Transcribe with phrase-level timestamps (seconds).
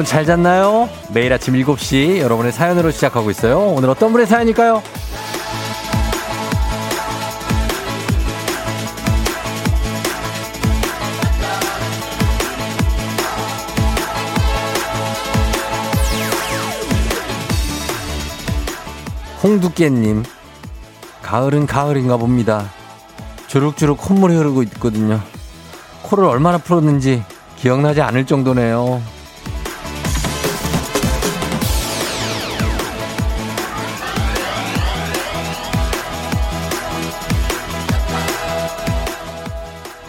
[0.00, 0.88] 여러분 잘 잤나요?
[1.12, 3.60] 매일 아침 7시 여러분의 사연으로 시작하고 있어요.
[3.60, 4.82] 오늘 어떤 분의 사연일까요?
[19.42, 20.24] 홍두깨님,
[21.20, 22.70] 가을은 가을인가 봅니다.
[23.48, 25.20] 주룩주룩 콧물이 흐르고 있거든요.
[26.04, 27.22] 코를 얼마나 풀었는지
[27.58, 29.19] 기억나지 않을 정도네요.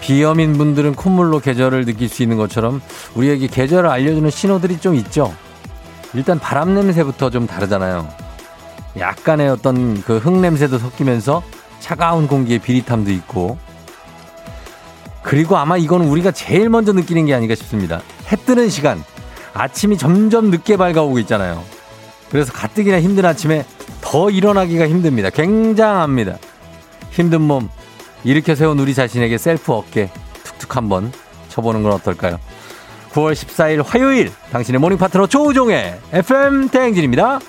[0.02, 2.82] 비염인 분들은 콧물로 계절을 느낄 수 있는 것처럼
[3.16, 5.34] 우리에게 계절을 알려주는 신호들이 좀 있죠.
[6.14, 8.08] 일단 바람 냄새부터 좀 다르잖아요.
[8.98, 11.42] 약간의 어떤 그 흙 냄새도 섞이면서
[11.80, 13.58] 차가운 공기의 비릿함도 있고
[15.24, 18.02] 그리고 아마 이거는 우리가 제일 먼저 느끼는 게 아닌가 싶습니다.
[18.32, 19.02] 해 뜨는 시간
[19.54, 21.64] 아침이 점점 늦게 밝아오고 있잖아요.
[22.30, 23.66] 그래서 가뜩이나 힘든 아침에
[24.02, 25.30] 더 일어나기가 힘듭니다.
[25.30, 26.38] 굉장합니다.
[27.12, 27.70] 힘든 몸
[28.24, 30.10] 일으켜 세운 우리 자신에게 셀프 어깨
[30.44, 31.12] 툭툭 한번
[31.50, 32.40] 쳐보는 건 어떨까요?
[33.12, 37.40] 9월 14일 화요일 당신의 모닝 파트너 조우종의 FM 대행진입니다.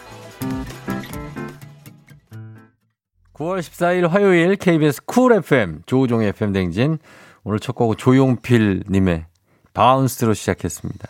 [3.35, 6.99] 9월 14일 화요일 KBS 쿨 FM 조우종의 FM 대행진
[7.45, 9.27] 오늘 첫 곡은 조용필 님의
[9.75, 11.09] 바운스로 시작했습니다.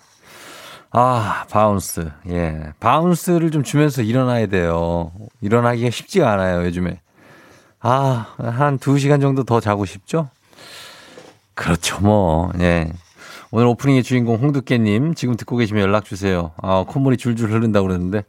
[0.94, 2.10] 아, 바운스.
[2.28, 2.72] 예.
[2.78, 5.10] 바운스를 좀 주면서 일어나야 돼요.
[5.40, 7.00] 일어나기가 쉽지가 않아요, 요즘에.
[7.82, 10.28] 아, 한두 시간 정도 더 자고 싶죠?
[11.54, 12.92] 그렇죠, 뭐, 예.
[13.50, 16.52] 오늘 오프닝의 주인공 홍두깨님, 지금 듣고 계시면 연락주세요.
[16.62, 18.24] 아, 콧물이 줄줄 흐른다고 그러는데,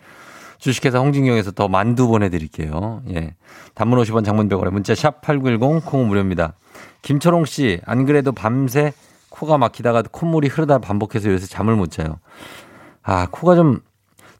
[0.57, 3.03] 주식회사 홍진경에서 더 만두 보내드릴게요.
[3.13, 3.35] 예.
[3.75, 6.53] 단문 50원 장문 100원에 문자 샵 8910 콩은 무료입니다.
[7.03, 8.91] 김철홍 씨, 안 그래도 밤새
[9.29, 12.19] 코가 막히다가 콧물이 흐르다 반복해서 요새 잠을 못 자요.
[13.03, 13.81] 아, 코가 좀,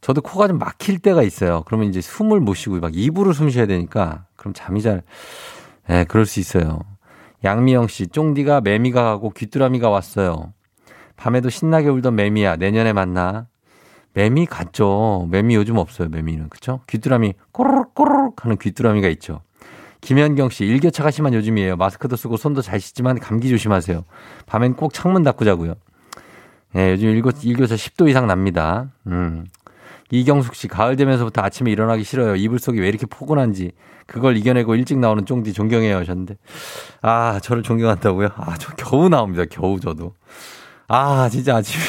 [0.03, 1.63] 저도 코가 좀 막힐 때가 있어요.
[1.65, 5.01] 그러면 이제 숨을 못 쉬고 막 입으로 숨 쉬어야 되니까 그럼 잠이 잘,
[5.89, 6.81] 예, 그럴 수 있어요.
[7.45, 10.51] 양미영 씨, 쫑디가 매미가 가고 귀뚜라미가 왔어요.
[11.15, 13.47] 밤에도 신나게 울던 매미야, 내년에 만나.
[14.13, 15.27] 매미 같죠.
[15.31, 16.49] 매미 요즘 없어요, 매미는.
[16.49, 16.81] 그쵸?
[16.87, 19.39] 귀뚜라미, 꼬르륵 꼬르륵 하는 귀뚜라미가 있죠.
[20.01, 21.77] 김현경 씨, 일교차가 심한 요즘이에요.
[21.77, 24.03] 마스크도 쓰고 손도 잘 씻지만 감기 조심하세요.
[24.47, 25.75] 밤엔 꼭 창문 닫고 자고요.
[26.75, 28.89] 예, 요즘 일교, 일교차 10도 이상 납니다.
[29.07, 29.45] 음.
[30.13, 32.35] 이경숙 씨, 가을 되면서부터 아침에 일어나기 싫어요.
[32.35, 33.71] 이불 속이 왜 이렇게 포근한지.
[34.05, 36.37] 그걸 이겨내고 일찍 나오는 쫑디 존경해요 하셨는데.
[37.01, 38.29] 아, 저를 존경한다고요?
[38.35, 39.43] 아, 저 겨우 나옵니다.
[39.49, 40.13] 겨우 저도.
[40.87, 41.83] 아, 진짜 아침에.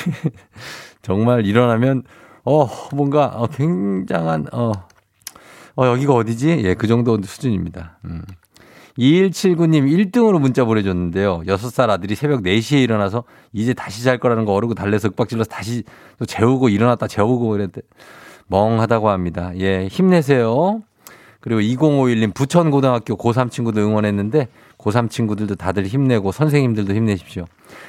[1.02, 2.04] 정말 일어나면,
[2.46, 4.72] 어, 뭔가, 어, 굉장한, 어,
[5.76, 6.62] 어, 여기가 어디지?
[6.64, 7.98] 예, 그 정도 수준입니다.
[8.06, 8.22] 음.
[8.98, 11.42] 2179님 1등으로 문자 보내줬는데요.
[11.46, 15.82] 6살 아들이 새벽 4시에 일어나서 이제 다시 잘 거라는 거 어르고 달래서 윽박질러서 다시
[16.18, 17.82] 또 재우고 일어났다 재우고 그랬는데
[18.46, 19.52] 멍하다고 합니다.
[19.56, 20.82] 예, 힘내세요.
[21.40, 27.44] 그리고 2051님 부천고등학교 고3 친구들 응원했는데 고3 친구들도 다들 힘내고 선생님들도 힘내십시오.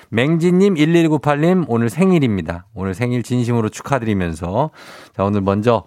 [0.10, 2.66] 맹진님 1198님 오늘 생일입니다.
[2.74, 4.72] 오늘 생일 진심으로 축하드리면서
[5.16, 5.84] 자 오늘 먼저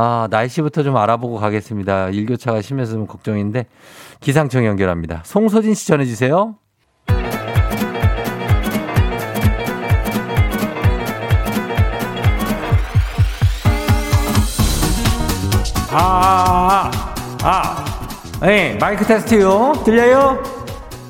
[0.00, 2.10] 아, 날씨부터 좀 알아보고 가겠습니다.
[2.10, 3.66] 일교차가 심해서 좀 걱정인데
[4.20, 5.22] 기상청 연결합니다.
[5.24, 6.54] 송소진 씨 전해 주세요.
[15.90, 16.90] 아, 아,
[17.42, 17.84] 아, 아.
[18.46, 19.82] 네, 마이크 테스트요.
[19.84, 20.40] 들려요?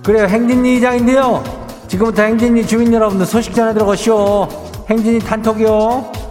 [0.03, 1.45] 그래요, 행진이 이장인데요.
[1.89, 4.49] 지금부터 행진이 주민 여러분들 소식 전해 들어가시오.
[4.89, 6.28] 행진이 단톡이요.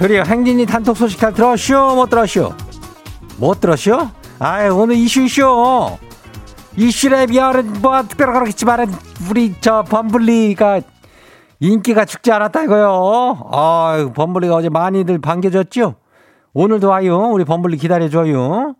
[0.00, 0.22] 그래요.
[0.26, 1.94] 행진이 단톡 소식 잘 들었쇼?
[1.94, 2.54] 못 들었쇼?
[3.36, 4.08] 못 들었쇼?
[4.38, 5.44] 아유, 오늘 이슈 이슈.
[6.74, 8.90] 이슈에 비하면 뭐 특별히 그렇겠지만
[9.28, 10.80] 우리 저 범블리가
[11.60, 13.50] 인기가 죽지 않았다 이거요.
[13.52, 15.96] 아유, 범블리가 어제 많이들 반겨줬죠?
[16.54, 17.28] 오늘도 와요.
[17.32, 18.76] 우리 범블리 기다려줘요.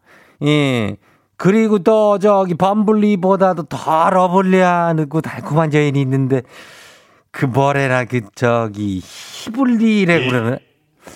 [0.46, 0.96] 예.
[1.36, 6.40] 그리고 또 저기 범블리보다도 더 러블리하고 달콤한 여인이 있는데
[7.30, 10.58] 그 뭐래나 그 저기 히블리래 그러는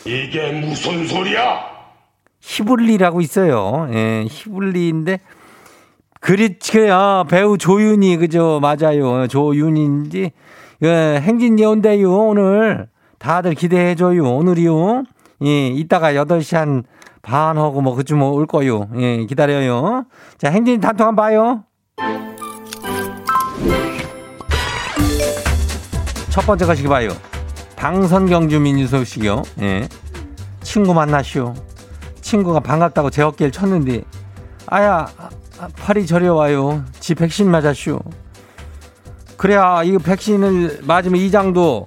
[0.04, 1.60] 이게 무슨 소리야?
[2.40, 3.88] 히블리라고 있어요.
[3.92, 5.20] 예, 히블리인데
[6.20, 9.26] 그렇지 아, 배우 조윤이 그죠 맞아요.
[9.28, 10.30] 조윤인지
[10.82, 12.88] 예, 행진이 온대요 오늘
[13.18, 14.24] 다들 기대해 줘요.
[14.34, 15.04] 오늘이요.
[15.44, 16.84] 예, 이따가 8시 한
[17.24, 18.88] 반 하고 뭐 그쯤 올 거요.
[18.98, 20.04] 예, 기다려요.
[20.36, 21.64] 자, 행진 단톡 한번 봐요.
[26.28, 27.08] 첫 번째 가시기 봐요.
[27.84, 29.42] 방선 경주 민유 소식이요.
[29.60, 29.86] 예.
[30.62, 31.52] 친구 만나시오.
[32.22, 34.04] 친구가 반갑다고 제 어깨를 쳤는데
[34.68, 35.06] 아야
[35.76, 36.82] 팔이 저려 와요.
[36.98, 37.98] 지 백신 맞았슈.
[39.36, 41.84] 그래야 이 백신을 맞으면 이장도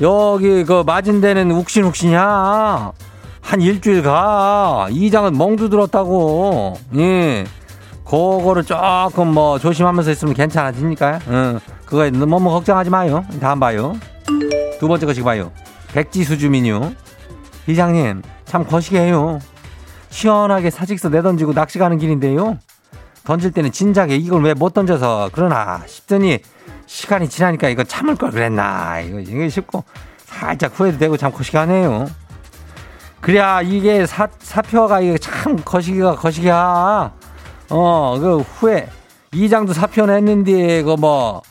[0.00, 2.92] 여기 그 맞은 데는 욱신욱신이야.
[3.40, 4.88] 한 일주일 가.
[4.90, 6.76] 이장은 멍도 들었다고.
[6.96, 7.44] 예.
[8.04, 11.20] 그거를 조금 뭐 조심하면서 있으면 괜찮아집니까?
[11.28, 11.60] 응.
[11.84, 13.24] 그거에 너무 걱정하지 마요.
[13.40, 13.94] 다음 봐요.
[14.78, 15.52] 두 번째 거 지금 봐요.
[15.92, 16.92] 백지수 주민요.
[17.66, 19.40] 이장님, 참 거시기해요.
[20.10, 22.58] 시원하게 사직서 내던지고 낚시 가는 길인데요.
[23.24, 26.38] 던질 때는 진작에 이걸 왜 못 던져서 그러나 싶더니
[26.86, 29.00] 시간이 지나니까 이거 참을 걸 그랬나.
[29.00, 29.82] 이거, 이게 쉽고
[30.24, 32.06] 살짝 후회도 되고 참 거시기하네요.
[33.20, 37.12] 그래야 이게 사, 사표가 이게 참 거시기가 거시기야.
[37.70, 38.88] 어, 그 후회.
[39.32, 41.42] 이장도 사표 냈는데, 그 뭐,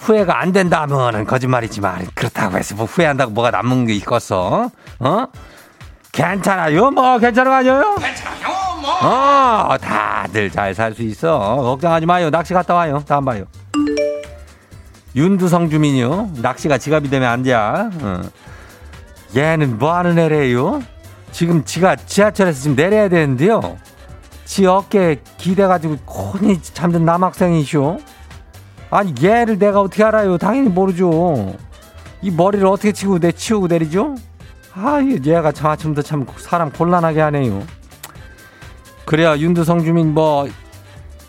[0.00, 4.70] 후회가 안 된다면은 거짓말이지만, 그렇다고 해서 뭐 후회한다고 뭐가 남은 게 있겠어?
[4.98, 5.26] 어?
[6.12, 6.90] 괜찮아요?
[6.90, 7.94] 뭐, 아니에요?
[7.96, 8.48] 괜찮아요,
[8.80, 8.90] 뭐.
[9.02, 11.38] 어, 다들 잘 살 수 있어.
[11.56, 12.30] 걱정하지 마요.
[12.30, 13.02] 낚시 갔다 와요.
[13.06, 13.44] 다음 봐요.
[15.14, 16.30] 윤두성 주민이요.
[16.36, 17.52] 낚시가 지갑이 되면 안 돼.
[17.52, 17.88] 어.
[19.36, 20.82] 얘는 뭐 하는 애래요?
[21.30, 23.76] 지금 지가 지하철에서 지금 내려야 되는데요.
[24.44, 28.00] 지 어깨에 기대가지고 콘히 잠든 남학생이쇼.
[28.90, 30.36] 아니 얘를 내가 어떻게 알아요?
[30.38, 31.54] 당연히 모르죠.
[32.22, 34.14] 이 머리를 어떻게 치고 내 치우고 내리죠?
[34.74, 37.62] 아, 얘가 아침부터 참 사람 곤란하게 하네요.
[39.04, 40.48] 그래야 윤두성 주민 뭐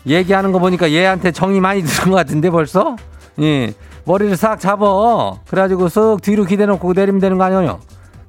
[0.06, 2.96] 얘기하는 거 보니까 얘한테 정이 많이 드는 것 같은데 벌써?
[3.40, 3.72] 예.
[4.04, 5.38] 머리를 싹 잡어.
[5.48, 7.80] 그래가지고 쓱 뒤로 기대놓고 내리면 되는 거 아니에요?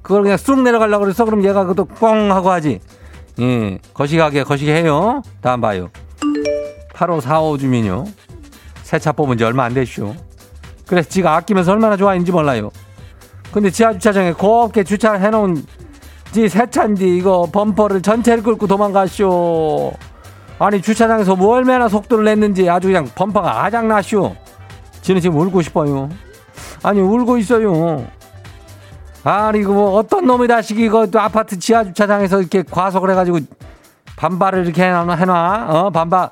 [0.02, 2.80] 그걸 그냥 쑥 내려가려고 그래서 그럼 얘가 그것도 꽝 하고 하지.
[3.40, 5.22] 예, 거시기하게 거시기 해요.
[5.40, 5.88] 다음 봐요.
[6.94, 8.04] 8545 주민요.
[8.94, 10.14] 새 차 뽑은 지 얼마 안 됐쇼.
[10.86, 12.70] 그래서 지가 아끼면서 얼마나 좋아했는지 몰라요.
[13.50, 15.66] 근데 지하 주차장에 곱게 주차를 해놓은
[16.30, 19.92] 지새 차인데 이거 범퍼를 전체를 끌고 도망가쇼.
[20.60, 24.36] 아니 주차장에서 뭐 얼마나 속도를 냈는지 아주 그냥 범퍼가 아작나쇼.
[25.02, 26.08] 지는 지금 울고 싶어요.
[26.84, 28.06] 아니 울고 있어요.
[29.24, 33.40] 아니 이거 뭐 어떤 놈이 다시 이거 또 아파트 지하 주차장에서 이렇게 과속을 해가지고
[34.16, 36.30] 반발을 이렇게 해놔 해놔 어 반발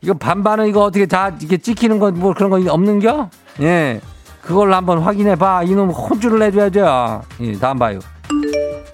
[0.00, 3.30] 이거 반반은 이거 어떻게 다 이렇게 찍히는 거 뭐 그런 거 없는겨?
[3.62, 4.00] 예
[4.42, 7.22] 그걸로 한번 확인해 봐 이놈 혼쭐을 내줘야죠.
[7.40, 7.98] 예 다음 봐요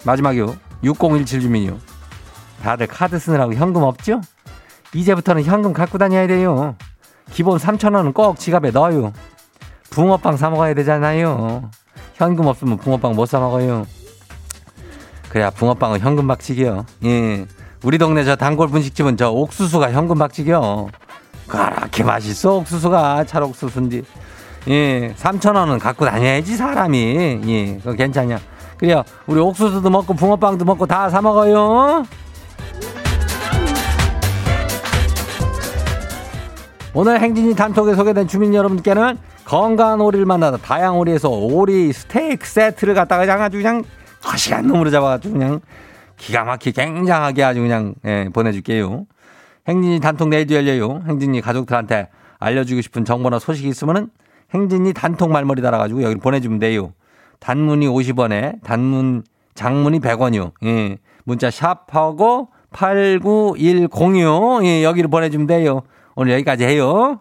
[0.05, 1.79] 마지막이요 6017 주민이요
[2.63, 4.21] 다들 카드 쓰느라고 현금 없죠?
[4.95, 6.77] 이제부터는 현금 갖고 다녀야 돼요.
[7.31, 9.13] 기본 3천 원은 꼭 지갑에 넣어요.
[9.91, 11.71] 붕어빵 사 먹어야 되잖아요.
[12.15, 13.87] 현금 없으면 붕어빵 못 사 먹어요.
[15.29, 16.85] 그래야 붕어빵은 현금 박치기요.
[17.05, 17.47] 예.
[17.83, 20.89] 우리 동네 저 단골 분식집은 저 옥수수가 현금 박치기요.
[21.49, 23.25] 그렇게 맛있어, 옥수수가.
[23.25, 24.05] 찰옥수수인지.
[24.69, 25.13] 예.
[25.19, 27.41] 3천 원은 갖고 다녀야지, 사람이.
[27.47, 27.77] 예.
[27.79, 28.39] 그거 괜찮냐.
[28.79, 29.03] 그래요.
[29.27, 32.05] 우리 옥수수도 먹고 붕어빵도 먹고 다 사 먹어요.
[36.95, 43.25] 오늘 행진이 단톡에 소개된 주민 여러분께는 건강한 오리를 만나다 다양 오리에서 오리 스테이크 세트를 갖다가
[43.25, 43.83] 그냥 아주 그냥
[44.23, 45.61] 거시한 놈으로 잡아가지고 그냥
[46.23, 49.07] 기가 막히게 굉장하게 아주 그냥 예, 보내줄게요.
[49.67, 51.03] 행진이 단톡 내일도 열려요.
[51.09, 54.09] 행진이 가족들한테 알려주고 싶은 정보나 소식이 있으면은
[54.55, 56.93] 행진이 단톡 말머리 달아가지고 여기 보내주면 돼요.
[57.41, 59.25] 단문이 50원에 단문
[59.55, 60.53] 장문이 100원이요.
[60.65, 60.99] 예.
[61.25, 65.83] 문자 샵하고 89106 예, 여기로 보내주면 돼요.
[66.15, 67.21] 오늘 여기까지 해요.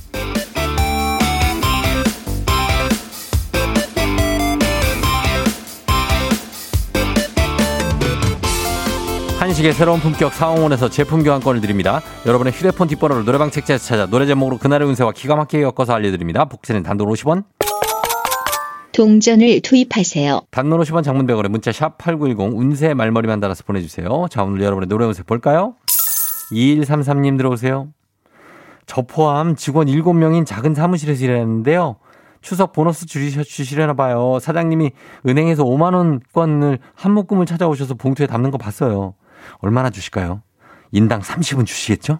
[9.61, 12.01] 한식의 새로운 품격 사홍원에서 제품 교환권을 드립니다.
[12.25, 16.45] 여러분의 휴대폰 뒷번호를 노래방 책자에서 찾아 노래 제목으로 그날의 운세와 기가 막히게 엮어서 알려드립니다.
[16.45, 17.43] 복세는 단돈 50원
[18.91, 20.41] 동전을 투입하세요.
[20.49, 24.25] 단문 50원 장문 100원에 문자 샵 8910 운세 말머리만 달아서 보내주세요.
[24.29, 25.75] 자 오늘 여러분의 노래 운세 볼까요?
[26.51, 27.89] 2133님 들어오세요.
[28.87, 31.97] 저 포함 직원 7명인 작은 사무실에서 일하는데요.
[32.41, 34.39] 추석 보너스 주시려나 봐요.
[34.41, 34.91] 사장님이
[35.27, 39.13] 은행에서 5만 원권을 한 묶음을 찾아오셔서 봉투에 담는 거 봤어요.
[39.59, 40.41] 얼마나 주실까요?
[40.91, 42.19] 인당 30은 주시겠죠?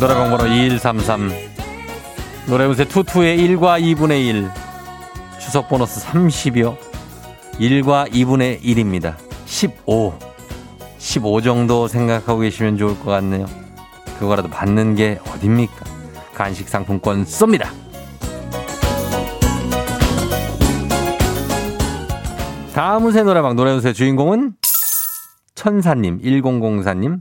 [0.00, 1.32] 노래방 번호 2133
[2.46, 4.67] 노래운세 투투의 1과 2분의 1
[5.48, 6.76] 추석 보너스 30이요.
[7.58, 9.16] 1과 2분의 1입니다.
[9.46, 10.12] 15
[10.98, 13.46] 15 정도 생각하고 계시면 좋을 것 같네요.
[14.18, 15.86] 그거라도 받는 게 어딥니까?
[16.34, 17.68] 간식 상품권 쏩니다.
[22.74, 24.52] 다음 운세 노래방 노래운세 주인공은
[25.54, 27.20] 천사님 1004님.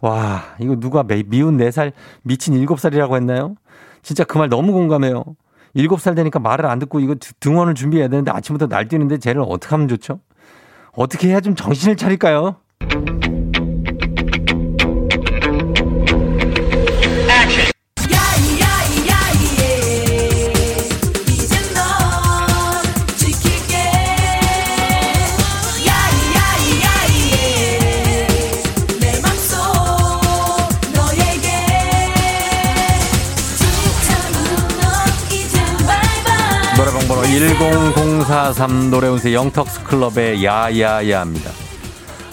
[0.00, 1.90] 와, 이거 누가 매, 미운 4살,
[2.22, 3.56] 미친 7살이라고 했나요?
[4.02, 5.24] 진짜 그 말 너무 공감해요.
[5.76, 10.20] 7살 되니까 말을 안 듣고 이거 등원을 준비해야 되는데 아침부터 날뛰는데 쟤를 어떻게 하면 좋죠?
[10.92, 12.56] 어떻게 해야 좀 정신을 차릴까요?
[37.38, 41.52] 10043 노래운세 영턱스 클럽의 야야야입니다.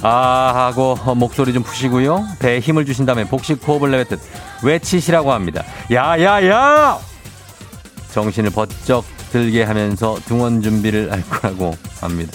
[0.02, 2.26] 아 하고 목소리 좀 푸시고요.
[2.40, 4.20] 배에 힘을 주신 다음에 복식 호흡을 내뱉듯
[4.64, 5.64] 외치시라고 합니다.
[5.92, 6.98] 야야야!
[8.14, 12.32] 정신을 번쩍 들게 하면서 등원 준비를 할 거라고 합니다.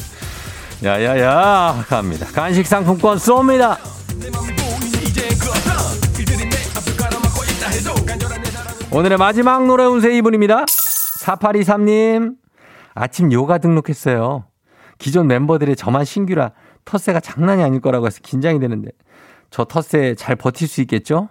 [0.85, 1.85] 야야야!
[1.89, 2.27] 합니다.
[2.33, 3.79] 간식 상품권 쏩니다!
[8.93, 10.67] 오늘의 마지막 노래 운세 이분입니다.
[10.67, 12.40] 4823님.
[13.00, 14.45] 아침 요가 등록했어요.
[14.99, 16.52] 기존 멤버들의 저만 신규라
[16.85, 18.90] 텃세가 장난이 아닐 거라고 해서 긴장이 되는데
[19.49, 21.30] 저 텃세 잘 버틸 수 있겠죠?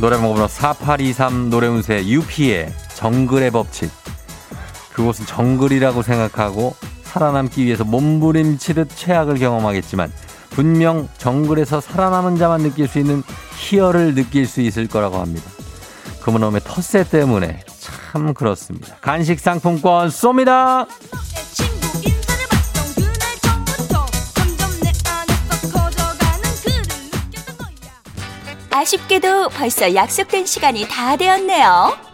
[0.00, 4.03] 노래방 번호 4823 노래운세 유피의 정글의 법칙.
[4.94, 10.12] 그곳은 정글이라고 생각하고 살아남기 위해서 몸부림치듯 최악을 경험하겠지만
[10.50, 13.22] 분명 정글에서 살아남은 자만 느낄 수 있는
[13.58, 15.50] 희열을 느낄 수 있을 거라고 합니다.
[16.22, 18.96] 그놈의 텃세 때문에 참 그렇습니다.
[19.00, 20.86] 간식 상품권 쏩니다.
[28.70, 32.13] 아쉽게도 벌써 약속된 시간이 다 되었네요.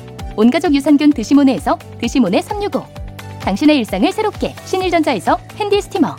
[0.35, 2.83] 온가족 유산균 드시모네에서 드시모네 365
[3.41, 6.15] 당신의 일상을 새롭게 신일전자에서 handy steamer.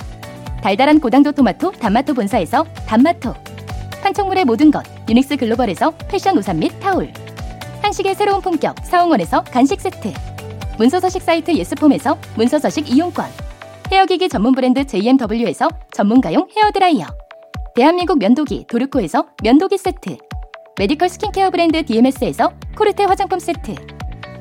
[0.61, 3.33] 달달한 고당도 토마토 단마토 본사에서 단마토.
[4.03, 7.13] 판촉물의 모든 것 유닉스 글로벌에서 패션 우산 및 타올.
[7.83, 10.13] 한식의 새로운 품격 사옹원에서 간식 세트.
[10.79, 13.27] 문서서식 사이트 예스폼에서 문서서식 이용권.
[13.91, 17.07] 헤어기기 전문 브랜드 JMW에서 전문가용 헤어드라이어.
[17.75, 20.17] 대한민국 면도기 도르코에서 면도기 세트.
[20.79, 23.75] 메디컬 스킨케어 브랜드 DMS에서 코르테 화장품 세트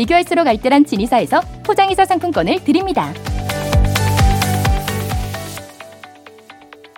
[0.00, 3.12] 비교할수록 알뜰한 진이사에서 포장이사 상품권을 드립니다.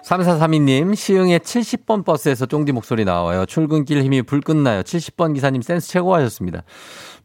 [0.05, 3.45] 3432님, 시흥의 70번 버스에서 쫑디 목소리 나와요.
[3.47, 4.83] 출근길 힘이 불끈 나요.
[4.83, 6.63] 70번 기사님 센스 최고 하셨습니다.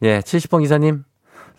[0.01, 1.03] 예, 70번 기사님,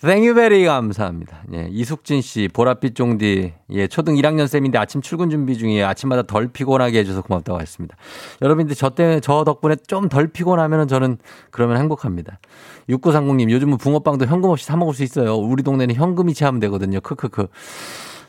[0.00, 1.42] 땡유베리 감사합니다.
[1.54, 5.86] 예, 이숙진 씨, 보랏빛 종디, 예, 초등 1학년 쌤인데 아침 출근 준비 중이에요.
[5.88, 7.96] 아침마다 덜 피곤하게 해줘서 고맙다고 했습니다.
[8.40, 11.18] 여러분들 저 때문에, 저 덕분에 좀 덜 피곤하면 은 저는
[11.50, 12.38] 그러면 행복합니다.
[12.88, 15.34] 6930님, 요즘은 붕어빵도 현금 없이 사먹을 수 있어요.
[15.34, 17.00] 우리 동네는 현금 이체하면 되거든요.
[17.00, 17.48] 크크크.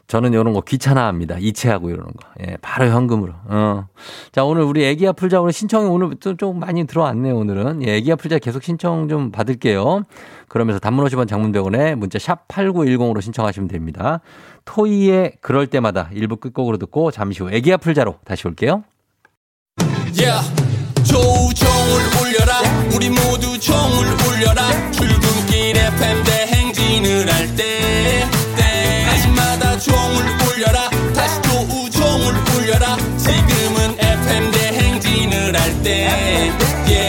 [0.08, 1.36] 저는 이런 거 귀찮아 합니다.
[1.40, 2.28] 이체하고 이러는 거.
[2.42, 3.32] 예, 바로 현금으로.
[3.46, 3.88] 어.
[4.32, 7.84] 자, 오늘 우리 애기야 풀자 오늘 신청이 오늘 좀, 좀 많이 들어왔네요, 오늘은.
[7.88, 10.06] 예, 애기야 풀자 계속 신청 좀 받을게요.
[10.50, 14.20] 그러면서 단문 50원 장문병원에 문자 샵 8910으로 신청하시면 됩니다.
[14.66, 18.84] 토이의 그럴 때마다 일부 끝곡으로 듣고 잠시 후 애기야 풀자로 다시 올게요.
[20.18, 20.70] Yeah.
[21.04, 22.62] 조우종을 울려라
[22.94, 28.24] 우리 모두 종을 울려라 출근길 FM 대행진을 할때
[29.08, 36.52] 아침마다 종을 울려라 다시 조우종을 울려라 지금은 FM 대행진을 할때
[36.86, 37.09] yeah.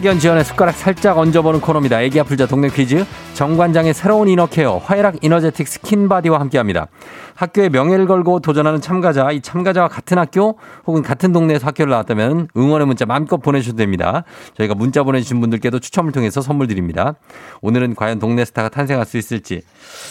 [0.00, 2.00] 학연 지연의 숟가락 살짝 얹어보는 코너입니다.
[2.00, 3.04] 애기야 풀자 동네 퀴즈.
[3.34, 6.86] 정관장의 새로운 inner care 화애락 이너제틱 스킨바디와 함께합니다.
[7.34, 12.86] 학교의 명예를 걸고 도전하는 참가자, 이 참가자와 같은 학교 혹은 같은 동네에서 학교를 나왔다면 응원의
[12.86, 14.24] 문자 마음껏 보내주셔도 됩니다.
[14.56, 17.16] 저희가 문자 보내주신 분들께도 추첨을 통해서 선물 드립니다.
[17.60, 19.60] 오늘은 과연 동네 스타가 탄생할 수 있을지.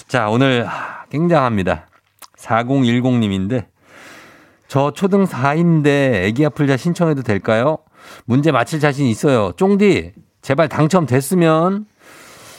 [0.08, 0.68] 자, 오늘
[1.10, 1.88] 굉장합니다.
[2.38, 3.66] 4010님인데
[4.68, 7.80] 저 초등 4인데 애기 아플자 신청해도 될까요?
[8.26, 9.52] 문제 맞힐 자신 있어요.
[9.58, 11.86] 쫑디, 제발 당첨됐으면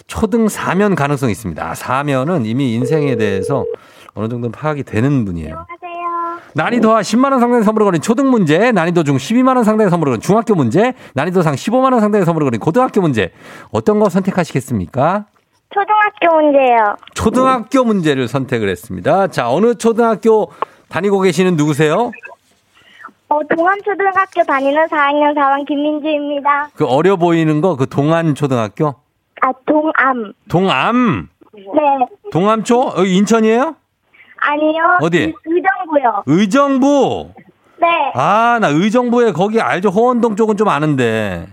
[0.06, 1.72] 초등 4면 가능성이 있습니다.
[1.72, 3.64] 4면은 이미 인생에 대해서
[4.14, 5.66] 어느 정도 파악이 되는 분이에요.
[6.54, 10.94] 난이도와 10만원 상당의 선물을 거린 초등 문제, 난이도 중 12만원 상당의 선물을 거린 중학교 문제,
[11.14, 13.30] 난이도 상 15만원 상당의 선물을 거린 고등학교 문제.
[13.70, 15.26] 어떤 거 선택하시겠습니까?
[15.72, 16.96] 초등학교 문제요.
[17.14, 19.28] 초등학교 문제를 선택을 했습니다.
[19.28, 20.50] 자, 어느 초등학교
[20.88, 22.10] 다니고 계시는 누구세요?
[23.30, 26.70] 어, 동안초등학교 다니는 4학년 4반 김민주입니다.
[26.74, 28.94] 그 어려 보이는 거 그 동안 초등학교?
[29.40, 30.32] 아, 동암.
[30.48, 31.28] 동암.
[31.54, 32.06] 네.
[32.32, 32.94] 동암초?
[32.98, 33.76] 여기 인천이에요?
[34.42, 34.98] 아니요.
[35.00, 35.18] 어디?
[35.18, 36.22] 의- 의정부요.
[36.26, 37.30] 의정부.
[37.78, 37.86] 네.
[38.14, 39.90] 아, 나 의정부에 거기 알죠?
[39.90, 41.46] 호원동 쪽은 좀 아는데.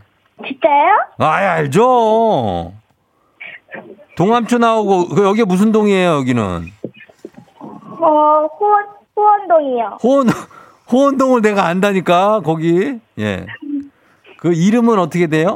[0.46, 0.94] 진짜요?
[1.20, 2.74] 아, 알죠.
[4.18, 6.66] 동암초 나오고 그 여기 무슨 동이에요, 여기는?
[7.60, 8.86] 어, 호원,
[9.16, 9.98] 호원동이요.
[10.04, 10.28] 호원
[10.91, 12.41] 호원동을 내가 안다니까.
[12.41, 13.00] 거기.
[13.19, 13.45] 예.
[14.39, 15.56] 그 이름은 어떻게 돼요?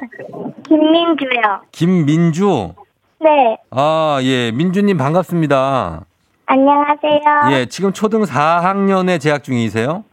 [0.67, 1.61] 김민주요.
[1.71, 2.73] 김민주.
[3.19, 3.57] 네.
[3.71, 4.51] 아, 예.
[4.51, 6.05] 민주님 반갑습니다.
[6.47, 7.21] 안녕하세요.
[7.51, 10.03] 예, 지금 초등 4학년에 재학 중이세요?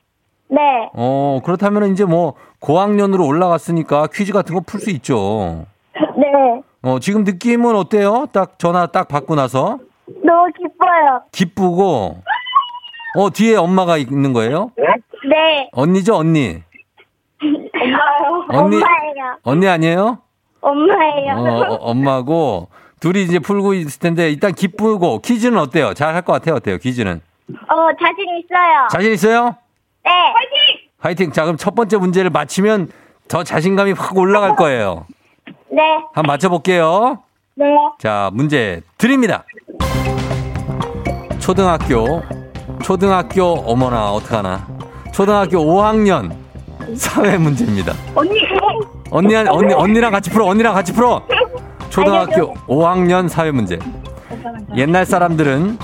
[0.49, 0.61] 네.
[0.95, 5.67] 어, 그렇다면 이제 뭐 고학년으로 올라갔으니까 퀴즈 같은 거 풀 수 있죠.
[6.17, 6.63] 네.
[6.83, 8.27] 어, 지금 느낌은 어때요?
[8.33, 9.79] 딱 전화 딱 받고 나서
[10.25, 11.23] 너무 기뻐요.
[11.33, 12.23] 기쁘고
[13.17, 14.71] 어, 뒤에 엄마가 있는 거예요?
[15.29, 15.69] 네.
[15.73, 16.63] 언니죠, 언니.
[17.43, 18.47] 엄마요.
[18.49, 18.77] 언니.
[18.77, 19.39] 엄마예요.
[19.43, 20.19] 언니 아니에요?
[20.61, 21.35] 엄마예요.
[21.37, 22.69] 어, 어, 엄마고
[23.01, 25.95] 둘이 이제 풀고 있을 텐데 일단 기쁘고 퀴즈는 어때요?
[25.95, 26.57] 잘 할 것 같아요.
[26.57, 26.79] 어때요?
[26.79, 27.21] 퀴즈는.
[27.51, 28.89] 어, 자신 있어요.
[28.91, 29.57] 자신 있어요?
[30.05, 30.11] 네.
[30.11, 30.89] 화이팅!
[30.99, 31.33] 화이팅.
[31.33, 32.91] 자, 그럼 첫 번째 문제를 맞히면
[33.29, 35.07] 더 자신감이 확 올라갈 거예요.
[35.71, 35.83] 네.
[36.13, 37.23] 한번 맞춰볼게요.
[37.55, 37.67] 네.
[37.99, 39.45] 자, 문제 드립니다.
[41.39, 42.23] 초등학교,
[42.83, 44.67] 초등학교, 어머나, 어떡하나.
[45.13, 46.33] 초등학교 5학년
[46.97, 47.93] 사회 문제입니다.
[48.15, 48.31] 언니.
[49.11, 51.23] 언니, 언니, 언니랑 같이 풀어, 언니랑 같이 풀어.
[51.89, 53.79] 초등학교 5학년 사회 문제.
[54.77, 55.79] 옛날 사람들은,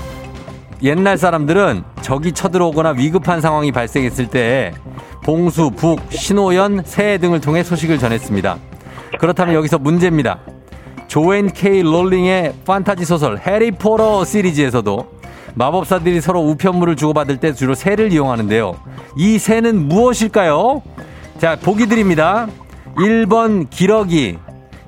[0.83, 4.73] 옛날 사람들은 적이 쳐들어오거나 위급한 상황이 발생했을 때
[5.23, 8.57] 봉수, 북, 신호연, 새해 등을 통해 소식을 전했습니다.
[9.19, 10.39] 그렇다면 여기서 문제입니다.
[11.07, 15.14] 조앤 케이 롤링의 판타지 소설 해리포터 시리즈에서도
[15.55, 18.75] 마법사들이 서로 우편물을 주고받을 때 주로 새를 이용하는데요.
[19.17, 20.81] 이 새는 무엇일까요?
[21.37, 22.47] 자, 보기 드립니다.
[22.97, 24.37] 1번 기러기,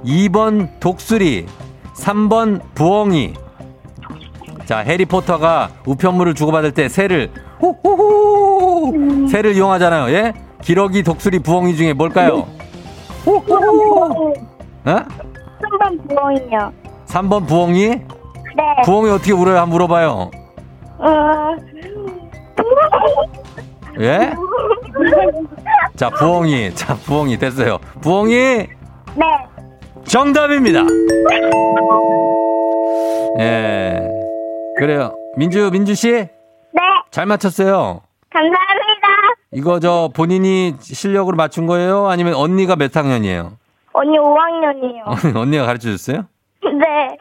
[0.05, 1.45] 2번 독수리,
[1.95, 3.33] 3번 부엉이.
[4.65, 9.27] 자, 해리포터가 우편물을 주고받을 때 새를 호호호.
[9.29, 10.13] 새를 이용하잖아요.
[10.13, 10.33] 예?
[10.61, 12.45] 기러기, 독수리, 부엉이 중에 뭘까요?
[13.25, 14.33] 호호호.
[14.85, 14.95] 어?
[15.61, 16.71] 3번 부엉이요.
[17.07, 17.87] 3번 부엉이?
[17.87, 18.03] 네.
[18.85, 19.57] 부엉이 어떻게 울어요?
[19.57, 20.31] 한번 물어봐요.
[20.99, 21.55] 어,
[23.99, 24.33] 예?
[25.95, 26.73] 자, 부엉이.
[26.75, 27.37] 자, 부엉이.
[27.37, 27.79] 됐어요.
[28.01, 28.67] 부엉이 네.
[30.05, 30.81] 정답입니다.
[33.39, 33.99] 예.
[34.77, 35.15] 그래요.
[35.35, 36.11] 민주, 민주 씨?
[36.11, 36.29] 네.
[37.11, 38.01] 잘 맞췄어요.
[38.29, 39.07] 감사합니다.
[39.53, 42.07] 이거 저 본인이 실력으로 맞춘 거예요?
[42.07, 43.53] 아니면 언니가 몇 학년이에요?
[43.93, 45.35] 언니 5학년이요.
[45.37, 46.25] 언니가 가르쳐 줬어요?
[46.63, 47.17] 네.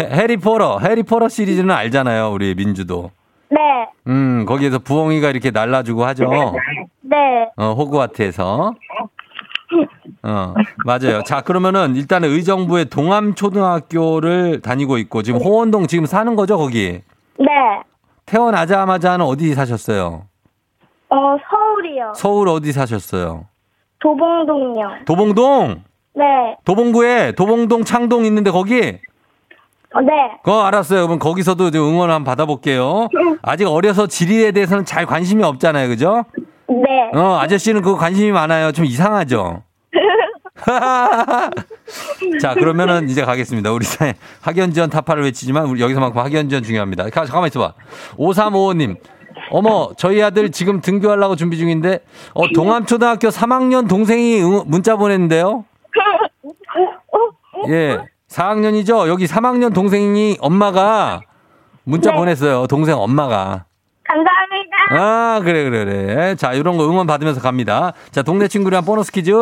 [0.00, 3.10] 해- 해리포터, 해리포터 시리즈는 알잖아요, 우리 민주도.
[3.50, 3.58] 네.
[4.06, 6.30] 음, 거기에서 부엉이가 이렇게 날라주고 하죠.
[7.02, 7.16] 네.
[7.56, 8.74] 어, 호그와트에서.
[10.22, 10.54] 어,
[10.84, 11.22] 맞아요.
[11.24, 17.02] 자, 그러면은 일단은 의정부의 동암초등학교를 다니고 있고, 지금 호원동 지금 사는 거죠, 거기?
[17.38, 17.46] 네.
[18.26, 20.24] 태어나자마자는 어디 사셨어요?
[21.10, 21.16] 어,
[21.50, 22.12] 서울이요.
[22.14, 23.46] 서울 어디 사셨어요?
[24.00, 24.88] 도봉동이요.
[25.06, 25.82] 도봉동!
[26.18, 26.56] 네.
[26.64, 28.98] 도봉구에 도봉동 창동 있는데 거기?
[29.94, 30.12] 어, 네.
[30.42, 31.06] 그거 알았어요.
[31.06, 33.08] 그럼 거기서도 좀 응원 한번 받아볼게요.
[33.42, 35.88] 아직 어려서 지리에 대해서는 잘 관심이 없잖아요.
[35.88, 36.24] 그죠?
[36.68, 37.10] 네.
[37.18, 38.72] 어, 아저씨는 그거 관심이 많아요.
[38.72, 39.62] 좀 이상하죠?
[42.40, 43.72] 자, 그러면은 이제 가겠습니다.
[43.72, 47.04] 우리 사회 학연지원 타파를 외치지만 우리 여기서만큼 학연지원 중요합니다.
[47.04, 47.74] 가, 잠깐만 있어봐.
[48.18, 48.96] 5355님.
[49.50, 52.00] 어머, 저희 아들 지금 등교하려고 준비 중인데,
[52.34, 55.64] 어, 동암초등학교 3학년 동생이 응- 문자 보냈는데요?
[57.68, 57.98] 예.
[58.28, 59.08] 4학년이죠?
[59.08, 61.20] 여기 3학년 동생이 엄마가
[61.84, 62.16] 문자 네.
[62.16, 62.66] 보냈어요.
[62.66, 63.64] 동생 엄마가.
[64.04, 64.76] 감사합니다.
[64.90, 66.34] 아, 그래, 그래, 그래.
[66.34, 67.92] 자, 이런 거 응원 받으면서 갑니다.
[68.10, 69.32] 자, 동네 친구랑 보너스 퀴즈.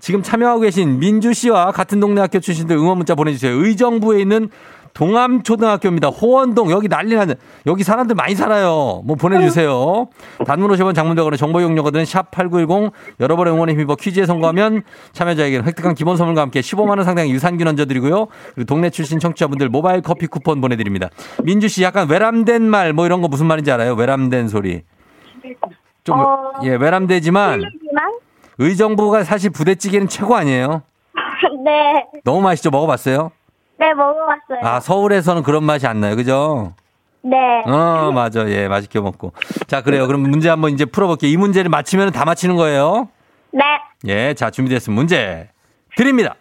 [0.00, 3.52] 지금 참여하고 계신 민주 씨와 같은 동네 학교 출신들 응원 문자 보내주세요.
[3.52, 4.50] 의정부에 있는
[4.94, 6.08] 동암초등학교입니다.
[6.08, 6.70] 호원동.
[6.70, 7.34] 여기 난리 나는.
[7.66, 9.02] 여기 사람들 많이 살아요.
[9.04, 10.08] 뭐 보내주세요.
[10.46, 12.02] 단문 50원 장문대원의 정보 이용료거든.
[12.02, 12.92] 샵8910.
[13.20, 18.26] 여러분의 응원에 힘입어 퀴즈에 성공하면 참여자에게는 획득한 기본 선물과 함께 15만 원 상당의 유산균 얹어드리고요.
[18.54, 21.08] 그리고 동네 출신 청취자분들 모바일 커피 쿠폰 보내드립니다.
[21.44, 23.94] 민주 씨 약간 외람된 말 뭐 이런 거 무슨 말인지 알아요?
[23.94, 24.82] 외람된 소리.
[26.04, 26.52] 좀, 어.
[26.64, 27.62] 예, 외람되지만
[28.58, 30.82] 의정부가 사실 부대찌개는 최고 아니에요?
[31.64, 32.04] 네.
[32.24, 32.70] 너무 맛있죠?
[32.70, 33.30] 먹어봤어요?
[33.78, 34.60] 네, 먹어봤어요.
[34.62, 36.16] 아, 서울에서는 그런 맛이 안 나요.
[36.16, 36.74] 그죠?
[37.22, 37.36] 네.
[37.66, 38.48] 어, 맞아.
[38.48, 39.32] 예, 맛있게 먹고.
[39.66, 40.06] 자, 그래요.
[40.06, 41.30] 그럼 문제 한번 이제 풀어볼게요.
[41.30, 43.08] 이 문제를 맞히면 다 맞히는 거예요.
[43.52, 43.62] 네.
[44.06, 45.48] 예, 자, 준비됐으면 문제
[45.96, 46.34] 드립니다.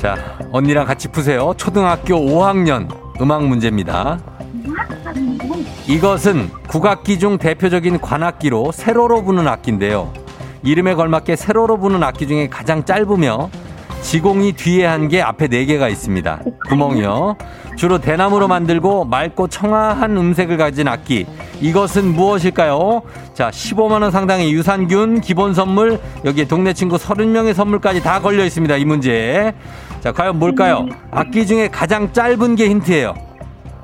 [0.00, 0.16] 자,
[0.52, 1.54] 언니랑 같이 푸세요.
[1.56, 2.88] 초등학교 5학년
[3.20, 4.18] 음악 문제입니다.
[5.86, 10.12] 이것은 국악기 중 대표적인 관악기로 세로로 부는 악기인데요.
[10.62, 13.50] 이름에 걸맞게 세로로 부는 악기 중에 가장 짧으며
[14.04, 16.40] 지공이 뒤에 한 개, 앞에 네 개가 있습니다.
[16.68, 17.36] 구멍이요.
[17.74, 21.26] 주로 대나무로 만들고 맑고 청아한 음색을 가진 악기.
[21.60, 23.00] 이것은 무엇일까요?
[23.32, 28.76] 자, 15만원 상당의 유산균, 기본 선물, 여기에 동네 친구 30명의 선물까지 다 걸려 있습니다.
[28.76, 29.54] 이 문제.
[30.00, 30.86] 자, 과연 뭘까요?
[31.10, 33.14] 악기 중에 가장 짧은 게 힌트예요.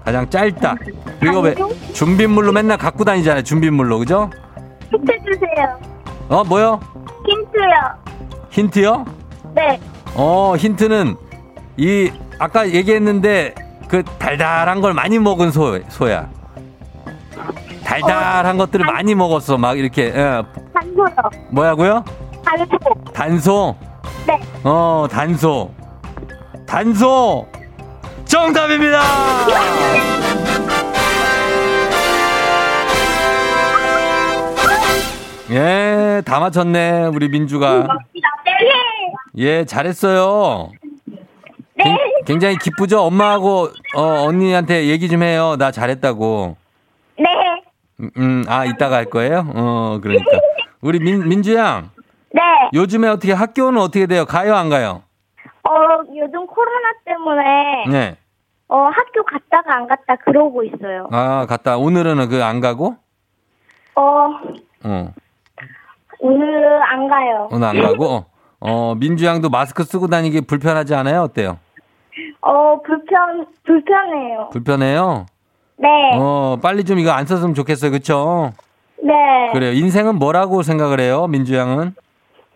[0.05, 0.77] 가장 짧다.
[1.19, 1.55] 그리고 왜
[1.95, 3.43] 준비물로 맨날 갖고 다니잖아요.
[3.43, 3.99] 준비물로.
[3.99, 4.31] 그죠?
[4.91, 5.81] 힌트 주세요.
[6.29, 6.79] 어, 뭐요?
[7.27, 7.71] 힌트요.
[8.51, 9.05] 힌트요?
[9.55, 9.81] 네.
[10.15, 11.17] 어, 힌트는
[11.77, 13.55] 이 아까 얘기했는데
[13.89, 16.29] 그 달달한 걸 많이 먹은 소, 소야.
[17.85, 19.59] 달달한 것들을 많이 먹었어.
[19.59, 20.43] 막 이렇게 예.
[20.73, 21.07] 단소요.
[21.51, 22.05] 뭐야고요?
[22.45, 22.79] 단소.
[23.13, 23.77] 단소.
[24.27, 24.41] 네.
[24.63, 25.73] 어, 단소.
[26.67, 27.47] 단소.
[28.25, 29.01] 정답입니다.
[35.51, 37.07] 예, 다 맞췄네.
[37.07, 37.79] 우리 민주가.
[37.81, 37.87] 네.
[39.37, 40.71] 예, 잘했어요.
[41.07, 41.85] 네.
[41.85, 43.01] 굉- 굉장히 기쁘죠?
[43.03, 45.57] 엄마하고 어, 언니한테 얘기 좀 해요.
[45.59, 46.57] 나 잘했다고.
[47.19, 47.25] 네.
[48.01, 49.45] 음, 음, 아, 이따가 할 거예요?
[49.55, 50.31] 어, 그러니까.
[50.81, 51.91] 우리 민, 민주 양,
[52.33, 52.41] 네.
[52.75, 54.25] 요즘에 어떻게 학교는 어떻게 돼요?
[54.25, 55.03] 가요, 안 가요?
[55.63, 55.71] 어,
[56.17, 58.17] 요즘 코로나 때문에 네.
[58.69, 61.09] 어, 학교 갔다가 안 갔다 그러고 있어요.
[61.13, 61.77] 아, 갔다.
[61.77, 62.97] 오늘은 그 안 가고?
[63.95, 64.29] 어,
[64.85, 65.13] 어,
[66.21, 67.49] 오늘 안 가요.
[67.51, 68.25] 오늘 안 가고?
[68.61, 71.23] 어, 민주 양도 마스크 쓰고 다니기 불편하지 않아요?
[71.23, 71.59] 어때요?
[72.43, 74.49] 어, 불편, 불편해요.
[74.53, 75.27] 불편해요?
[75.77, 75.89] 네.
[76.15, 77.91] 어, 빨리 좀 이거 안 썼으면 좋겠어요.
[77.91, 78.53] 그쵸?
[79.03, 79.13] 네.
[79.53, 79.73] 그래요.
[79.73, 81.27] 인생은 뭐라고 생각을 해요?
[81.27, 81.95] 민주 양은?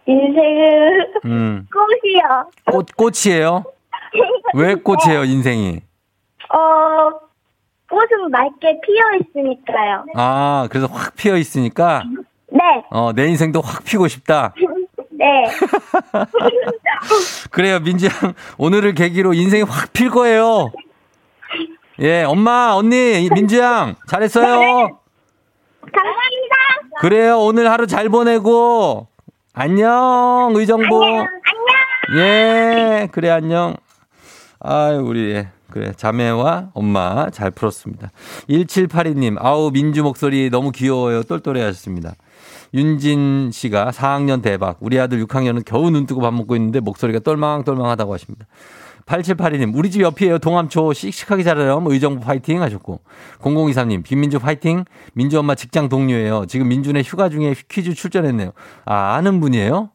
[0.07, 2.51] 인생은 음, 꽃이요.
[2.71, 3.65] 꽃, 꽃이에요?
[4.55, 5.81] 왜 꽃이에요, 인생이?
[6.51, 7.11] 어,
[7.89, 10.05] 꽃은 맑게 피어 있으니까요.
[10.15, 12.03] 아, 그래서 확 피어 있으니까,
[12.53, 12.61] 네.
[12.91, 14.53] 어, 내 인생도 확 피고 싶다.
[15.19, 15.45] 네.
[17.51, 18.13] 그래요, 민지 양.
[18.59, 20.73] 오늘을 계기로 인생이 확 필 거예요.
[22.01, 24.49] 예, 엄마, 언니, 민주 양, 잘했어요.
[25.81, 26.57] 감사합니다.
[27.01, 29.07] 그래요, 오늘 하루 잘 보내고.
[29.53, 31.05] 안녕, 의정부.
[31.05, 31.27] 안녕.
[32.17, 33.77] 예, 그래, 안녕.
[34.59, 38.11] 아유, 우리, 예, 그래, 자매와 엄마 잘 풀었습니다.
[38.49, 41.23] 1782님, 아우, 민주 목소리 너무 귀여워요.
[41.23, 42.15] 똘똘해 하셨습니다.
[42.75, 44.79] 윤진 씨가 4학년 대박.
[44.81, 48.47] 우리 아들 6학년은 겨우 눈 뜨고 밥 먹고 있는데 목소리가 똘망똘망하다고 하십니다.
[49.07, 50.39] 8782님, 우리 집 옆이에요.
[50.39, 51.79] 동암초 씩씩하게 자라요.
[51.81, 53.01] 뭐 의정부 파이팅 하셨고.
[53.41, 54.85] 0023님, 김민주 파이팅.
[55.13, 56.47] 민주 엄마 직장 동료예요.
[56.47, 58.53] 지금 민주네 휴가 중에 퀴즈 출전했네요.
[58.87, 59.91] 아, 아는 분이에요?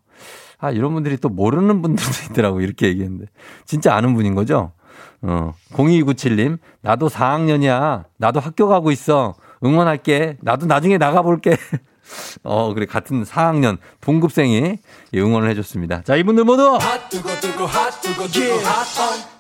[0.59, 2.61] 아, 이런 분들이 또 모르는 분들도 있더라고.
[2.61, 3.25] 이렇게 얘기했는데.
[3.65, 4.73] 진짜 아는 분인 거죠?
[5.21, 8.05] 어, 0297님, 나도 4학년이야.
[8.17, 9.35] 나도 학교 가고 있어.
[9.65, 10.37] 응원할게.
[10.41, 11.57] 나도 나중에 나가볼게.
[12.43, 12.85] 어, 그래.
[12.85, 14.77] 같은 4학년 동급생이
[15.15, 16.01] 응원을 해줬습니다.
[16.03, 16.77] 자, 이분들 모두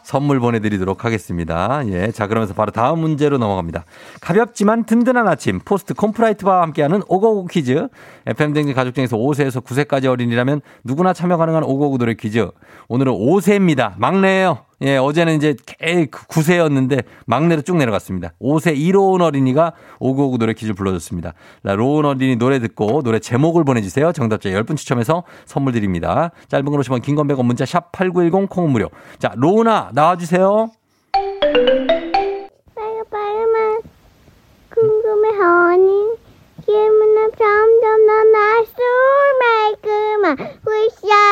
[0.03, 1.83] 선물 보내드리도록 하겠습니다.
[1.87, 2.11] 예.
[2.11, 3.85] 자, 그러면서 바로 다음 문제로 넘어갑니다.
[4.21, 7.87] 가볍지만 든든한 아침, 포스트 콘푸라이트와 함께하는 오고고 퀴즈.
[8.25, 12.49] FM댕진 가족 중에서 5세에서 9세까지 어린이라면 누구나 참여 가능한 오고고 노래 퀴즈.
[12.87, 13.93] 오늘은 5세입니다.
[13.97, 14.68] 막내예요.
[14.81, 18.33] 예, 어제는 이제 9세였는데 막내로 쭉 내려갔습니다.
[18.41, 21.33] 5세 1호원 어린이가 오고오고 노래 퀴즈 불러줬습니다.
[21.65, 24.13] 자, 로운 어린이 노래 듣고 노래 제목을 보내주세요.
[24.13, 26.31] 정답자 10분 추첨해서 선물 드립니다.
[26.47, 28.89] 짧은 걸 오시면 긴건 100원 문자 샵 8910 콩은 무료.
[29.17, 30.71] 자, 로운아 나와주세요.
[32.75, 33.81] 빨간 빨간
[34.73, 36.09] 궁금해하니
[36.65, 38.75] 기분은 점점 더 날술
[39.41, 40.37] 말끔한
[40.67, 41.28] 으쌰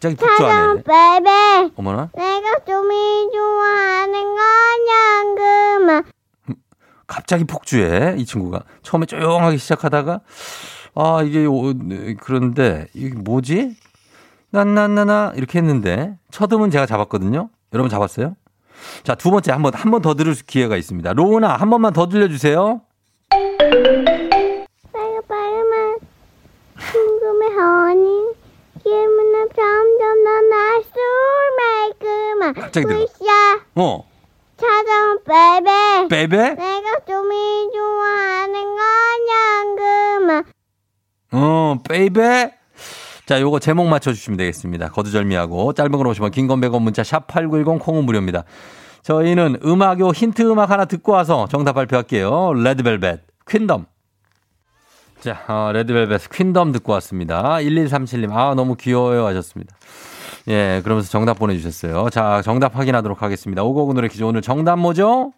[0.00, 0.82] 갑자기.
[0.82, 2.10] 베베 어머나.
[2.14, 4.46] 내가 좀이 좋아하는 건
[5.88, 6.02] 양금아?
[7.06, 8.62] 갑자기 폭주해 이 친구가.
[8.82, 10.20] 처음에 조용하게 시작하다가
[10.94, 11.72] 아 이게 오-
[12.20, 13.76] 그런데 이게 뭐지?
[14.50, 17.48] 난난나나 이렇게 했는데 첫 음은 제가 잡았거든요.
[17.72, 18.34] 여러분 잡았어요?
[19.04, 21.12] 자 두 번째 한번 한 번 더 들을 기회가 있습니다.
[21.14, 22.80] 로우나 한 번만 더 들려주세요.
[24.92, 25.98] 빨간 빨간
[26.92, 28.34] 궁금해 하니
[28.86, 30.92] 기분은 점점 더 날술
[31.58, 33.02] 말끔한 갑자기 들어.
[33.02, 34.04] 으쌰 어.
[34.56, 36.08] 찾아온 베베.
[36.08, 36.54] 베베?
[36.54, 40.44] 내가 좀이 좋아하는 건 양금아.
[41.32, 42.54] 어 베이베?
[43.26, 44.90] 자 요거 제목 맞춰주시면 되겠습니다.
[44.90, 45.72] 거두절미하고.
[45.72, 48.44] 짧은 걸 오시면 긴건 100원 문자 샵 8910 콩은 무료입니다.
[49.02, 52.54] 저희는 음악요 힌트 음악 하나 듣고 와서 정답 발표할게요.
[52.54, 53.86] 레드벨벳 퀸덤
[55.26, 57.56] 자, 어, 레드벨벳 퀸덤 듣고 왔습니다.
[57.56, 59.74] 1137님, 아, 너무 귀여워요 하셨습니다.
[60.46, 62.10] 예, 그러면서 정답 보내주셨어요.
[62.10, 63.64] 자, 정답 확인하도록 하겠습니다.
[63.64, 65.32] 오고고 노래 퀴즈 오늘 정답 뭐죠?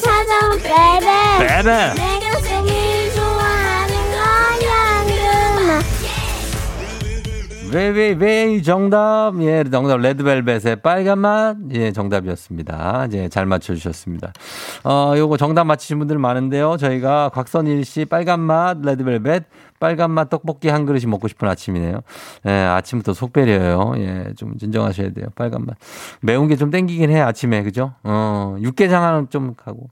[0.00, 2.29] 찾아온 베베 베베.
[7.72, 9.32] 왜왜 왜 정답?
[9.42, 11.56] 예 정답 레드벨벳의 빨간 맛.
[11.72, 13.06] 예 정답이었습니다.
[13.12, 14.32] 예잘 맞춰주셨습니다.
[14.82, 16.76] 어 요거 정답 맞히신 분들 많은데요.
[16.78, 19.44] 저희가 곽선일 씨 빨간 맛 레드벨벳
[19.78, 22.00] 빨간 맛 떡볶이 한 그릇이 먹고 싶은 아침이네요.
[22.46, 23.94] 예 아침부터 속 배려요.
[23.98, 25.26] 예좀 진정하셔야 돼요.
[25.36, 25.76] 빨간 맛.
[26.22, 27.62] 매운 게 좀 땡기긴 해 아침에.
[27.62, 27.92] 그죠?
[28.02, 29.90] 어 육개장 은좀 가고.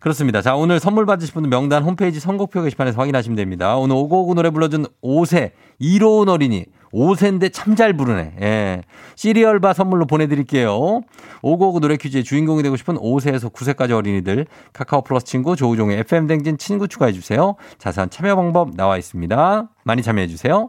[0.00, 0.42] 그렇습니다.
[0.42, 3.76] 자, 오늘 선물 받으실 분들 명단 홈페이지 선곡표 게시판에서 확인하시면 됩니다.
[3.76, 6.66] 오늘 오고오고 노래 불러준 5세, 1호은 어린이.
[6.94, 8.34] 5세인데 참 잘 부르네.
[8.40, 8.82] 예.
[9.16, 11.00] 시리얼바 선물로 보내드릴게요.
[11.42, 14.46] 오고오고 노래 퀴즈의 주인공이 되고 싶은 5세에서 9세까지 어린이들.
[14.72, 17.56] 카카오 플러스 친구 조우종의 FM댕진 친구 추가해주세요.
[17.78, 19.68] 자세한 참여 방법 나와 있습니다.
[19.82, 20.68] 많이 참여해주세요.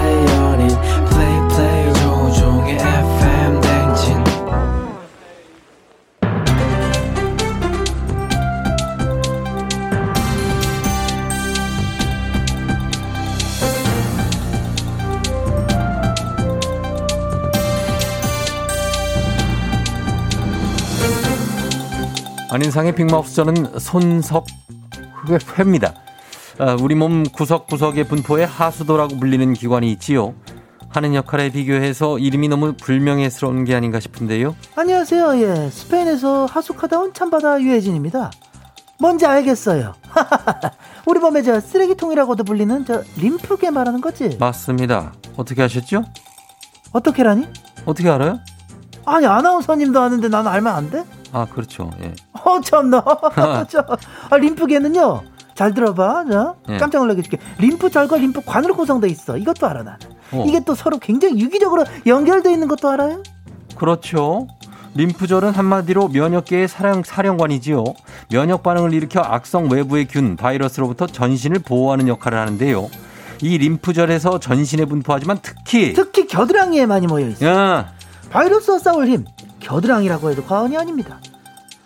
[22.51, 25.93] 안인상의 빅마우스 저는 손석회입니다.
[26.59, 30.33] 아, 우리 몸 구석구석의 분포에 하수도라고 불리는 기관이 있지요.
[30.89, 34.57] 하는 역할에 비교해서 이름이 너무 불명예스러운 게 아닌가 싶은데요.
[34.75, 35.41] 안녕하세요.
[35.41, 38.31] 예, 스페인에서 하숙하다 온 참바다 유해진입니다.
[38.99, 39.93] 뭔지 알겠어요.
[41.07, 44.35] 우리 몸에 저 쓰레기통이라고도 불리는 저 림프계 말하는 거지.
[44.37, 45.13] 맞습니다.
[45.37, 46.03] 어떻게 하셨죠?
[46.91, 47.47] 어떻게라니?
[47.85, 48.39] 어떻게 알아요?
[49.05, 51.05] 아니 아나운서님도 아는데 나는 알면 안 돼?
[51.31, 51.89] 아, 그렇죠.
[52.01, 52.13] 예.
[52.43, 53.03] 어 참나.
[53.69, 53.85] 저,
[54.29, 55.21] 아, 림프계는요.
[55.55, 56.25] 잘 들어봐.
[56.31, 56.77] 자, 예.
[56.77, 57.37] 깜짝 놀라게 줄게.
[57.59, 59.37] 림프절과 림프관으로 구성돼 있어.
[59.37, 59.99] 이것도 알아 나는.
[60.31, 60.45] 어.
[60.47, 63.21] 이게 또 서로 굉장히 유기적으로 연결돼 있는 것도 알아요?
[63.75, 64.47] 그렇죠.
[64.93, 67.83] 림프절은 한마디로 면역계의 사령, 사령관이지요.
[68.29, 72.89] 면역 반응을 일으켜 악성 외부의 균, 바이러스로부터 전신을 보호하는 역할을 하는데요.
[73.41, 77.45] 이 림프절에서 전신에 분포하지만 특히 특히 겨드랑이에 많이 모여 있어.
[77.45, 77.93] 야,
[78.29, 79.25] 바이러스와 싸울 힘
[79.61, 81.19] 겨드랑이라고 해도 과언이 아닙니다.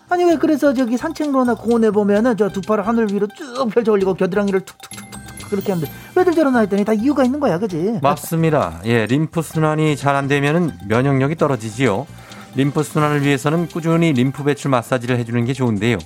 [0.08, 4.14] 아니 왜 그래서 저기 산책로나 공원에 보면은 저 두 팔을 하늘 위로 쭉 펼쳐 올리고
[4.14, 7.98] 겨드랑이를 툭툭툭툭 그렇게 하는데 왜들 저러나 했더니 다 이유가 있는 거야, 그지?
[8.02, 8.80] 맞습니다.
[8.84, 12.06] 예, 림프 순환이 잘 안 되면은 면역력이 떨어지지요.
[12.54, 15.98] 림프 순환을 위해서는 꾸준히 림프 배출 마사지를 해주는 게 좋은데요.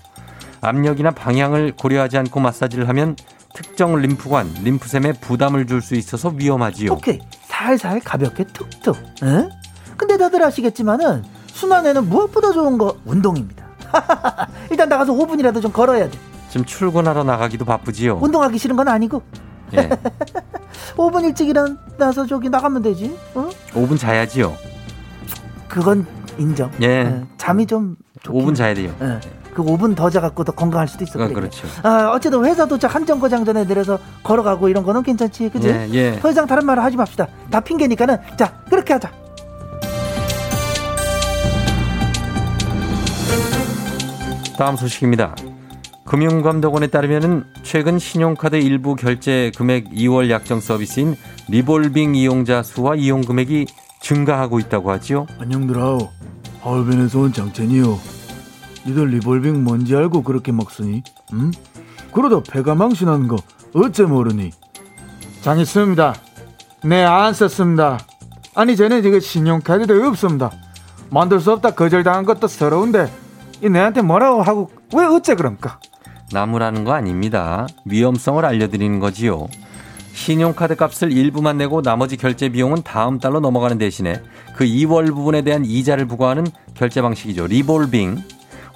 [0.62, 3.16] 압력이나 방향을 고려하지 않고 마사지를 하면
[3.54, 6.92] 특정 림프관, 림프샘에 부담을 줄 수 있어서 위험하지요.
[6.92, 8.96] 오케이 살살 가볍게 툭툭.
[9.22, 9.48] 응?
[9.96, 11.22] 근데 다들 아시겠지만은
[11.54, 13.64] 순환에는 무엇보다 좋은 거 운동입니다.
[14.70, 16.18] 일단 나가서 5분이라도 좀 걸어야 돼.
[16.48, 18.18] 지금 출근하러 나가기도 바쁘지요.
[18.20, 19.22] 운동하기 싫은 건 아니고
[19.74, 19.88] 예,
[20.96, 23.16] 5분 일찍 일어나서 저기 나가면 되지.
[23.34, 23.48] 어?
[23.72, 24.54] 5분 자야지요.
[25.68, 26.06] 그건
[26.38, 26.70] 인정.
[26.82, 26.86] 예.
[26.86, 28.92] 예, 잠이 좀 5분 자야 돼요.
[29.00, 29.20] 예.
[29.54, 31.18] 그 5분 더 자갖고 더 건강할 수도 있어.
[31.20, 31.34] 아, 그래.
[31.34, 31.66] 그렇죠.
[31.82, 35.68] 아, 어쨌든 회사 도착 한 정거장 전에 내려서 걸어가고 이런 거는 괜찮지, 그지?
[35.68, 36.18] 예, 예.
[36.20, 37.26] 더 이상 다른 말을 하지 맙시다.
[37.50, 39.10] 다 핑계니까는 자 그렇게 하자.
[44.60, 45.34] 다음 소식입니다.
[46.04, 51.16] 금융감독원에 따르면 최근 신용카드 일부 결제 금액 2월 약정 서비스인
[51.48, 53.64] 리볼빙 이용자 수와 이용 금액이
[54.02, 55.26] 증가하고 있다고 하지요.
[55.38, 56.10] 안녕들하오.
[56.60, 57.98] 하얼빈에서 온 장첸이요.
[58.86, 61.04] 니들 리볼빙 뭔지 알고 그렇게 막 쓰니?
[61.32, 61.52] 응?
[62.12, 63.36] 그러다 패가망신하는 거
[63.74, 64.50] 어째 모르니?
[65.40, 66.14] 장했습니다.
[66.84, 67.98] 네, 안 썼습니다.
[68.54, 70.50] 아니, 전에 지금 신용카드도 없습니다.
[71.08, 73.10] 만들 수 없다 거절당한 것도 서러운데,
[73.62, 75.78] 이 내한테 뭐라고 하고, 왜 어째 그럽니까?
[76.32, 77.66] 나무라는 거 아닙니다.
[77.84, 79.48] 위험성을 알려드리는 거지요.
[80.12, 84.20] 신용카드 값을 일부만 내고 나머지 결제 비용은 다음 달로 넘어가는 대신에
[84.54, 87.46] 그 2월 부분에 대한 이자를 부과하는 결제 방식이죠.
[87.46, 88.18] 리볼빙.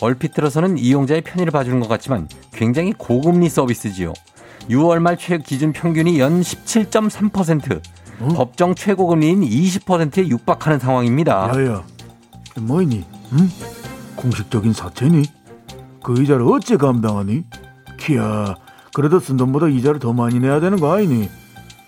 [0.00, 4.12] 얼핏 들어서는 이용자의 편의를 봐주는 것 같지만 굉장히 고금리 서비스지요.
[4.70, 7.80] 6월 말 최 기준 평균이 연 17.3%.
[8.34, 11.50] 법정 최고금리인 20%에 육박하는 상황입니다.
[11.54, 11.82] 야야,
[12.60, 13.04] 뭐이니?
[13.32, 13.50] 응?
[14.28, 15.22] 공식적인 사채니?
[16.02, 17.44] 그 이자를 어째 감당하니?
[17.98, 18.54] 키야,
[18.94, 21.28] 그래도 쓴 돈보다 이자를 더 많이 내야 되는 거 아니니?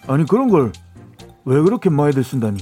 [0.06, 0.72] 아니 그런 걸
[1.48, 2.58] 왜 그렇게 많이들 쓴다니?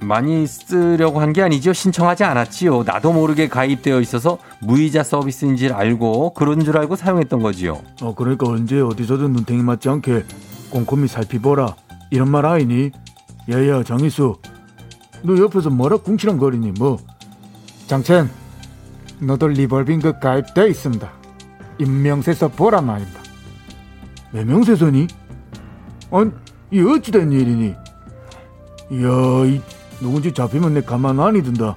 [0.00, 1.72] 많이 쓰려고 한 게 아니죠.
[1.72, 2.82] 신청하지 않았지요.
[2.82, 7.80] 나도 모르게 가입되어 있어서 무이자 서비스인 줄 알고 그런 줄 알고 사용했던 거지요.
[8.02, 10.24] 어 그러니까 언제 어디서든 눈탱이 맞지 않게
[10.70, 11.76] 꼼꼼히 살피보라
[12.10, 12.90] 이런 말 아니니?
[13.48, 14.36] 야야 장희수,
[15.22, 16.98] 너 옆에서 뭐라 궁치렁거리니 뭐?
[17.86, 18.28] 장첸,
[19.20, 21.10] 너도 리볼빙 그 가입돼 있습니다.
[21.78, 23.20] 임명세서 보란 말입니다.
[24.32, 25.06] 매명세서니?
[26.10, 26.30] 아니
[26.70, 27.74] 이 어찌된 일이니?
[28.92, 29.08] 이야
[29.46, 29.60] 이
[30.00, 31.76] 누군지 잡히면 내 가만 안 둔다.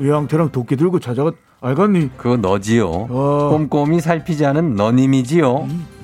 [0.00, 2.10] 이 양태랑 도끼 들고 찾아가 알겠니?
[2.16, 2.88] 그거 너지요.
[2.88, 3.48] 어.
[3.50, 5.68] 꼼꼼히 살피지 않은 너님이지요.
[5.68, 5.95] 아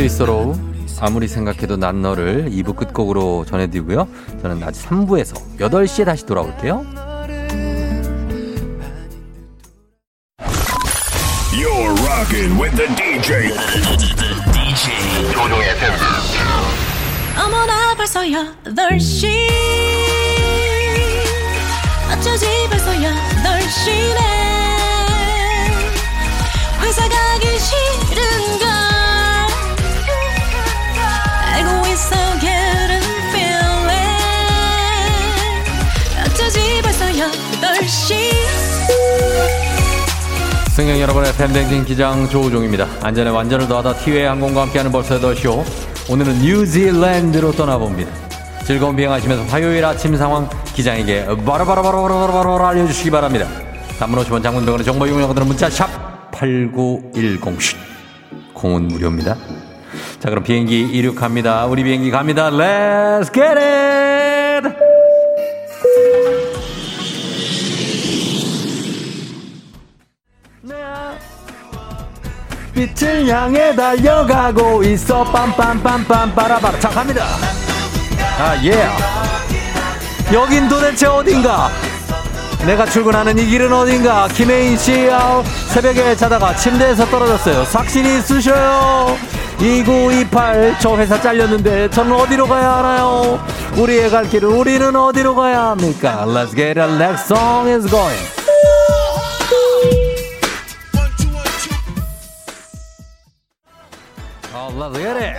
[0.00, 0.54] 스위스로
[0.98, 4.08] 아무리 생각해도 난 너를 2부 끝곡으로 전해드리고요.
[4.40, 6.84] 저는 아직 3부에서 8시에 다시 돌아올게요.
[11.52, 13.50] You're rocking with the DJ.
[14.52, 15.68] DJ 조종의.
[17.36, 19.28] 어머나 벌써 8시
[22.10, 24.39] 어쩌지 벌써 8시네
[40.80, 42.88] 승객 여러분의 팬댕진 기장 조우종입니다.
[43.02, 45.62] 안전에 완전을 더하다 티웨이 항공과 함께하는 벌써 8시오.
[46.10, 48.10] 오늘은 뉴질랜드로 떠나봅니다.
[48.64, 53.46] 즐거운 비행하시면서 화요일 아침 상황 기장에게 바로바로바로바로바로 알려주시기 바랍니다.
[53.98, 57.76] 단문 50원 장문 병원의 정보 이용료들은 문자 샵 8910.
[58.54, 59.36] 공은 무료입니다.
[60.18, 61.66] 자 그럼 비행기 이륙합니다.
[61.66, 62.48] 우리 비행기 갑니다.
[62.50, 64.09] Let's get it!
[72.80, 75.22] 빛을 향해 달려가고 있어.
[75.24, 76.78] 빰빰빰빰 빠라바라.
[76.78, 77.26] 자 갑니다.
[78.38, 78.88] 아 예.
[80.32, 81.70] 여긴 도대체 어딘가?
[82.64, 84.28] 내가 출근하는 이 길은 어딘가?
[84.28, 87.64] 김혜인 씨 아우 새벽에 자다가 침대에서 떨어졌어요.
[87.64, 89.16] 삭신이 쑤셔요.
[89.58, 93.44] 2928 저 회사 잘렸는데 저는 어디로 가야 하나요?
[93.76, 96.24] 우리의 갈 길은 우리는 어디로 가야 합니까?
[96.26, 98.39] Let's get it next song is going
[104.62, 105.36] Oh, it.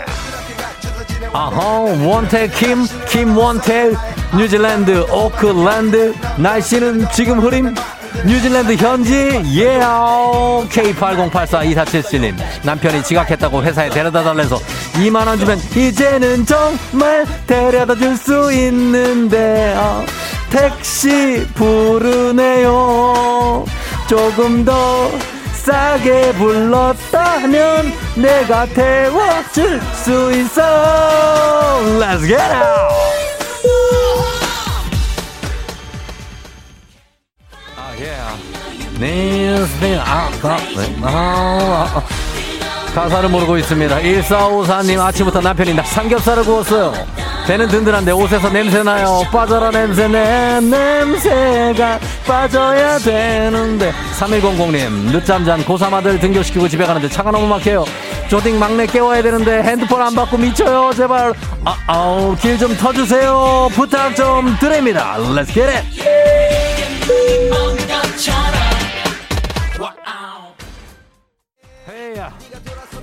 [1.32, 3.94] 아호, 원택 김, 김 원택,
[4.36, 7.76] 뉴질랜드, 오클랜드, 날씨는 지금 흐림,
[8.26, 9.14] 뉴질랜드 현지,
[9.54, 10.68] 예, yeah.
[10.70, 14.58] K80842477님, 남편이 지각했다고 회사에 데려다 달래서
[14.96, 20.04] 2만원 주면 이제는 정말 데려다 줄 수 있는데, 어,
[20.50, 22.74] 택시 부르네요.
[24.08, 25.12] 조금 더
[25.64, 30.62] 싸게 불렀다면 내가 태워줄 수 있어
[32.00, 32.92] Let's get out
[37.78, 38.38] 아, yeah.
[39.00, 42.31] 네, 아, 가, 네, 아, 아.
[42.94, 44.00] 가사를 모르고 있습니다.
[44.02, 46.94] 1454님 아침부터 남편이 나 삼겹살을 구웠어요.
[47.48, 49.24] 배는 든든한데 옷에서 냄새나요.
[49.32, 53.94] 빠져라 냄새 내 냄새가 빠져야 되는데.
[54.20, 57.86] 3100님 늦잠 잔 고3 아들 등교시키고 집에 가는데 차가 너무 막혀요.
[58.30, 61.34] 조딩 막내 깨워야 되는데 핸드폰 안 받고 미쳐요 제발.
[61.66, 63.70] 아, 아우 길 좀 터주세요.
[63.74, 65.16] 부탁 좀 드립니다.
[65.18, 65.86] Let's get it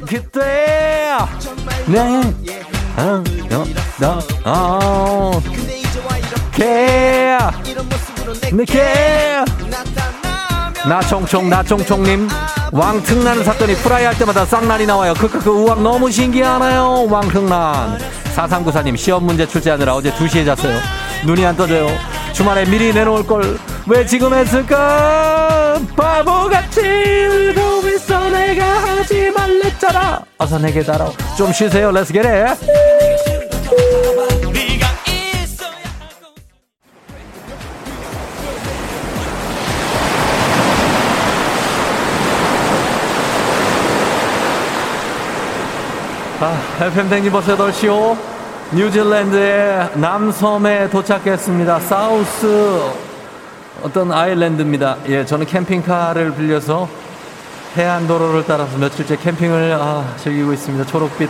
[0.09, 0.41] 그때
[1.87, 2.21] 네
[2.97, 3.65] 어, 너,
[4.01, 5.43] 너, 어,
[6.53, 6.65] 개,
[8.51, 9.45] 네, 개.
[10.89, 12.29] 나총총, 나총총님.
[12.73, 15.15] 왕특난 사건이 프라이 할 때마다 쌍난이 나와요.
[15.15, 17.07] 크크크, 우왕 너무 신기하나요?
[17.09, 17.99] 왕특난.
[18.35, 20.77] 4394님, 시험 문제 출제하느라 어제 2시에 잤어요.
[21.25, 21.87] 눈이 안 떠져요.
[22.33, 23.59] 주말에 미리 내놓을 걸.
[23.87, 25.79] 왜 지금 했을까?
[25.97, 27.98] 바보같이 있어.
[28.31, 30.23] 내가 하지 말랬잖아.
[30.39, 31.11] 어서 내게 달아.
[31.37, 31.93] 좀 쉬세요.
[32.05, 32.59] Get it.
[46.41, 48.17] 아, FM 댕지 버스 8시오.
[48.73, 51.81] 뉴질랜드의 남섬에 도착했습니다.
[51.81, 52.81] 사우스
[53.83, 54.99] 어떤 아일랜드입니다.
[55.09, 56.89] 예, 저는 캠핑카를 빌려서
[57.77, 60.87] 해안도로를 따라서 며칠째 캠핑을 아, 즐기고 있습니다.
[60.87, 61.29] 초록빛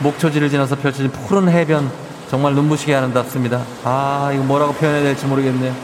[0.00, 1.90] 목초지를 지나서 펼쳐진 푸른 해변
[2.30, 3.62] 정말 눈부시게 아름답습니다.
[3.84, 5.74] 아, 이거 뭐라고 표현해야 될지 모르겠네요.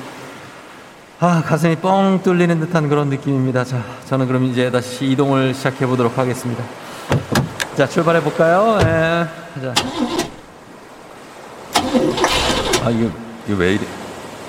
[1.19, 3.65] 아, 가슴이 뻥 뚫리는 듯한 그런 느낌입니다.
[3.65, 6.63] 자, 저는 그럼 이제 다시 이동을 시작해 보도록 하겠습니다.
[7.77, 8.79] 자, 출발해 볼까요?
[8.83, 9.27] 예.
[9.61, 9.75] 자.
[12.85, 13.11] 아, 이거,
[13.49, 13.85] 이거 왜 이래?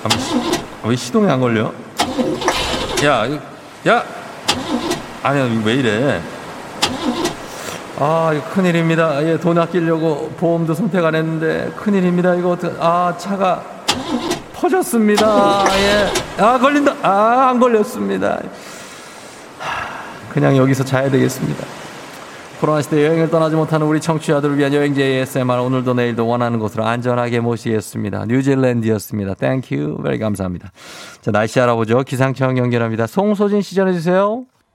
[0.04, 1.72] 아, 왜, 시동이 안 걸려?
[3.04, 3.26] 야,
[3.86, 4.17] 야!
[5.22, 6.20] 아니야, 왜 이래?
[7.98, 9.24] 아, 큰일입니다.
[9.26, 12.34] 예, 돈 아끼려고 보험도 선택 안 했는데, 큰일입니다.
[12.36, 13.62] 이거 어떡, 아, 차가
[14.54, 15.64] 퍼졌습니다.
[15.76, 16.42] 예.
[16.42, 16.94] 아, 걸린다.
[17.02, 18.40] 아, 안 걸렸습니다.
[20.30, 21.66] 그냥 여기서 자야 되겠습니다.
[22.60, 27.38] 코로나 시대 여행을 떠나지 못하는 우리 청취자들을 위한 여행지 ASMR 오늘도 내일도 원하는 곳으로 안전하게
[27.38, 28.24] 모시겠습니다.
[28.26, 29.34] 뉴질랜드였습니다.
[29.34, 30.72] Thank you very 감사합니다.
[31.20, 32.02] 자 날씨 알아보죠.
[32.02, 33.06] 기상청 연결합니다.
[33.06, 34.44] 송소진 시 전해 주세요.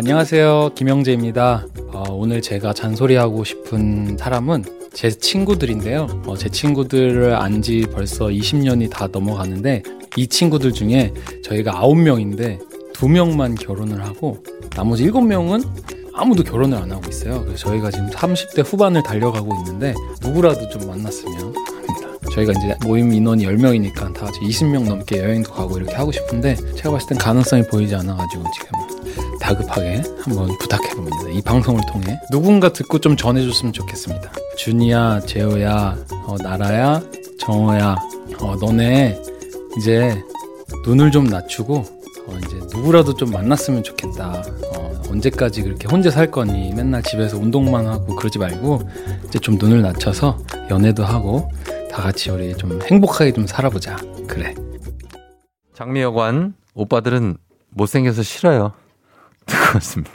[0.00, 0.72] 안녕하세요.
[0.74, 1.64] 김영재입니다.
[1.94, 6.06] 어, 오늘 제가 잔소리하고 싶은 사람은 제 친구들인데요.
[6.26, 9.82] 어, 제 친구들을 안 지 벌써 20년이 다 넘어가는데
[10.16, 12.58] 이 친구들 중에 저희가 9명인데
[12.92, 14.42] 2명만 결혼을 하고
[14.72, 15.64] 나머지 7명은
[16.12, 17.40] 아무도 결혼을 안 하고 있어요.
[17.46, 22.28] 그래서 저희가 지금 30대 후반을 달려가고 있는데 누구라도 좀 만났으면 합니다.
[22.32, 26.90] 저희가 이제 모임 인원이 10명이니까 다 같이 20명 넘게 여행도 가고 이렇게 하고 싶은데 제가
[26.90, 28.95] 봤을 땐 가능성이 보이지 않아가지고 지금
[29.40, 31.16] 다급하게 한번 부탁해 봅니다.
[31.30, 34.32] 이 방송을 통해 누군가 듣고 좀 전해줬으면 좋겠습니다.
[34.56, 35.96] 준이야, 재호야,
[36.26, 37.02] 어, 나라야,
[37.40, 37.96] 정호야,
[38.40, 39.20] 어, 너네
[39.76, 40.22] 이제
[40.84, 41.84] 눈을 좀 낮추고
[42.26, 44.42] 어, 이제 누구라도 좀 만났으면 좋겠다.
[44.74, 48.80] 어, 언제까지 그렇게 혼자 살 거니 맨날 집에서 운동만 하고 그러지 말고
[49.26, 50.38] 이제 좀 눈을 낮춰서
[50.70, 51.48] 연애도 하고
[51.90, 53.96] 다 같이 우리 좀 행복하게 좀 살아보자.
[54.26, 54.54] 그래.
[55.74, 57.36] 장미여관 오빠들은
[57.70, 58.72] 못생겨서 싫어요.
[59.46, 60.12] 듣고 왔습니다.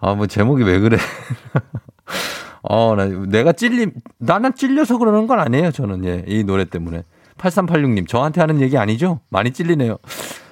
[0.00, 0.98] 아, 뭐 제목이 왜 그래?
[2.62, 6.04] 어, 나, 내가 찔림, 나는 찔려서 그러는 건 아니에요, 저는.
[6.04, 7.04] 예, 이 노래 때문에.
[7.38, 9.20] 8386님, 저한테 하는 얘기 아니죠?
[9.28, 9.98] 많이 찔리네요.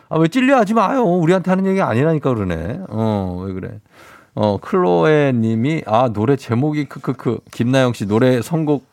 [0.09, 1.05] 아, 왜 찔려 하지 마요.
[1.05, 2.81] 우리한테 하는 얘기 아니라니까 그러네.
[2.89, 3.81] 어, 왜 그래.
[4.35, 7.41] 어, 클로에 님이, 아, 노래 제목이 크크크.
[7.51, 8.87] 김나영 씨 노래 선곡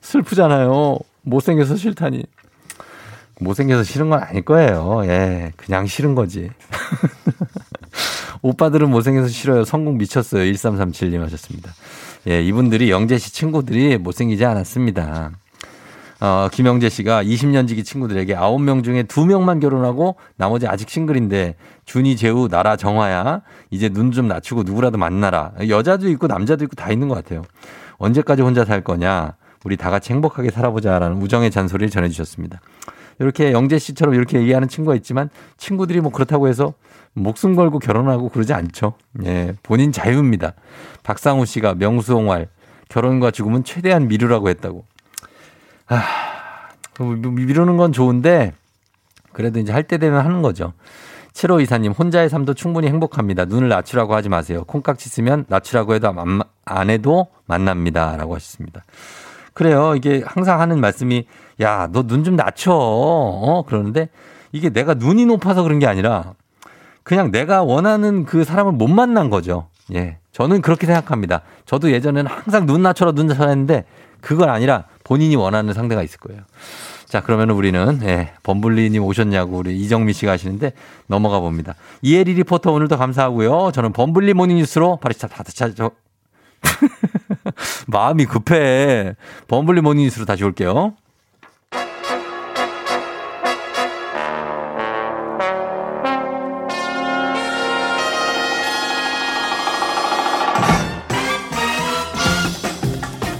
[0.00, 0.98] 슬프잖아요.
[1.22, 2.24] 못생겨서 싫다니.
[3.40, 5.02] 못생겨서 싫은 건 아닐 거예요.
[5.04, 6.50] 예, 그냥 싫은 거지.
[8.42, 9.64] 오빠들은 못생겨서 싫어요.
[9.64, 10.42] 성공 미쳤어요.
[10.52, 11.72] 1337님 하셨습니다.
[12.28, 15.30] 예, 이분들이 영재 씨 친구들이 못생기지 않았습니다.
[16.20, 22.48] 어, 김영재 씨가 20년 지기 친구들에게 9명 중에 2명만 결혼하고 나머지 아직 싱글인데 준이, 재우,
[22.48, 25.52] 나라, 정화야 이제 눈 좀 낮추고 누구라도 만나라.
[25.68, 27.42] 여자도 있고 남자도 있고 다 있는 것 같아요.
[27.98, 29.36] 언제까지 혼자 살 거냐?
[29.64, 32.60] 우리 다 같이 행복하게 살아보자라는 우정의 잔소리를 전해주셨습니다.
[33.20, 36.74] 이렇게 영재 씨처럼 이렇게 얘기하는 친구가 있지만 친구들이 뭐 그렇다고 해서
[37.22, 38.94] 목숨 걸고 결혼하고 그러지 않죠.
[39.24, 40.52] 예, 본인 자유입니다.
[41.02, 42.48] 박상우 씨가 명수홍활
[42.88, 44.84] 결혼과 죽음은 최대한 미루라고 했다고.
[45.88, 46.02] 아,
[47.00, 48.52] 미루는 건 좋은데
[49.32, 50.72] 그래도 이제 할 때 되면 하는 거죠.
[51.32, 53.44] 7호 이사님 혼자의 삶도 충분히 행복합니다.
[53.44, 54.64] 눈을 낮추라고 하지 마세요.
[54.66, 58.84] 콩깍지 쓰면 낮추라고 해도 안, 안 해도 만납니다라고 하셨습니다.
[59.54, 59.94] 그래요.
[59.94, 61.26] 이게 항상 하는 말씀이
[61.60, 62.72] 야, 너 눈 좀 낮춰.
[62.74, 63.62] 어?
[63.66, 64.08] 그러는데
[64.50, 66.34] 이게 내가 눈이 높아서 그런 게 아니라
[67.08, 69.68] 그냥 내가 원하는 그 사람을 못 만난 거죠.
[69.94, 70.18] 예.
[70.32, 71.40] 저는 그렇게 생각합니다.
[71.64, 73.86] 저도 예전에는 항상 눈 낮춰라, 눈 낮춰라 했는데
[74.20, 76.42] 그건 아니라 본인이 원하는 상대가 있을 거예요.
[77.06, 80.72] 자, 그러면 우리는, 예, 범블리님 오셨냐고 우리 이정미 씨가 하시는데
[81.06, 81.76] 넘어가 봅니다.
[82.02, 83.72] 이혜리 리포터 오늘도 감사하고요.
[83.72, 85.92] 저는 범블리 모닝뉴스로 바로 차, 다, 차, 저,
[87.88, 89.14] 마음이 급해.
[89.46, 90.92] 범블리 모닝뉴스로 다시 올게요.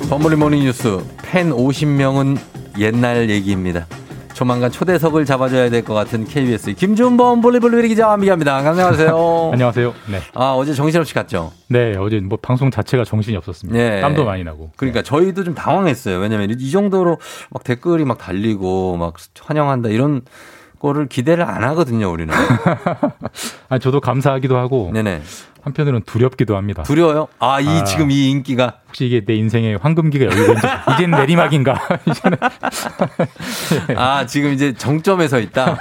[0.09, 2.39] 범블리 모닝 뉴스 팬 50명은
[2.79, 3.87] 옛날 얘기입니다.
[4.33, 8.57] 조만간 초대석을 잡아줘야 될 것 같은 KBS 김준범 볼리볼리 기자 함께합니다.
[8.57, 9.51] 안녕하세요.
[9.53, 9.95] 안녕하세요.
[10.11, 10.21] 네.
[10.35, 11.53] 아 어제 정신없이 갔죠.
[11.69, 13.77] 네, 어제 뭐 방송 자체가 정신이 없었습니다.
[13.79, 14.01] 네.
[14.01, 14.71] 땀도 많이 나고.
[14.77, 16.19] 그러니까 저희도 좀 당황했어요.
[16.19, 17.19] 왜냐면 이 정도로
[17.51, 20.23] 막 댓글이 막 달리고 막 환영한다 이런
[20.79, 22.33] 거를 기대를 안 하거든요, 우리는.
[23.69, 24.91] 아, 저도 감사하기도 하고.
[24.95, 25.23] 네네.
[25.69, 26.83] 한편으로는 두렵기도 합니다.
[26.83, 27.29] 두려워요?
[27.39, 31.75] 아, 이 지금 이 인기가 혹시 이게 내 인생의 황금기가 열리고 이제 이젠 내리막인가?
[32.11, 32.39] 이제는
[33.97, 35.79] 아, 지금 이제 정점에 서 있다.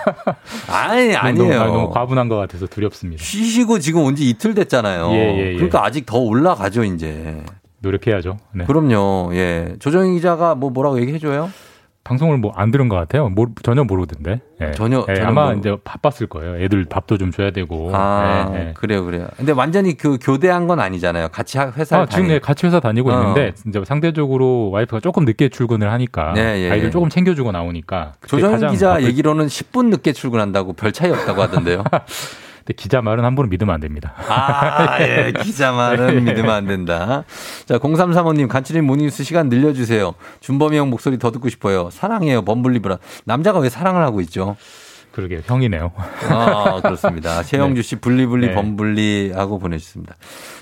[0.69, 1.59] 아니, 아니에요.
[1.59, 3.23] 너무, 너무 과분한 것 같아서 두렵습니다.
[3.23, 5.11] 쉬시고 지금 온 지 이틀 됐잖아요.
[5.11, 5.53] 예, 예, 예.
[5.55, 7.43] 그러니까 아직 더 올라가죠, 이제.
[7.81, 8.37] 노력해야죠.
[8.53, 8.65] 네.
[8.65, 9.29] 그럼요.
[9.33, 9.75] 예.
[9.79, 11.51] 조정희 기자가 뭐 뭐라고 얘기해 줘요?
[12.07, 13.27] 방송을 뭐 안 들은 것 같아요.
[13.29, 14.39] 모, 전혀 모르던데.
[14.61, 14.71] 예.
[14.71, 16.57] 전혀, 예, 전혀 아마 모르- 이제 바빴을 거예요.
[16.63, 17.91] 애들 밥도 좀 줘야 되고.
[17.93, 18.73] 아, 예, 예.
[18.73, 19.27] 그래요, 그래요.
[19.35, 21.27] 근데 완전히 그 교대한 건 아니잖아요.
[21.29, 22.33] 같이 하- 회사를 아, 지금 다니.
[22.35, 23.19] 네, 같이 회사 다니고 어.
[23.19, 26.91] 있는데 이제 상대적으로 와이프가 조금 늦게 출근을 하니까 네, 예, 아이들 예.
[26.91, 31.83] 조금 챙겨주고 나오니까 가장 기자 바쁠- 얘기로는 10분 늦게 출근한다고 별 차이 없다고 하던데요.
[32.67, 34.13] 근데 기자 말은 함부로 믿으면 안 됩니다.
[34.27, 35.31] 아, 예.
[35.41, 36.19] 기자 말은 예.
[36.19, 37.23] 믿으면 안 된다.
[37.65, 40.13] 자, 0335님, 간추린 모닝뉴스 시간 늘려주세요.
[40.41, 41.89] 준범이 형 목소리 더 듣고 싶어요.
[41.89, 42.97] 사랑해요, 범블리브라.
[43.23, 44.57] 남자가 왜 사랑을 하고 있죠?
[45.13, 45.93] 그러게 형이네요.
[46.29, 47.41] 아, 그렇습니다.
[47.47, 48.53] 최영주 씨, 블리블리, 네.
[48.53, 50.15] 범블리 하고 보내주셨습니다.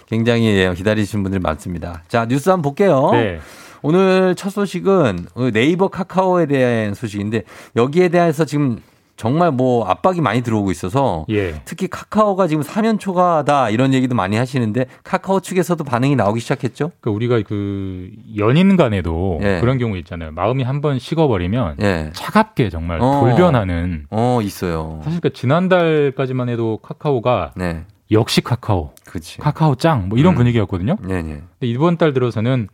[0.05, 2.03] 굉장히 예, 기다리시는 분들 많습니다.
[2.07, 3.09] 자, 뉴스 한번 볼게요.
[3.13, 3.39] 네.
[3.81, 7.43] 오늘 첫 소식은 네이버 카카오에 대한 소식인데
[7.75, 8.79] 여기에 대해서 지금
[9.17, 11.61] 정말 뭐 압박이 많이 들어오고 있어서 예.
[11.65, 16.91] 특히 카카오가 지금 사면 초과다 이런 얘기도 많이 하시는데 카카오 측에서도 반응이 나오기 시작했죠.
[16.99, 19.59] 그러니까 우리가 그 연인 간에도 예.
[19.61, 20.31] 그런 경우 있잖아요.
[20.31, 22.09] 마음이 한번 식어버리면 예.
[22.13, 23.21] 차갑게 정말 어.
[23.21, 24.05] 돌변하는.
[24.09, 24.99] 어 있어요.
[25.03, 27.83] 사실 그 지난달까지만 해도 카카오가 네.
[28.11, 29.39] 역시 카카오, 그치.
[29.39, 30.35] 카카오 짱 뭐 이런 음.
[30.37, 30.97] 분위기였거든요.
[31.01, 31.23] 네네.
[31.23, 32.67] 근데 이번 달 들어서는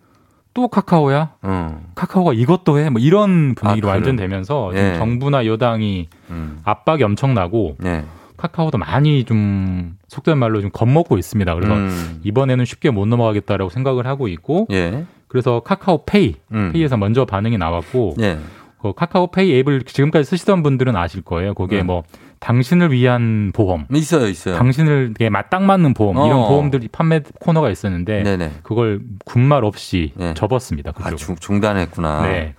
[0.54, 1.32] 또 카카오야?
[1.46, 1.86] 음.
[1.96, 2.90] 카카오가 이것도 해?
[2.90, 4.30] 뭐 이런 분위기로 아, 완전 그래요?
[4.30, 4.96] 되면서 예.
[4.98, 6.60] 정부나 여당이 음.
[6.64, 8.04] 압박이 엄청나고 네.
[8.38, 11.54] 카카오도 많이 좀 속된 말로 좀 겁먹고 있습니다.
[11.56, 12.20] 그래서 음.
[12.24, 15.06] 이번에는 쉽게 못 넘어가겠다라고 생각을 하고 있고 예.
[15.28, 16.72] 그래서 카카오페이 음.
[16.74, 18.40] 페이에서 먼저 반응이 나왔고 예.
[18.82, 21.54] 그 카카오페이 앱을 지금까지 쓰시던 분들은 아실 거예요.
[21.54, 21.84] 거기에 네.
[21.84, 22.04] 뭐
[22.46, 24.56] 당신을 위한 보험, 있어요, 있어요.
[24.56, 26.48] 당신을 이게 맞딱 맞는 보험 이런 어.
[26.50, 28.52] 보험들이 판매 코너가 있었는데 네네.
[28.64, 30.34] 그걸 군말 없이 네.
[30.34, 30.90] 접었습니다.
[30.90, 31.18] 아, 그쪽으로.
[31.18, 32.24] 중, 중단했구나.
[32.24, 32.56] 네.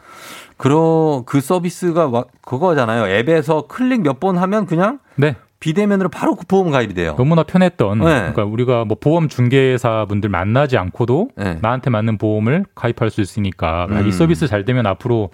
[0.57, 3.09] 그러 그 서비스가 와- 그거잖아요.
[3.13, 5.35] 앱에서 클릭 몇 번 하면 그냥 네.
[5.59, 7.15] 비대면으로 바로 그 보험 가입이 돼요.
[7.19, 8.05] 너무나 편했던 네.
[8.05, 11.59] 그러니까 우리가 뭐 보험 중개사 분들 만나지 않고도 네.
[11.61, 14.07] 나한테 맞는 보험을 가입할 수 있으니까 음.
[14.07, 15.31] 이 서비스 잘 되면 앞으로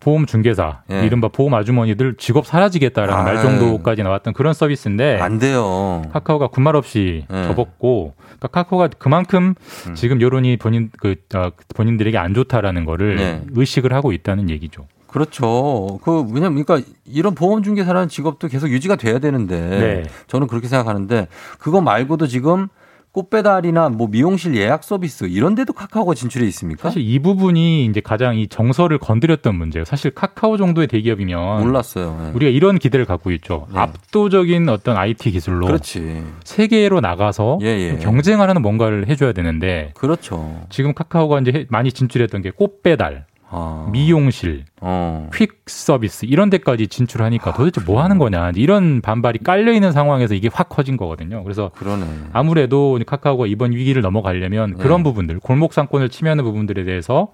[0.00, 1.04] 보험 중개사 예.
[1.04, 3.42] 이른바 보험 아주머니들 직업 사라지겠다라는 말 아유.
[3.42, 6.02] 정도까지 나왔던 그런 서비스인데 안 돼요.
[6.12, 7.44] 카카오가 군말 없이 네.
[7.44, 9.54] 접었고 그러니까 카카오가 그만큼
[9.88, 9.94] 음.
[9.94, 13.42] 지금 여론이 본인 그 어, 본인들에게 안 좋다라는 거를 네.
[13.54, 14.86] 의식을 하고 있다는 얘기죠.
[15.08, 15.98] 그렇죠.
[16.04, 20.02] 그 왜냐면 그러니까 이런 보험 중개사라는 직업도 계속 유지가 돼야 되는데 네.
[20.26, 21.28] 저는 그렇게 생각하는데
[21.58, 22.68] 그거 말고도 지금
[23.12, 26.88] 꽃배달이나 뭐 미용실 예약 서비스 이런 데도 카카오가 진출해 있습니까?
[26.88, 29.84] 사실 이 부분이 이제 가장 이 정서를 건드렸던 문제예요.
[29.84, 32.20] 사실 카카오 정도의 대기업이면 몰랐어요.
[32.22, 32.30] 네.
[32.34, 33.66] 우리가 이런 기대를 갖고 있죠.
[33.74, 36.22] 압도적인 어떤 IT 기술로 그렇지.
[36.44, 37.96] 세계로 나가서 예, 예.
[37.98, 40.62] 경쟁하는 뭔가를 해줘야 되는데 그렇죠.
[40.68, 43.88] 지금 카카오가 이제 해- 많이 진출했던 게 꽃배달, 아.
[43.90, 45.30] 미용실, 어.
[45.34, 50.50] 퀵 서비스 이런 데까지 진출하니까 도대체 뭐 하는 거냐 이런 반발이 깔려 있는 상황에서 이게
[50.52, 51.42] 확 커진 거거든요.
[51.44, 52.04] 그래서 그러네.
[52.32, 54.82] 아무래도 카카오가 이번 위기를 넘어가려면 네.
[54.82, 57.28] 그런 부분들 골목 상권을 침해하는 부분들에 대해서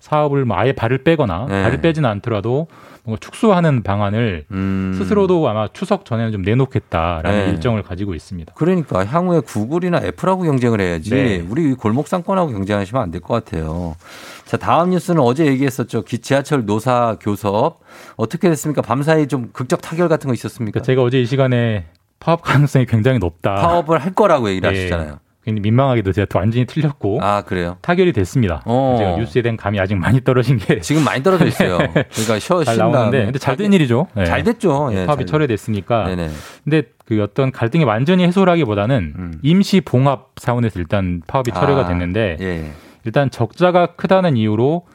[0.00, 1.62] 사업을 뭐 아예 발을 빼거나 네.
[1.62, 2.66] 발을 빼지는 않더라도
[3.04, 4.94] 뭔가 축소하는 방안을 음.
[4.98, 7.50] 스스로도 아마 추석 전에는 좀 내놓겠다라는 네.
[7.52, 8.52] 일정을 가지고 있습니다.
[8.54, 11.44] 그러니까 향후에 구글이나 애플하고 경쟁을 해야지 네.
[11.48, 13.96] 우리 골목 상권하고 경쟁하시면 안 될 것 같아요.
[14.44, 16.02] 자 다음 뉴스는 어제 얘기했었죠.
[16.04, 17.80] 기- 지하철 노사 교섭
[18.16, 18.82] 어떻게 됐습니까?
[18.82, 20.72] 밤사이 좀 극적 타결 같은 거 있었습니까?
[20.80, 21.86] 그러니까 제가 어제 이 시간에
[22.20, 23.54] 파업 가능성이 굉장히 높다.
[23.54, 24.78] 파업을 할 거라고 얘기를 예.
[24.80, 25.18] 하시잖아요.
[25.48, 27.78] 굉장히 민망하게도 제가 또 완전히 틀렸고 아 그래요?
[27.80, 28.62] 타결이 됐습니다.
[28.66, 28.96] 어.
[28.98, 31.78] 제가 뉴스에 대한 감이 아직 많이 떨어진 게 지금 많이 떨어져 있어요.
[31.88, 34.06] 그러니까 쉬어 잘쉰 나오는데 근데 잘 된 일이죠.
[34.14, 34.24] 네.
[34.24, 34.90] 잘 됐죠.
[34.92, 36.04] 예, 파업이 잘 철회됐으니까.
[36.04, 36.28] 네네.
[36.62, 39.32] 근데 그 어떤 갈등이 완전히 해소라기보다는 음.
[39.42, 42.70] 임시 봉합 차원에서 일단 파업이 철회가 아, 됐는데 예.
[43.04, 44.86] 일단 적자가 크다는 이유로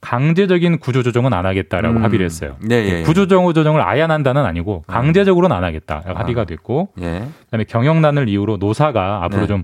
[0.00, 2.04] 강제적인 구조 조정은 안 하겠다라고 음.
[2.04, 2.56] 합의를 했어요.
[2.60, 3.02] 네, 예, 예.
[3.02, 6.12] 구조 조정을 아예 안 한다는 아니고 강제적으로는 안 하겠다 아.
[6.14, 7.24] 합의가 됐고 예.
[7.46, 9.46] 그다음에 경영난을 이유로 노사가 앞으로 네.
[9.48, 9.62] 좀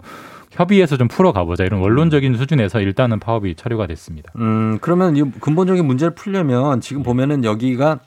[0.51, 4.33] 협의해서 좀 풀어가보자 이런 원론적인 수준에서 일단은 파업이 철회가 됐습니다.
[4.37, 8.01] 음, 그러면 이 근본적인 문제를 풀려면 지금 보면은 여기가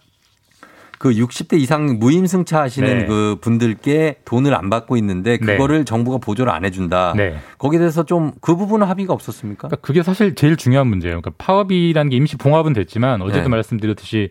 [1.00, 3.06] 그 60대 이상 무임승차 하시는 네.
[3.06, 7.14] 그 분들께 돈을 안 받고 있는데 그거를 정부가 보조를 안 해준다.
[7.16, 7.38] 네.
[7.58, 9.68] 거기에 대해서 좀 그 부분은 합의가 없었습니까?
[9.68, 11.22] 그러니까 그게 사실 제일 중요한 문제예요.
[11.22, 13.50] 그러니까 파업이라는 게 임시 봉합은 됐지만 어제도 네.
[13.50, 14.30] 말씀드렸듯이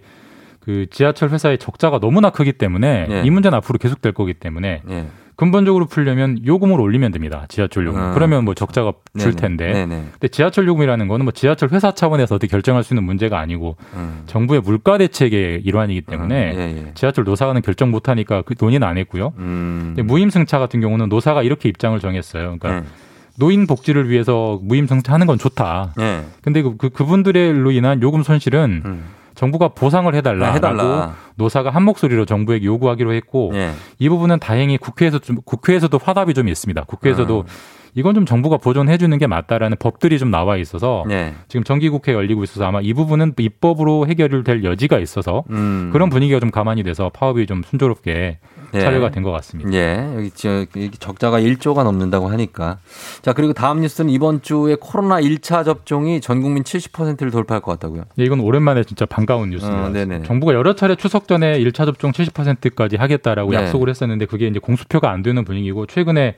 [0.60, 3.22] 그 지하철 회사의 적자가 너무나 크기 때문에 네.
[3.24, 5.06] 이 문제는 앞으로 계속될 거기 때문에 예.
[5.36, 7.44] 근본적으로 풀려면 요금을 올리면 됩니다.
[7.48, 8.00] 지하철 요금.
[8.00, 8.14] 음.
[8.14, 9.36] 그러면 뭐 적자가 줄 네네.
[9.36, 9.72] 텐데.
[9.72, 10.04] 네네.
[10.12, 14.22] 근데 지하철 요금이라는 거는 뭐 지하철 회사 차원에서 어떻게 결정할 수 있는 문제가 아니고 음.
[14.26, 16.90] 정부의 물가 대책의 일환이기 때문에 음, 예, 예.
[16.94, 19.34] 지하철 노사는 결정 못 하니까 그 논의는 안 했고요.
[19.36, 19.92] 음.
[19.94, 22.56] 근데 무임승차 같은 경우는 노사가 이렇게 입장을 정했어요.
[22.58, 22.86] 그러니까 네.
[23.38, 25.92] 노인 복지를 위해서 무임승차하는 건 좋다.
[26.00, 26.22] 예.
[26.40, 29.04] 근데 그, 그 그분들로 인한 요금 손실은 음.
[29.36, 30.48] 정부가 보상을 해달라.
[30.48, 31.14] 아, 해달라.
[31.36, 33.72] 노사가 한 목소리로 정부에게 요구하기로 했고 예.
[33.98, 36.84] 이 부분은 다행히 국회에서 좀 국회에서도 화답이 좀 있습니다.
[36.84, 37.46] 국회에서도 음.
[37.96, 41.34] 이건 좀 정부가 보존해 주는 게 맞다라는 법들이 좀 나와 있어서 예.
[41.48, 45.88] 지금 정기국회 열리고 있어서 아마 이 부분은 입법으로 해결될 여지가 있어서 음.
[45.92, 48.38] 그런 분위기가 좀 가만히 돼서 파업이 좀 순조롭게
[48.74, 48.80] 예.
[48.80, 49.72] 차려가 된 것 같습니다.
[49.72, 50.30] 예, 여기
[51.00, 52.78] 적자가 1조가 넘는다고 하니까.
[53.22, 58.04] 자, 그리고 다음 뉴스는 이번 주에 코로나 1차 접종이 전 국민 70%를 돌파할 것 같다고요.
[58.20, 59.86] 예, 이건 오랜만에 진짜 반가운 뉴스입니다.
[59.86, 60.22] 어, 네네.
[60.24, 63.56] 정부가 여러 차례 추석 전에 1차 접종 70%까지 하겠다라고 네.
[63.56, 66.36] 약속을 했었는데 그게 이제 공수표가 안 되는 분위기고 최근에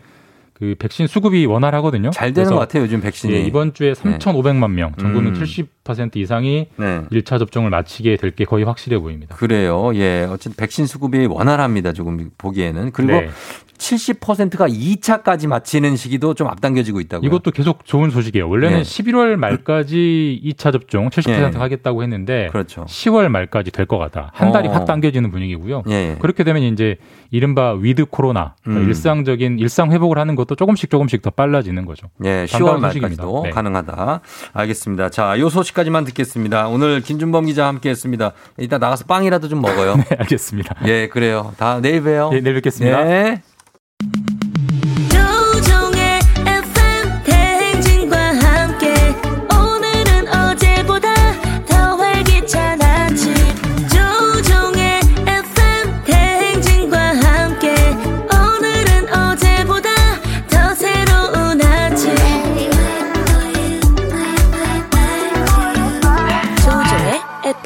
[0.58, 2.10] 그 백신 수급이 원활하거든요.
[2.10, 3.32] 잘 되는 것 같아요, 요즘 백신이.
[3.32, 5.40] 예, 이번 주에 3,500만 명, 전 국민 음.
[5.40, 5.68] 70%
[6.16, 7.02] 이상이 네.
[7.10, 9.34] 1차 접종을 마치게 될 게 거의 확실해 보입니다.
[9.36, 9.90] 그래요.
[9.94, 10.24] 예.
[10.30, 11.92] 어쨌든 백신 수급이 원활합니다.
[11.92, 12.92] 조금 보기에는.
[12.92, 13.30] 그리고 네.
[13.78, 17.26] 70%가 2차까지 마치는 시기도 좀 앞당겨지고 있다고요.
[17.28, 18.48] 이것도 계속 좋은 소식이에요.
[18.48, 18.82] 원래는 네.
[18.82, 21.58] 11월 말까지 2차 접종 70% 네.
[21.58, 22.84] 하겠다고 했는데 그렇죠.
[22.86, 24.30] 10월 말까지 될 것 같다.
[24.34, 24.72] 한 달이 어.
[24.72, 25.84] 확 당겨지는 분위기고요.
[25.88, 26.16] 예, 예.
[26.20, 26.96] 그렇게 되면 이제
[27.30, 28.88] 이른바 위드 코로나 그러니까 음.
[28.88, 32.08] 일상적인 일상 회복을 하는 것도 조금씩 조금씩 더 빨라지는 거죠.
[32.24, 33.40] 예, 10월 반가운 말까지도.
[33.44, 33.50] 네.
[33.50, 34.20] 가능하다.
[34.52, 35.08] 알겠습니다.
[35.10, 36.66] 자, 요 소식 까지만 듣겠습니다.
[36.66, 38.32] 오늘 김준범 기자 함께 했습니다.
[38.58, 39.94] 이따 나가서 빵이라도 좀 먹어요.
[40.10, 40.74] 네, 알겠습니다.
[40.86, 41.54] 예, 그래요.
[41.56, 42.30] 다 내일 봬요.
[42.32, 43.08] 예, 내일 뵙겠습니다.
[43.08, 43.42] 예.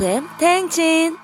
[0.02, 1.16] FM 대행진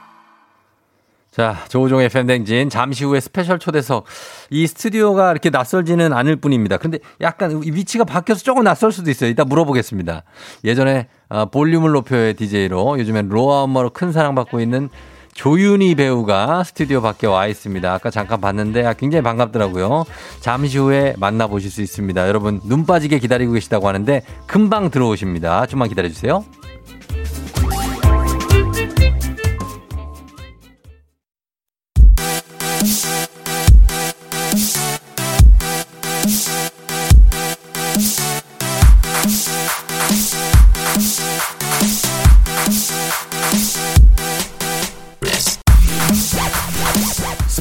[1.32, 4.04] 자, 조우종의 FM 댕진 잠시 후에 스페셜 초대석.
[4.50, 6.76] 이 스튜디오가 이렇게 낯설지는 않을 분입니다.
[6.76, 9.30] 근데 약간 이 위치가 바뀌어서 조금 낯설 수도 있어요.
[9.30, 10.22] 이따 물어보겠습니다.
[10.62, 14.90] 예전에 어, 볼륨을 높여의 DJ로 요즘엔 로아 엄마로 큰 사랑받고 있는
[15.34, 17.92] 조윤희 배우가 스튜디오 밖에 와 있습니다.
[17.92, 20.04] 아까 잠깐 봤는데 아, 굉장히 반갑더라고요.
[20.38, 22.28] 잠시 후에 만나보실 수 있습니다.
[22.28, 25.66] 여러분 눈 빠지게 기다리고 계시다고 하는데 금방 들어오십니다.
[25.66, 26.44] 좀만 기다려주세요.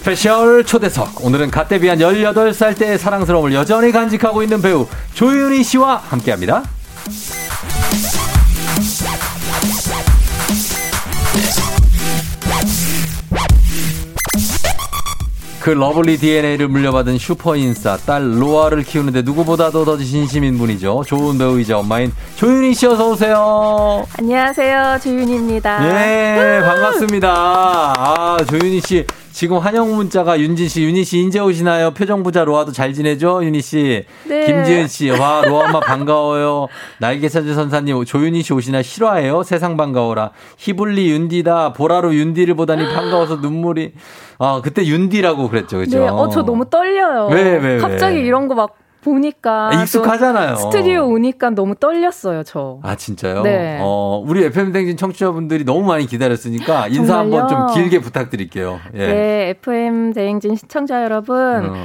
[0.08, 1.26] 스페셜 초대석.
[1.26, 6.64] 오늘은 갓 데뷔한 18살 때의 사랑스러움을 여전히 간직하고 있는 배우 조윤희 씨와 함께 합니다.
[15.60, 21.04] 그 러블리 DNA를 물려받은 슈퍼인싸 딸 로아를 키우는데 누구보다도 더 진심인 분이죠.
[21.06, 24.08] 좋은 배우이자 엄마인 조윤희 씨 어서 오세요.
[24.18, 25.00] 안녕하세요.
[25.04, 25.86] 조윤희입니다.
[25.86, 27.30] 예, 반갑습니다.
[27.30, 29.06] 아, 조윤희 씨.
[29.38, 31.92] 지금 환영 문자가 윤진 씨, 윤희 씨 인제 오시나요?
[31.92, 33.44] 표정 부자 로아도 잘 지내죠?
[33.44, 34.04] 윤희 씨.
[34.28, 34.48] 네.
[34.48, 36.66] 김지은 씨, 와, 로아 엄마 반가워요.
[37.00, 39.44] 날개 찾은 선사님, 조윤희 씨 오시나 실화예요?
[39.44, 40.32] 세상 반가워라.
[40.58, 41.74] 히블리 윤디다.
[41.74, 43.92] 보라로 윤디를 보다니 반가워서 눈물이.
[44.40, 45.78] 아, 그때 윤디라고 그랬죠.
[45.78, 46.00] 그죠?
[46.00, 47.28] 네, 어, 저 너무 떨려요.
[47.28, 47.78] 왜, 왜, 왜?
[47.78, 48.76] 갑자기 이런 거막
[49.08, 49.70] 보니까.
[49.72, 50.56] 아, 익숙하잖아요.
[50.56, 52.80] 또 스튜디오 오니까 너무 떨렸어요, 저.
[52.84, 53.42] 아, 진짜요?
[53.44, 53.80] 네.
[53.82, 57.20] 어, 우리 FM댕진 청취자분들이 너무 많이 기다렸으니까 인사?
[57.20, 58.80] 한번 좀 길게 부탁드릴게요.
[58.96, 59.08] 예.
[59.08, 61.70] 네, FM 대행진 시청자 여러분.
[61.70, 61.76] 어.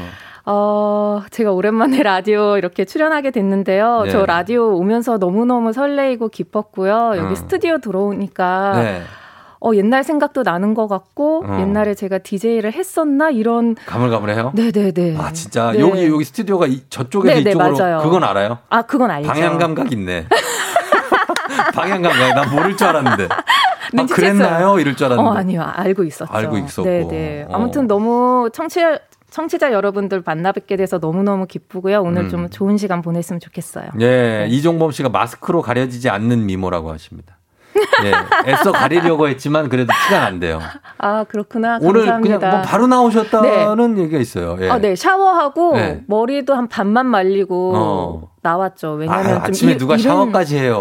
[0.44, 4.02] 어, 제가 오랜만에 라디오 이렇게 출연하게 됐는데요.
[4.04, 4.10] 네.
[4.10, 7.12] 저 라디오 오면서 너무너무 설레이고 기뻤고요.
[7.16, 7.34] 여기 어.
[7.36, 8.72] 스튜디오 들어오니까.
[8.82, 9.02] 네.
[9.64, 11.60] 어, 옛날 생각도 나는 것 같고, 어.
[11.60, 13.30] 옛날에 제가 DJ를 했었나?
[13.30, 13.76] 이런.
[13.86, 14.52] 가물가물해요?
[14.54, 15.16] 네네네.
[15.18, 15.78] 아 진짜 네.
[15.78, 17.98] 여기 여기 스튜디오가 이, 저쪽에서 네, 네, 이쪽으로 맞아요.
[17.98, 18.58] 그건 알아요?
[18.68, 19.28] 아, 그건 알죠.
[19.28, 20.26] 방향 감각 있네.
[21.74, 23.28] 방향 감각 나 모를 줄 알았는데.
[23.30, 24.06] 아.
[24.06, 24.80] 그랬나요?
[24.80, 25.30] 이럴 줄 알았는데.
[25.30, 25.62] 어, 아니요.
[25.62, 26.32] 알고 있었죠.
[26.32, 26.88] 알고 있었고.
[26.88, 27.44] 네네.
[27.48, 27.54] 어.
[27.54, 28.98] 아무튼 너무 청취자,
[29.30, 32.00] 청취자 여러분들 만나 뵙게 돼서 너무너무 기쁘고요.
[32.02, 32.28] 오늘 음.
[32.30, 33.90] 좀 좋은 시간 보냈으면 좋겠어요.
[34.00, 37.36] 예, 이종범 씨가 마스크로 가려지지 않는 미모라고 하십니다.
[38.04, 40.60] 예, 애써 가리려고 했지만 그래도 티가 난대요.
[40.98, 41.78] 아, 그렇구나.
[41.80, 42.38] 오늘 감사합니다.
[42.38, 44.56] 그냥 뭐 바로 나오셨다는 얘기가 있어요.
[44.60, 44.70] 예.
[44.70, 44.94] 아, 네.
[44.96, 46.02] 샤워하고 네.
[46.06, 48.32] 머리도 한 반만 말리고 어.
[48.42, 48.92] 나왔죠.
[48.94, 50.80] 왜냐면 아, 좀 아침에 일- 누가 일은 샤워까지 해요.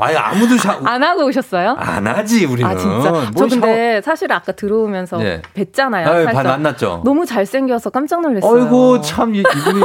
[0.00, 1.74] 아예 아무도 샤워 안 하고 오셨어요?
[1.78, 2.70] 안 하지 우리는.
[2.70, 3.10] 아, 진짜?
[3.34, 5.42] 뭘저 근데 사실 아까 들어오면서 네.
[5.56, 6.04] 뵀잖아요.
[6.04, 6.24] 샤워...
[6.24, 6.44] 살짝.
[6.44, 7.02] 만났죠.
[7.04, 8.52] 너무 잘생겨서 깜짝 놀랐어요.
[8.52, 9.82] 어이구 참 이- 이분이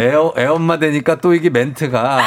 [0.00, 2.18] 애, 애 엄마 되니까 또 이게 멘트가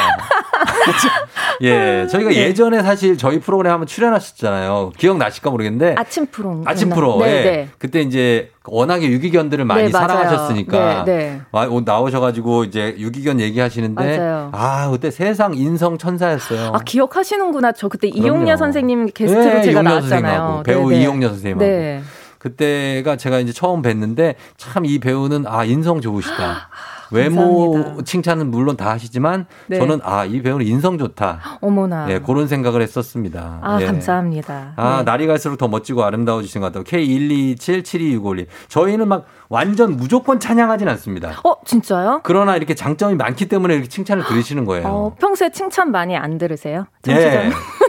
[1.62, 2.36] 예 저희가 네.
[2.36, 6.62] 예전에 사실 저희 프로그램 한번 출연하셨잖아요 기억나실까 모르겠는데 아침 프로.
[6.66, 7.42] 아침 프로 네, 예.
[7.44, 7.68] 네.
[7.78, 9.90] 그때 이제 워낙에 유기견들을 많이 네.
[9.90, 11.60] 사랑하셨으니까 네, 네.
[11.84, 14.50] 나오셔가지고 이제 유기견 얘기하시는데 맞아요.
[14.52, 16.72] 아 그때 세상 인성 천사였어요.
[16.74, 17.72] 아 기억하시는구나.
[17.72, 18.26] 저 그때 그럼요.
[18.26, 20.62] 이용녀 선생님 게스트로 네, 제가 나왔잖아요.
[20.64, 21.02] 배우 네, 네.
[21.02, 21.64] 이용녀 선생님하고.
[21.64, 22.02] 네.
[22.38, 26.68] 그때가 제가 이제 처음 뵀는데 참 이 배우는 아 인성 좋으시다.
[27.10, 29.78] 외모 칭찬은 물론 다 하시지만 네.
[29.78, 31.58] 저는 아 이 배우는 인성 좋다.
[31.60, 32.10] 어머나.
[32.10, 33.58] 예, 그런 생각을 했었습니다.
[33.62, 33.86] 아 예.
[33.86, 34.72] 감사합니다.
[34.76, 35.02] 아, 네.
[35.04, 36.84] 날이 갈수록 더 멋지고 아름다워지신 것 같아요.
[36.84, 38.46] K1277265님.
[38.68, 41.32] 저희는 막 완전 무조건 찬양하진 않습니다.
[41.44, 42.20] 어 진짜요?
[42.24, 44.86] 그러나 이렇게 장점이 많기 때문에 이렇게 칭찬을 들으시는 거예요.
[44.86, 46.86] 어, 평소에 칭찬 많이 안 들으세요?
[47.08, 47.12] 예.
[47.12, 47.52] 청취자분?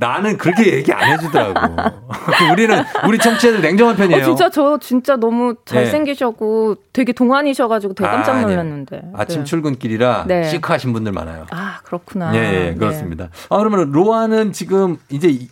[0.00, 1.76] 나는 그렇게 얘기 안 해주더라고.
[2.52, 4.22] 우리는, 우리 청취자들 냉정한 편이에요.
[4.22, 8.42] 어, 진짜 저 진짜 너무 잘생기셨고 되게 동안이셔가지고 되게 깜짝 아, 네.
[8.46, 9.02] 놀랐는데.
[9.14, 9.44] 아침 네.
[9.44, 10.44] 출근길이라 네.
[10.44, 11.46] 시크하신 분들 많아요.
[11.50, 12.32] 아 그렇구나.
[12.36, 13.28] 예, 예, 그렇습니다.
[13.50, 15.48] 아, 그러면 로아는 지금 이제 이-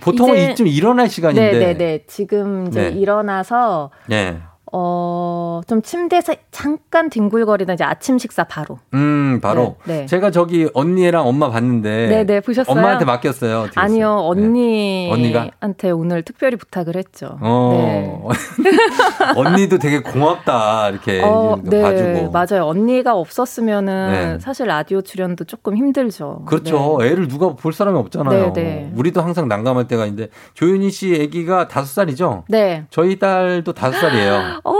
[0.00, 1.52] 보통은 이제- 이쯤 일어날 시간인데.
[1.52, 2.04] 네네네.
[2.08, 2.98] 지금 이제 네.
[2.98, 4.38] 일어나서 예.
[4.72, 8.78] 어, 좀 침대에서 잠깐 뒹굴거리다 이제 아침 식사 바로.
[8.94, 9.76] 음, 바로.
[9.84, 10.06] 네, 네.
[10.06, 12.08] 제가 저기 언니랑 엄마 봤는데.
[12.08, 12.76] 네, 네, 보셨어요?
[12.76, 13.68] 엄마한테 맡겼어요.
[13.74, 14.34] 아니요, 했어요?
[14.34, 15.10] 네.
[15.10, 15.40] 언니가?
[15.40, 17.38] 언니한테 오늘 특별히 부탁을 했죠.
[17.40, 18.28] 어.
[19.36, 20.90] 언니도 되게 고맙다.
[20.90, 22.30] 이렇게 어, 네, 봐주고.
[22.30, 22.66] 맞아요.
[22.66, 24.38] 언니가 없었으면은 네.
[24.40, 26.42] 사실 라디오 출연도 조금 힘들죠.
[26.46, 26.98] 그렇죠.
[27.02, 28.52] 애를 누가 볼 사람이 없잖아요.
[28.52, 28.92] 네, 네.
[28.94, 32.44] 우리도 항상 난감할 때가 있는데 조윤희 씨 아기가 다섯 살이죠?
[32.48, 32.84] 네.
[32.90, 34.57] 저희 딸도 다섯 살이에요.
[34.64, 34.74] 어,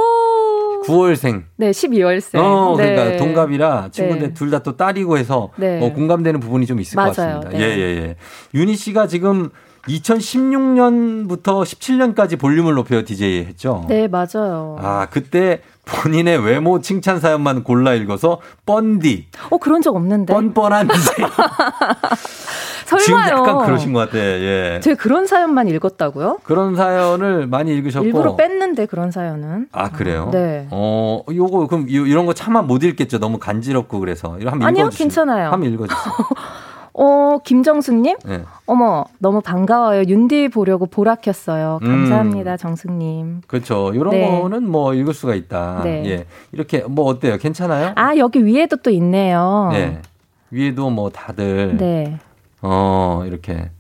[0.85, 1.45] 9월생.
[1.57, 2.39] 네, 12월생.
[2.39, 2.95] 어, 네.
[2.95, 4.35] 그러니까 동갑이라 친구들 네.
[4.35, 5.81] 둘다 또 딸이고 해서 네.
[5.85, 7.41] 어, 공감되는 부분이 좀 있을 것 맞아요.
[7.41, 7.51] 같습니다.
[7.51, 7.61] 네.
[7.61, 8.17] 예, 예, 예.
[8.55, 9.51] 윤희 씨가 지금
[9.89, 13.85] 2016년부터 17년까지 볼륨을 높여 DJ 했죠?
[13.89, 14.77] 네, 맞아요.
[14.81, 19.29] 아, 그때 본인의 외모 칭찬 사연만 골라 읽어서 뻔디.
[19.51, 20.33] 어, 그런 적 없는데.
[20.33, 21.25] 뻔뻔한 DJ.
[22.97, 23.39] 지금 설마요.
[23.39, 24.19] 약간 그러신 것 같아.
[24.19, 24.81] 예.
[24.83, 26.39] 제가 그런 사연만 읽었다고요?
[26.45, 28.07] 그런 사연을 많이 읽으셨고.
[28.07, 29.69] 일부러 뺐는데 그런 사연은.
[29.73, 30.31] 아, 그래요?
[30.33, 30.67] 네.
[30.71, 33.19] 어, 요거, 그럼 이- 이런 거 차마 못 읽겠죠.
[33.19, 34.37] 너무 간지럽고 그래서.
[34.41, 35.05] 이거 한번 아니요, 읽어주세요.
[35.07, 35.51] 괜찮아요.
[35.51, 36.03] 한번 읽어주세요.
[37.01, 38.17] 어, 김정수님?
[38.25, 38.43] 네.
[38.67, 40.03] 어머, 너무 반가워요.
[40.09, 41.79] 윤디 보려고 보라 켰어요.
[41.83, 41.87] 음.
[41.87, 43.43] 감사합니다, 정수님.
[43.47, 43.93] 그렇죠.
[43.95, 44.41] 이런 네.
[44.41, 45.83] 거는 뭐 읽을 수가 있다.
[45.85, 46.03] 네.
[46.07, 46.27] 예.
[46.51, 47.37] 이렇게 뭐 어때요?
[47.39, 47.93] 괜찮아요?
[47.95, 49.69] 아, 여기 위에도 또 있네요.
[49.73, 50.03] 네.
[50.51, 52.19] 위에도 뭐 다들 네.
[52.63, 53.71] 어, 이렇게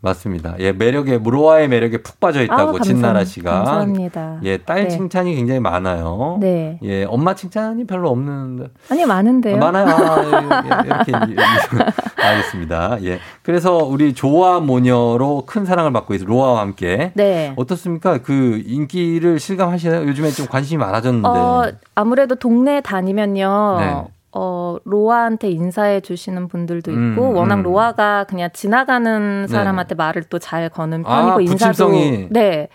[0.00, 0.54] 맞습니다.
[0.58, 4.38] 예, 매력에 무로와의 매력에 푹 빠져 있다고 감사- 진나라 씨가 감사합니다.
[4.42, 4.88] 예, 딸 네.
[4.88, 6.36] 칭찬이 굉장히 많아요.
[6.40, 6.78] 네.
[6.82, 9.56] 예, 엄마 칭찬이 별로 없는 아니, 많은데요.
[9.56, 9.86] 많아요.
[9.88, 10.22] 아,
[10.84, 11.12] 예, 이렇게
[12.22, 12.98] 알겠습니다.
[13.04, 13.18] 예.
[13.42, 17.54] 그래서 우리 조아 모녀로 큰 사랑을 받고 있는 로아와 함께 네.
[17.56, 18.18] 어떻습니까?
[18.18, 20.06] 그 인기를 실감하시나요?
[20.06, 21.28] 요즘에 좀 관심이 많아졌는데.
[21.28, 23.76] 어, 아무래도 동네 다니면요.
[23.80, 24.04] 네.
[24.34, 27.62] 어, 로아한테 인사해 주시는 분들도 있고, 음, 워낙 음.
[27.62, 29.48] 로아가 그냥 지나가는 네.
[29.48, 31.86] 사람한테 말을 또 잘 거는 아, 편이고, 인사도.
[31.88, 32.28] 부침성이.
[32.30, 32.68] 네.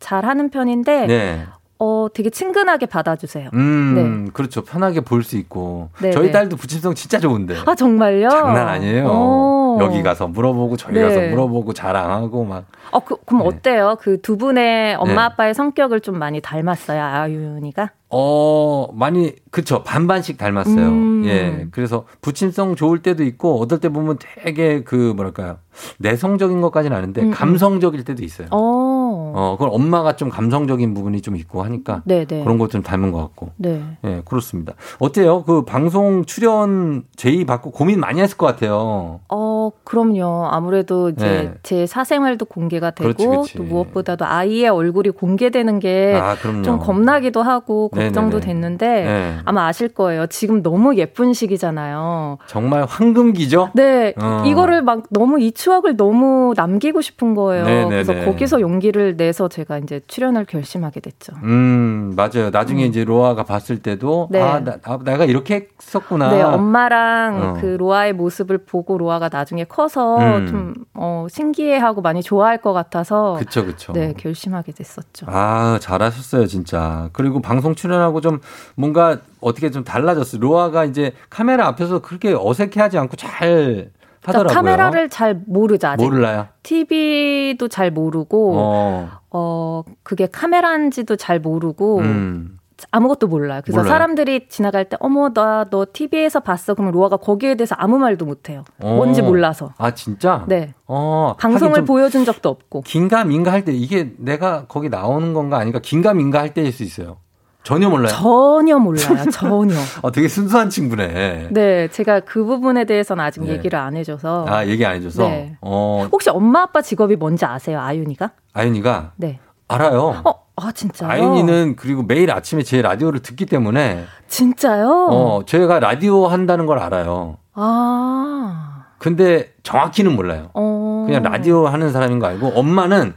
[0.00, 1.44] 잘 하는 편인데, 네.
[1.84, 3.50] 어, 되게 친근하게 받아주세요.
[3.52, 4.62] 음, 그렇죠.
[4.62, 5.90] 편하게 볼 수 있고.
[6.00, 6.32] 네, 저희 네.
[6.32, 7.56] 딸도 부침성 진짜 좋은데.
[7.66, 8.28] 아, 정말요?
[8.30, 9.06] 장난 아니에요.
[9.06, 9.78] 오.
[9.80, 11.02] 여기 가서 물어보고 저기 네.
[11.02, 12.64] 가서 물어보고 자랑하고 막.
[12.90, 13.96] 어, 그, 그럼 어때요?
[14.00, 15.18] 그 두 분의 엄마 네.
[15.20, 17.90] 아빠의 성격을 좀 많이 닮았어요, 아윤이가?
[18.10, 19.82] 어, 많이, 그쵸.
[19.82, 20.86] 반반씩 닮았어요.
[20.86, 21.22] 음.
[21.26, 21.66] 예.
[21.72, 25.56] 그래서 부침성 좋을 때도 있고, 어떨 때 보면 되게 그, 뭐랄까요.
[25.98, 27.30] 내성적인 것까지는 아닌데, 음, 음.
[27.32, 28.46] 감성적일 때도 있어요.
[28.52, 29.13] 어.
[29.36, 32.02] 어, 그걸 엄마가 좀 감성적인 부분이 좀 있고 하니까.
[32.04, 32.42] 네, 네.
[32.42, 33.50] 그런 것 좀 닮은 것 같고.
[33.56, 33.82] 네.
[34.04, 34.72] 예, 그렇습니다.
[34.98, 35.42] 어때요?
[35.44, 39.20] 그 방송 출연 제의 받고 고민 많이 했을 것 같아요.
[39.28, 40.46] 어, 그럼요.
[40.50, 41.54] 아무래도 이제 네.
[41.62, 43.56] 제 사생활도 공개가 되고 그렇지, 그렇지.
[43.58, 46.36] 또 무엇보다도 아이의 얼굴이 공개되는 게 아,
[46.78, 48.10] 겁나기도 하고 네네네.
[48.12, 49.34] 걱정도 됐는데 네.
[49.44, 50.26] 아마 아실 거예요.
[50.26, 52.38] 지금 너무 예쁜 시기잖아요.
[52.46, 53.70] 정말 황금기죠?
[53.74, 54.42] 네, 어.
[54.46, 57.64] 이거를 막 너무 이 추억을 너무 남기고 싶은 거예요.
[57.64, 58.04] 네네네.
[58.04, 61.32] 그래서 거기서 용기를 내서 제가 이제 출연을 결심하게 됐죠.
[61.42, 62.50] 음, 맞아요.
[62.50, 64.40] 나중에 이제 로아가 봤을 때도, 네.
[64.40, 66.30] 아, 나, 아, 내가 이렇게 했었구나.
[66.30, 67.60] 네, 엄마랑 어.
[67.60, 70.46] 그 로아의 모습을 보고 로아가 나중에 커서 음.
[70.46, 73.92] 좀 어, 신기해하고 많이 좋아할 것 같아서 그쵸, 그쵸.
[73.92, 75.26] 네, 결심하게 됐었죠.
[75.28, 77.08] 아, 잘하셨어요, 진짜.
[77.12, 78.40] 그리고 방송 출연하고 좀
[78.76, 80.40] 뭔가 어떻게 좀 달라졌어요.
[80.40, 83.90] 로아가 이제 카메라 앞에서 그렇게 어색해 하지 않고 잘
[84.26, 84.48] 하더라고요.
[84.48, 86.04] 그러니까 카메라를 잘 모르죠, 아직.
[86.04, 86.46] 몰라요.
[86.62, 89.82] TV도 잘 모르고, 어, 어.
[90.02, 92.58] 그게 카메라인지도 잘 모르고, 음.
[92.90, 93.60] 아무것도 몰라요.
[93.64, 93.92] 그래서 몰라요.
[93.92, 96.74] 사람들이 지나갈 때, 어머, 나 너 TV에서 봤어.
[96.74, 98.64] 그러면 로아가 거기에 대해서 아무 말도 못 해요.
[98.80, 98.94] 어.
[98.96, 99.72] 뭔지 몰라서.
[99.78, 100.44] 아, 진짜?
[100.48, 100.74] 네.
[100.86, 101.34] 어.
[101.38, 102.82] 방송을 보여준 적도 없고.
[102.82, 107.16] 긴가민가 할 때 이게 내가 거기 나오는 건가 아닌가 긴가민가 할 때일 수 있어요.
[107.64, 108.08] 전혀 몰라요.
[108.14, 109.24] 전혀 몰라요.
[109.32, 109.74] 전혀.
[110.02, 111.48] 어, 되게 순수한 친구네.
[111.50, 113.52] 네, 제가 그 부분에 대해서는 아직 네.
[113.52, 114.44] 얘기를 안 해줘서.
[114.48, 115.26] 아, 얘기 안 해줘서.
[115.26, 115.56] 네.
[115.62, 118.32] 어, 혹시 엄마 아빠 직업이 뭔지 아세요, 아윤이가?
[118.52, 119.40] 아윤이가 네.
[119.66, 120.20] 알아요.
[120.24, 121.10] 어, 아 진짜요?
[121.10, 125.08] 아윤이는 그리고 매일 아침에 제 라디오를 듣기 때문에 진짜요?
[125.10, 127.38] 어, 저희가 라디오 한다는 걸 알아요.
[127.54, 128.84] 아.
[128.98, 130.50] 근데 정확히는 몰라요.
[130.54, 131.04] 어.
[131.06, 133.14] 그냥 라디오 하는 사람인 거 알고 엄마는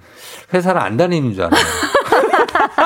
[0.54, 1.60] 회사를 안 다니는 줄 알아요.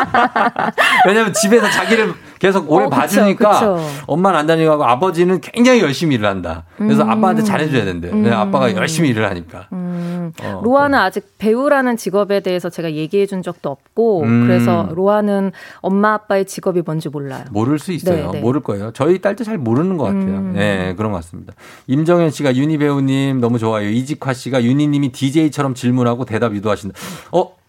[1.07, 3.79] 왜냐면 집에서 자기를 계속 오래 어, 그쵸, 봐주니까 그쵸.
[4.07, 6.63] 엄마는 안 다니고 하고 아버지는 굉장히 열심히 일을 한다.
[6.75, 7.11] 그래서 음.
[7.11, 8.09] 아빠한테 잘해줘야 된대.
[8.09, 8.25] 음.
[8.33, 9.67] 아빠가 열심히 일을 하니까.
[9.71, 14.47] 음, 어, 로아는 아직 배우라는 직업에 대해서 제가 얘기해 준 적도 없고, 음.
[14.47, 17.45] 그래서 로아는 엄마 아빠의 직업이 뭔지 몰라요.
[17.51, 18.31] 모를 수 있어요.
[18.31, 18.39] 네, 네.
[18.39, 18.91] 모를 거예요.
[18.93, 20.23] 저희 딸도 잘 모르는 것 같아요.
[20.23, 20.53] 음.
[20.55, 21.53] 네, 그런 것 같습니다.
[21.85, 23.87] 임정현 씨가 윤희 배우님 너무 좋아요.
[23.87, 26.97] 이직화 씨가 윤희 님이 DJ처럼 질문하고 대답 유도하신다.
[27.33, 27.61] 어?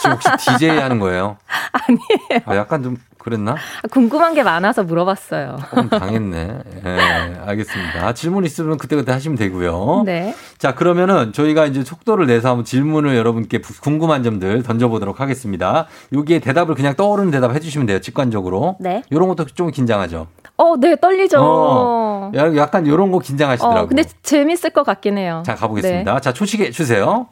[0.00, 0.28] 지금 혹시
[0.58, 1.36] DJ 하는 거예요?
[1.72, 2.42] 아니에요.
[2.46, 3.54] 아, 약간 좀 그랬나?
[3.90, 5.58] 궁금한 게 많아서 물어봤어요.
[5.68, 6.58] 조금 당했네.
[6.86, 8.06] 예, 알겠습니다.
[8.06, 10.04] 아, 질문 있으면 그때그때 하시면 되고요.
[10.06, 10.34] 네.
[10.56, 15.86] 자, 그러면은 저희가 이제 속도를 내서 한번 질문을 여러분께 궁금한 점들 던져보도록 하겠습니다.
[16.14, 18.00] 여기에 대답을 그냥 떠오르는 대답 해주시면 돼요.
[18.00, 18.76] 직관적으로.
[18.80, 19.02] 네.
[19.10, 20.26] 이런 것도 좀 긴장하죠.
[20.56, 21.38] 어, 네, 떨리죠.
[21.40, 23.82] 어, 야- 약간 이런 거 긴장하시더라고요.
[23.82, 25.42] 어, 근데 재밌을 것 같긴 해요.
[25.44, 26.14] 자, 가보겠습니다.
[26.14, 26.20] 네.
[26.20, 27.28] 자, 초식에 주세요.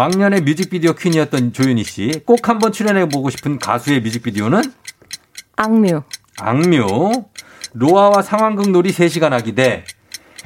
[0.00, 2.10] 왕년의 뮤직비디오 퀸이었던 조윤희 씨.
[2.26, 4.60] 꼭 한번 출연해보고 싶은 가수의 뮤직비디오는?
[5.56, 6.02] 악뮤.
[6.38, 7.24] 악뮤.
[7.72, 9.84] 로아와 상황극 놀이 3시간 하기 대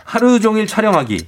[0.05, 1.27] 하루 종일 촬영하기.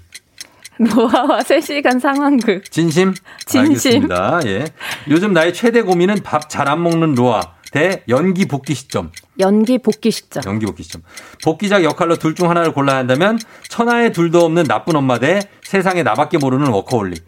[0.79, 2.71] 노아와 3시간 상황극.
[2.71, 3.13] 진심?
[3.45, 3.91] 진심.
[4.05, 4.41] 알겠습니다.
[4.47, 4.65] 예.
[5.11, 7.41] 요즘 나의 최대 고민은 밥 잘 안 먹는 로아
[7.73, 9.11] 대 연기 복귀 시점.
[9.41, 10.45] 연기 복귀 시점.
[10.47, 11.03] 연기 복귀 시점.
[11.43, 16.39] 복귀작 역할로 둘 중 하나를 골라야 한다면 천하의 둘도 없는 나쁜 엄마 대 세상에 나밖에
[16.39, 17.25] 모르는 워커홀릭.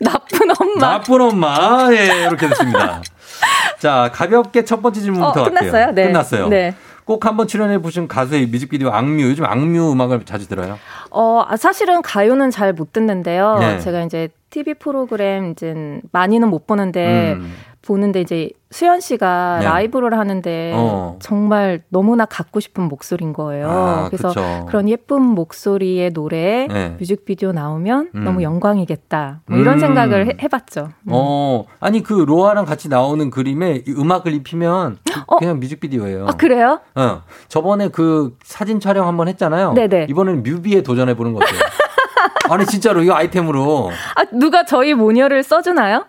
[0.00, 0.90] 나쁜 엄마.
[0.92, 1.88] 나쁜 엄마.
[1.92, 3.02] 예, 이렇게 됐습니다.
[3.78, 5.44] 자, 가볍게 첫 번째 질문부터 어.
[5.44, 5.92] 끝났어요?
[5.92, 6.06] 네.
[6.06, 6.48] 끝났어요.
[6.48, 6.74] 네.
[7.04, 9.22] 꼭 한번 출연해 보신 가수의 뮤직비디오 악뮤.
[9.22, 10.78] 요즘 악뮤 음악을 자주 들어요.
[11.10, 13.58] 어, 아, 사실은 가요는 잘 못 듣는데요.
[13.60, 13.78] 네.
[13.78, 17.54] 제가 이제 TV 프로그램 이제 많이는 못 보는데 음.
[17.86, 19.64] 보는데 이제 수현 씨가 네.
[19.64, 21.16] 라이브를 하는데 어.
[21.20, 23.70] 정말 너무나 갖고 싶은 목소리인 거예요.
[23.70, 24.66] 아, 그래서 그쵸.
[24.68, 26.96] 그런 예쁜 목소리의 노래 네.
[26.98, 28.24] 뮤직비디오 나오면 음.
[28.24, 29.40] 너무 영광이겠다.
[29.46, 29.78] 뭐 이런 음.
[29.78, 30.88] 생각을 해, 해봤죠.
[31.04, 31.08] 음.
[31.12, 36.26] 어, 아니 그 로아랑 같이 나오는 그림에 이 음악을 입히면 그- 그냥 뮤직비디오예요.
[36.26, 36.80] 아 그래요?
[36.96, 37.22] 어.
[37.48, 39.72] 저번에 그 사진 촬영 한번 했잖아요.
[39.74, 40.08] 네네.
[40.10, 41.60] 이번에는 뮤비에 도전해 보는 거 어때요?
[42.50, 46.04] 아니 진짜로 이거 아이템으로 아 누가 저희 모녀를 써주나요?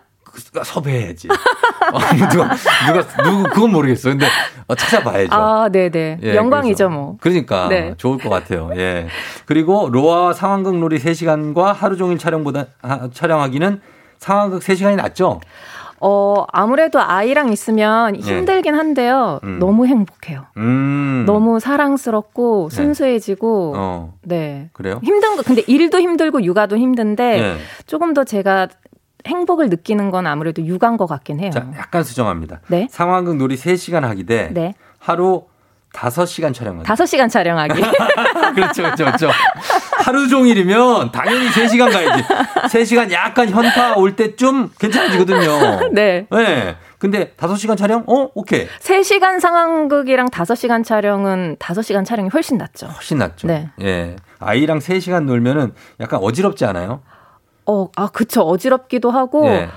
[0.64, 1.28] 섭외해야지.
[1.28, 1.98] 어,
[2.30, 2.50] 누가
[2.86, 4.10] 누가 누구 그건 모르겠어.
[4.10, 4.26] 근데
[4.66, 5.28] 어, 찾아봐야죠.
[5.34, 7.16] 아 네네 예, 영광이죠 뭐.
[7.20, 7.94] 그러니까 네.
[7.96, 8.70] 좋을 것 같아요.
[8.76, 9.06] 예.
[9.46, 13.80] 그리고 로아와 상황극 놀이 3시간과 하루 종일 촬영보다 하- 촬영하기는
[14.18, 15.40] 상황극 3시간이 낫죠?
[16.00, 18.20] 어 아무래도 아이랑 있으면 네.
[18.20, 19.40] 힘들긴 한데요.
[19.42, 19.58] 음.
[19.58, 20.44] 너무 행복해요.
[20.56, 21.24] 음.
[21.26, 22.76] 너무 사랑스럽고 네.
[22.76, 24.14] 순수해지고 어.
[24.22, 24.70] 네.
[24.74, 25.00] 그래요?
[25.02, 27.56] 힘든 거 근데 일도 힘들고 육아도 힘든데 네.
[27.86, 28.68] 조금 더 제가
[29.28, 31.50] 행복을 느끼는 건 아무래도 육아인 것 같긴 해요.
[31.52, 32.60] 자, 약간 수정합니다.
[32.68, 32.88] 네.
[32.90, 34.74] 상황극 놀이 3시간 하기 대 네.
[34.98, 35.44] 하루
[35.92, 36.86] 5시간 촬영하기.
[36.86, 37.80] 다섯 시간 촬영하기.
[38.54, 39.30] 그렇죠, 그렇죠, 그렇죠.
[40.04, 42.22] 하루 종일이면 당연히 3시간 가야지.
[42.68, 45.90] 3시간 약간 현타 올 때쯤 괜찮아지거든요.
[45.92, 46.26] 네.
[46.30, 46.76] 네.
[46.98, 48.04] 근데 5시간 촬영?
[48.06, 48.28] 어?
[48.34, 48.66] 오케이.
[48.80, 52.86] 3시간 상황극이랑 5시간 촬영은 5시간 촬영이 훨씬 낫죠.
[52.88, 53.46] 훨씬 낫죠.
[53.46, 53.70] 네.
[53.80, 54.16] 예.
[54.40, 57.02] 아이랑 3시간 놀면은 약간 어지럽지 않아요?
[57.68, 58.40] 어, 아, 그쵸.
[58.42, 59.68] 어지럽기도 하고, 예.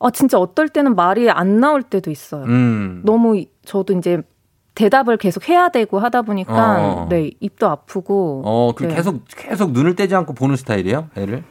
[0.00, 2.42] 아, 진짜 어떨 때는 말이 안 나올 때도 있어요.
[2.44, 3.02] 음.
[3.04, 4.20] 너무 이- 저도 이제
[4.74, 7.06] 대답을 계속 해야 되고 하다 보니까, 어.
[7.08, 8.42] 네, 입도 아프고.
[8.44, 8.94] 어, 그 네.
[8.96, 11.08] 계속 계속 눈을 떼지 않고 보는 스타일이에요?
[11.16, 11.44] 애를?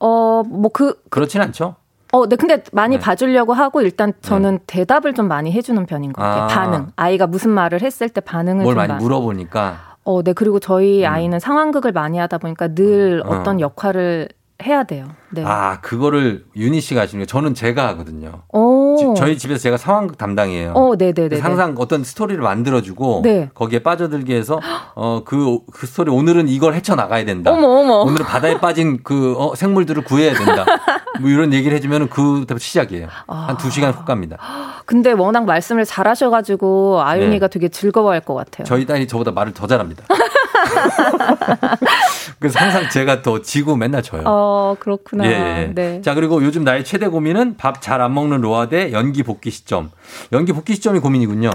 [0.00, 1.76] 어, 뭐 그, 그렇진 않죠?
[2.12, 3.02] 어, 네, 근데 많이 네.
[3.02, 6.44] 봐주려고 하고 일단 저는 대답을 좀 많이 해주는 편인 것 같아요.
[6.44, 6.46] 아.
[6.46, 6.86] 반응.
[6.96, 9.76] 아이가 무슨 말을 했을 때 반응을 뭘좀 많이 마- 물어보니까.
[10.04, 10.32] 어, 네.
[10.32, 13.30] 그리고 저희 아이는 상황극을 많이 하다 보니까 늘 음.
[13.30, 13.36] 어.
[13.36, 14.28] 어떤 역할을
[14.66, 15.06] 해야 돼요.
[15.30, 15.44] 네.
[15.46, 18.42] 아, 그거를 윤희 씨가 하시는 거 저는 제가 하거든요.
[18.52, 18.96] 오.
[18.98, 20.72] 지- 저희 집에서 제가 상황극 담당이에요.
[20.74, 21.38] 어, 네네네.
[21.38, 23.50] 항상 어떤 스토리를 만들어주고 네.
[23.54, 24.58] 거기에 빠져들게 해서
[24.96, 27.52] 어그그 스토리 오늘은 이걸 헤쳐 나가야 된다.
[27.52, 27.94] 어머, 어머.
[28.02, 30.64] 오늘은 바다에 빠진 그 어, 생물들을 구해야 된다.
[31.20, 33.06] 뭐 이런 얘기를 해주면 그때부터 시작이에요.
[33.28, 33.46] 아.
[33.48, 34.38] 한두 시간 훅 갑니다.
[34.86, 37.50] 근데 워낙 말씀을 잘 하셔가지고 아윤이가 네.
[37.52, 38.64] 되게 즐거워할 것 같아요.
[38.64, 40.02] 저희 딸이 저보다 말을 더 잘합니다.
[42.38, 44.22] 그래서 항상 제가 더 지고 맨날 져요.
[44.26, 45.26] 어, 그렇구나.
[45.26, 45.72] 예, 예.
[45.74, 46.00] 네.
[46.02, 49.90] 자, 그리고 요즘 나의 최대 고민은 밥 잘 안 먹는 로아 대 연기 복귀 시점.
[50.32, 51.50] 연기 복귀 시점이 고민이군요.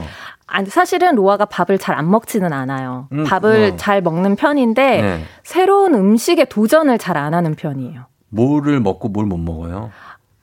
[0.48, 3.08] 아니, 사실은 로아가 밥을 잘 안 먹지는 않아요.
[3.12, 3.76] 음, 밥을 어.
[3.78, 5.24] 잘 먹는 편인데 네.
[5.44, 8.06] 새로운 음식에 도전을 잘 안 하는 편이에요.
[8.30, 9.92] 뭐를 먹고 뭘 못 먹어요?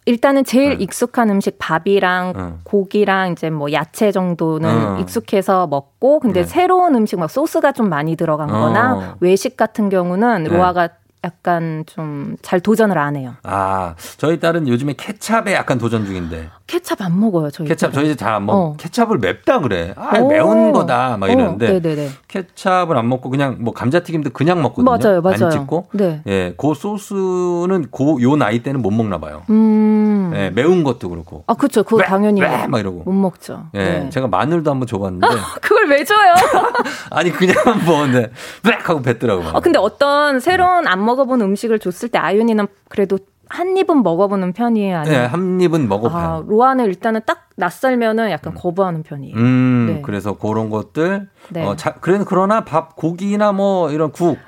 [0.06, 2.52] 일단은 제일 익숙한 음식 밥이랑 네.
[2.64, 4.98] 고기랑 이제 뭐 야채 정도는 어.
[4.98, 6.46] 익숙해서 먹고 근데 네.
[6.46, 9.16] 새로운 음식 막 소스가 좀 많이 들어간 거나 어.
[9.20, 10.48] 외식 같은 경우는 네.
[10.50, 10.88] 로아가
[11.24, 13.34] 약간 좀 잘 도전을 안 해요.
[13.42, 16.48] 아, 저희 딸은 요즘에 케찹에 약간 도전 중인데.
[16.66, 17.68] 케찹 안 먹어요, 저희.
[17.68, 18.54] 케찹 저희 잘안 먹.
[18.54, 18.74] 어.
[18.78, 19.92] 케찹을 맵다 그래.
[19.96, 20.28] 아, 오.
[20.28, 21.66] 매운 거다 막 이러는데.
[21.68, 22.08] 어, 네네네.
[22.28, 24.84] 케찹을 안 먹고 그냥 뭐 감자튀김도 그냥 먹거든요.
[24.90, 25.44] 맞아요, 맞아요.
[25.46, 25.88] 안 찍고.
[25.92, 26.22] 네.
[26.26, 29.42] 예, 그 소스는 고 요 나이 때는 못 먹나 봐요.
[29.50, 30.09] 음.
[30.34, 31.44] 예, 매운 것도 그렇고.
[31.46, 31.82] 아, 그쵸.
[31.82, 32.04] 그거 왜?
[32.04, 32.66] 당연히 왜?
[32.66, 33.02] 막 이러고.
[33.04, 33.66] 못 먹죠.
[33.74, 34.10] 예, 네.
[34.10, 35.26] 제가 마늘도 한번 줘봤는데
[35.60, 36.34] 그걸 왜 줘요?
[37.10, 38.30] 아니 그냥 한번 네,
[38.62, 39.42] 빽 하고 뱉더라고.
[39.56, 43.18] 아, 근데 어떤 새로운 안 먹어본 음식을 줬을 때 아윤이는 그래도
[43.50, 45.02] 한 입은 먹어보는 편이에요?
[45.02, 45.26] 네, 아니면?
[45.26, 46.28] 한 입은 먹어봐요.
[46.28, 49.36] 아, 로아는 일단은 딱 낯설면은 약간 거부하는 편이에요.
[49.36, 50.02] 음, 네.
[50.02, 51.28] 그래서 그런 것들.
[51.50, 51.66] 네.
[51.66, 54.38] 어, 자, 그래, 그러나 밥, 고기나 뭐 이런 국.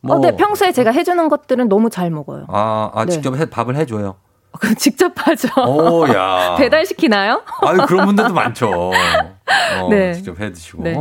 [0.00, 0.16] 뭐.
[0.16, 2.46] 어, 네, 평소에 제가 해주는 것들은 너무 잘 먹어요.
[2.48, 3.10] 아, 아 네.
[3.10, 4.14] 직접 해, 밥을 해줘요.
[4.60, 5.48] 그럼 직접 하죠.
[5.66, 6.54] 오, 야.
[6.58, 7.42] 배달 시키나요?
[7.62, 8.70] 아유, 그런 분들도 많죠.
[8.70, 8.92] 어,
[9.90, 10.12] 네.
[10.14, 10.82] 직접 해 드시고.
[10.84, 10.94] 네.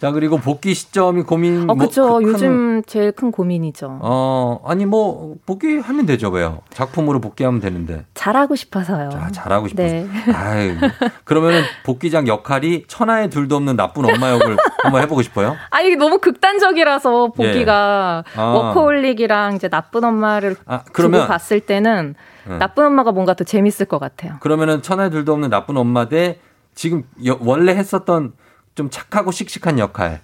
[0.00, 1.62] 자, 그리고 복귀 시점이 고민.
[1.68, 2.14] 어, 뭐 그쵸.
[2.18, 3.98] 그 큰- 요즘 제일 큰 고민이죠.
[4.02, 6.60] 어, 아니, 뭐, 복귀하면 되죠, 왜요?
[6.70, 8.04] 작품으로 복귀하면 되는데.
[8.14, 9.10] 잘하고 싶어서요.
[9.14, 9.88] 아, 잘하고 싶어서.
[9.88, 10.06] 네.
[10.34, 10.76] 아유.
[11.24, 15.56] 그러면은 복귀장 역할이 천하의 둘도 없는 나쁜 엄마 역을 한번 해보고 싶어요?
[15.70, 18.40] 아, 이게 너무 극단적이라서 보기가 예.
[18.40, 18.44] 아.
[18.44, 22.14] 워커홀릭이랑 이제 나쁜 엄마를 아, 그러면- 두고 봤을 때는
[22.48, 22.58] 네.
[22.58, 24.34] 나쁜 엄마가 뭔가 더 재밌을 것 같아요.
[24.40, 26.38] 그러면은 천하의 둘도 없는 나쁜 엄마 대
[26.74, 28.32] 지금 여- 원래 했었던
[28.74, 30.20] 좀 착하고 씩씩한 역할.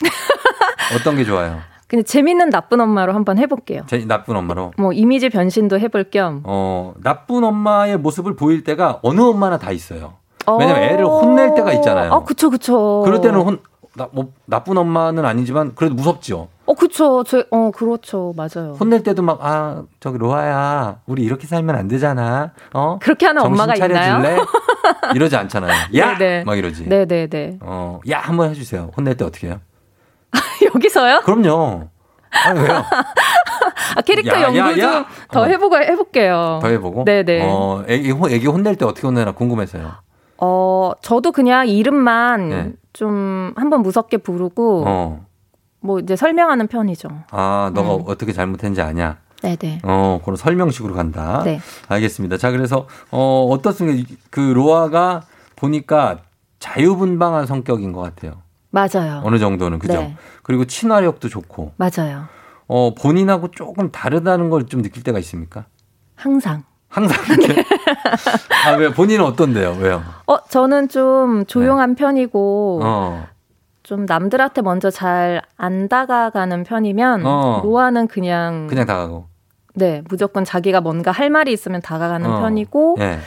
[0.94, 1.60] 어떤 게 좋아요?
[1.86, 3.82] 근데 재밌는 나쁜 엄마로 한번 해볼게요.
[3.88, 4.72] 제 나쁜 엄마로.
[4.78, 6.42] 뭐 이미지 변신도 해볼 겸.
[6.44, 10.14] 어, 나쁜 엄마의 모습을 보일 때가 어느 엄마나 다 있어요.
[10.46, 10.56] 어.
[10.56, 12.12] 왜냐면 애를 혼낼 때가 있잖아요.
[12.12, 13.02] 아, 그쵸, 그쵸.
[13.04, 13.60] 그럴 때는 혼,
[13.94, 16.48] 나, 뭐, 나쁜 엄마는 아니지만 그래도 무섭죠.
[16.66, 17.24] 어, 그쵸.
[17.24, 18.32] 저, 어, 그렇죠.
[18.36, 18.76] 맞아요.
[18.78, 22.52] 혼낼 때도 막, 아, 저기 로아야, 우리 이렇게 살면 안 되잖아.
[22.72, 22.98] 어?
[23.02, 24.16] 그렇게 하는 엄마가 차려줄래?
[24.16, 24.46] 있나요?
[25.14, 25.72] 이러지 않잖아요.
[25.96, 26.16] 야!
[26.16, 26.44] 네네.
[26.44, 26.88] 막 이러지.
[26.88, 27.58] 네네네.
[27.62, 28.90] 어, 야, 한번 해주세요.
[28.96, 29.60] 혼낼 때 어떻게 해요?
[30.74, 31.20] 여기서요?
[31.24, 31.88] 그럼요.
[32.46, 32.84] 아니, 왜요?
[33.96, 34.80] 아, 캐릭터 야, 연구.
[34.80, 35.44] 좀더 어.
[35.46, 36.60] 해보고 해볼게요.
[36.62, 37.04] 더 해보고.
[37.04, 37.40] 네네.
[37.44, 39.90] 어, 애기, 혼- 애기 혼낼 때 어떻게 혼내나 궁금해서요.
[40.40, 42.72] 어, 저도 그냥 이름만 네.
[42.92, 45.26] 좀 한번 무섭게 부르고 어.
[45.80, 47.08] 뭐 이제 설명하는 편이죠.
[47.30, 48.02] 아, 너가 음.
[48.06, 49.18] 어떻게 잘못했는지 아냐.
[49.42, 49.80] 네네.
[49.84, 51.42] 어, 그런 설명식으로 간다.
[51.44, 51.60] 네.
[51.88, 52.36] 알겠습니다.
[52.36, 53.98] 자, 그래서, 어, 어떻습니까?
[53.98, 55.22] 이- 그 로아가
[55.56, 56.18] 보니까
[56.58, 58.42] 자유분방한 성격인 것 같아요.
[58.70, 59.22] 맞아요.
[59.24, 59.78] 어느 정도는.
[59.78, 59.94] 그죠?
[59.94, 60.16] 네.
[60.42, 62.24] 그리고 친화력도 좋고, 맞아요.
[62.68, 65.64] 어, 본인하고 조금 다르다는 걸 좀 느낄 때가 있습니까?
[66.16, 66.64] 항상.
[66.90, 67.64] 항상 이렇게.
[68.66, 68.90] 아, 왜?
[68.92, 69.76] 본인은 어떤데요?
[69.80, 70.02] 왜요?
[70.26, 72.86] 어, 저는 좀 조용한 편이고 네.
[72.88, 73.26] 어.
[73.82, 77.60] 좀 남들한테 먼저 잘 안 다가가는 편이면 어.
[77.64, 79.26] 로아는 그냥 그냥 다가고.
[79.74, 82.40] 네, 무조건 자기가 뭔가 할 말이 있으면 다가가는 어.
[82.40, 83.18] 편이고 예.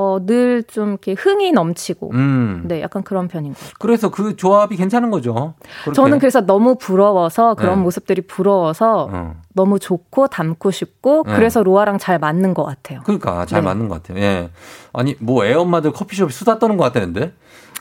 [0.00, 2.62] 어, 늘 좀 이렇게 흥이 넘치고 음.
[2.66, 3.72] 네, 약간 그런 편인 것 같아요.
[3.80, 5.54] 그래서 그 조합이 괜찮은 거죠.
[5.82, 5.92] 그렇게.
[5.94, 7.82] 저는 그래서 너무 부러워서 그런 네.
[7.82, 9.34] 모습들이 부러워서 어.
[9.54, 11.34] 너무 좋고 닮고 싶고 네.
[11.34, 13.00] 그래서 로아랑 잘 맞는 것 같아요.
[13.04, 13.66] 그러니까 잘 네.
[13.66, 14.22] 맞는 것 같아요.
[14.22, 14.50] 예.
[14.92, 17.32] 아니 뭐 애 엄마들 커피숍에 수다 떠는 것 같다는데?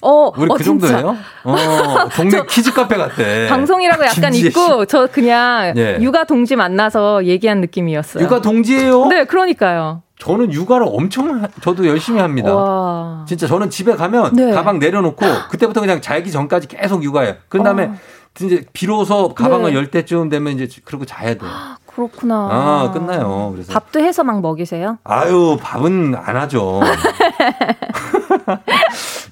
[0.02, 0.88] 어, 우리 어, 그 진짜.
[0.88, 1.18] 정도예요?
[1.44, 3.48] 어, 동네 키즈 카페 같대.
[3.50, 4.34] 방송이라고 약간.
[4.34, 5.98] 있고 저 그냥 예.
[6.00, 8.24] 육아 동지 만나서 얘기한 느낌이었어요.
[8.24, 9.06] 육아 동지예요?
[9.08, 10.04] 네, 그러니까요.
[10.20, 12.54] 저는 육아를 엄청 하- 저도 열심히 합니다.
[12.56, 13.26] 와.
[13.28, 14.52] 진짜 저는 집에 가면 네.
[14.52, 17.36] 가방 내려놓고 그때부터 그냥 자기 전까지 계속 육아해요.
[17.50, 17.96] 그 다음에 어.
[18.42, 19.78] 이제 비로소 가방을 네.
[19.78, 21.40] 열 때쯤 되면 이제 그러고 자야 돼.
[21.88, 22.36] 그렇구나.
[22.52, 23.52] 아, 끝나요.
[23.54, 25.00] 그래서 밥도 해서 막 먹이세요?
[25.04, 26.82] 아유, 밥은 안 하죠.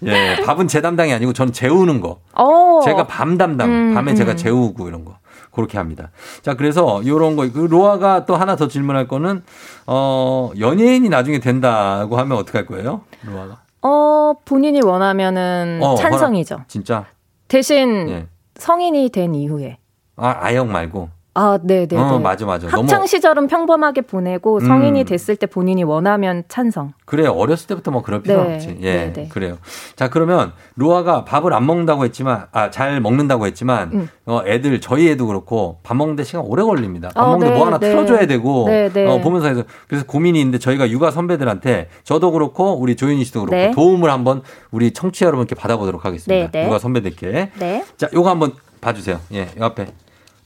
[0.04, 2.20] 예, 밥은 제 담당이 아니고 저는 재우는 거.
[2.34, 2.82] 어.
[2.84, 4.16] 제가 밤 담당, 음, 밤에 음.
[4.16, 5.18] 제가 재우고 이런 거.
[5.52, 6.12] 그렇게 합니다.
[6.42, 9.42] 자, 그래서 요런 거, 그 로아가 또 하나 더 질문할 거는,
[9.88, 13.02] 어, 연예인이 나중에 된다고 하면 어떡할 거예요?
[13.24, 13.62] 로아가?
[13.82, 16.56] 어, 본인이 원하면은 어, 찬성이죠.
[16.56, 16.68] 허락.
[16.68, 17.06] 진짜?
[17.48, 18.28] 대신 예.
[18.58, 19.78] 성인이 된 이후에.
[20.18, 21.10] 아, 아영 말고.
[21.38, 22.20] 아, 네, 네, 어, 네.
[22.20, 22.68] 맞아, 맞아.
[22.68, 24.66] 학창 너무, 시절은 평범하게 보내고 음.
[24.66, 26.94] 성인이 됐을 때 본인이 원하면 찬성.
[27.04, 28.78] 그래, 어렸을 때부터 뭐 그럴 필요 네, 없지.
[28.80, 29.28] 예, 네, 네.
[29.28, 29.58] 그래요.
[29.98, 34.10] 자, 그러면 로아가 밥을 안 먹는다고 했지만, 아, 잘 먹는다고 했지만, 음.
[34.26, 37.10] 어, 애들, 저희 애도 그렇고, 밥 먹는데 시간 오래 걸립니다.
[37.14, 37.90] 밥 어, 먹는데 네, 뭐 하나 네.
[37.90, 39.06] 틀어줘야 되고, 네, 네.
[39.06, 43.56] 어, 보면서 해서, 그래서 고민이 있는데 저희가 육아 선배들한테 저도 그렇고, 우리 조윤희 씨도 그렇고,
[43.58, 43.72] 네.
[43.72, 46.50] 도움을 한번 우리 청취자 여러분께 받아보도록 하겠습니다.
[46.50, 46.66] 네, 네.
[46.66, 47.52] 육아 선배들께.
[47.60, 47.84] 네.
[47.98, 49.20] 자, 요거 한번 봐주세요.
[49.34, 49.88] 예, 요 앞에.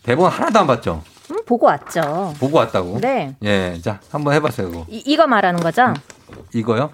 [0.10, 1.03] 대본 하나도 안 봤죠?
[1.30, 2.34] 음, 보고 왔죠.
[2.39, 2.99] 보고 왔다고?
[2.99, 3.36] 네.
[3.43, 4.86] 예, 자, 한번 해봤어요, 그거.
[4.89, 5.93] 이, 이거 말하는 거죠?
[6.51, 6.89] 이거요?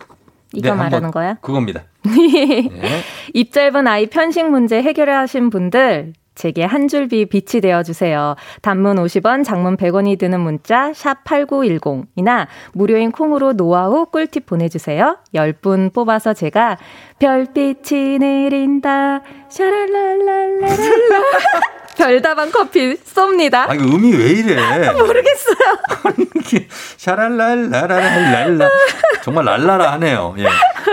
[0.51, 1.35] 이거 네, 말하는 거야?
[1.35, 1.83] 그겁니다.
[2.07, 2.69] 예.
[3.33, 8.35] 입 짧은 아이 편식 문제 해결하신 분들 제게 한 줄비 빛이 되어 주세요.
[8.61, 15.19] 단문 50원, 장문 100원이 드는 문자 샵 8910이나 무료인 콩으로 노하우 꿀팁 보내 주세요.
[15.33, 16.77] 10분 뽑아서 제가
[17.19, 19.21] 별빛이 내린다.
[19.47, 20.67] 샤랄랄랄랄랄라.
[21.95, 23.69] 별다방 커피 쏩니다.
[23.69, 24.55] 아, 이거 음이 왜 이래?
[24.93, 25.55] 모르겠어요.
[26.17, 26.67] 이렇게
[26.97, 28.69] 샤랄랄라라랄랄라.
[29.23, 30.35] 정말 랄라라 하네요.
[30.37, 30.45] 예.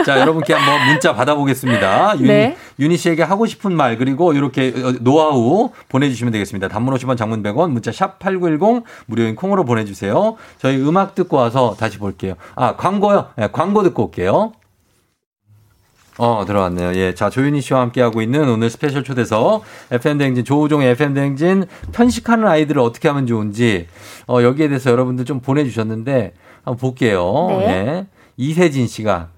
[0.05, 2.15] 자, 여러분께 한번 문자 받아보겠습니다.
[2.19, 2.57] 유니, 네.
[2.79, 6.69] 유니 씨에게 하고 싶은 말, 그리고 이렇게 어, 노하우 보내주시면 되겠습니다.
[6.69, 10.37] 단문 50원, 장문 100원, 문자 샵 8910, 무료인 콩으로 보내주세요.
[10.59, 12.35] 저희 음악 듣고 와서 다시 볼게요.
[12.55, 13.31] 아, 광고요?
[13.41, 14.53] 예, 광고 듣고 올게요.
[16.19, 16.95] 어, 들어왔네요.
[16.95, 17.15] 예.
[17.15, 23.27] 자, 조윤희 씨와 함께하고 있는 오늘 스페셜 초대석, FM대행진, 조우종의 FM대행진, 편식하는 아이들을 어떻게 하면
[23.27, 23.87] 좋은지,
[24.27, 26.35] 어, 여기에 대해서 여러분들 좀 보내주셨는데,
[26.65, 27.47] 한번 볼게요.
[27.51, 27.67] 네.
[27.67, 28.07] 예.
[28.37, 29.29] 이세진 씨가,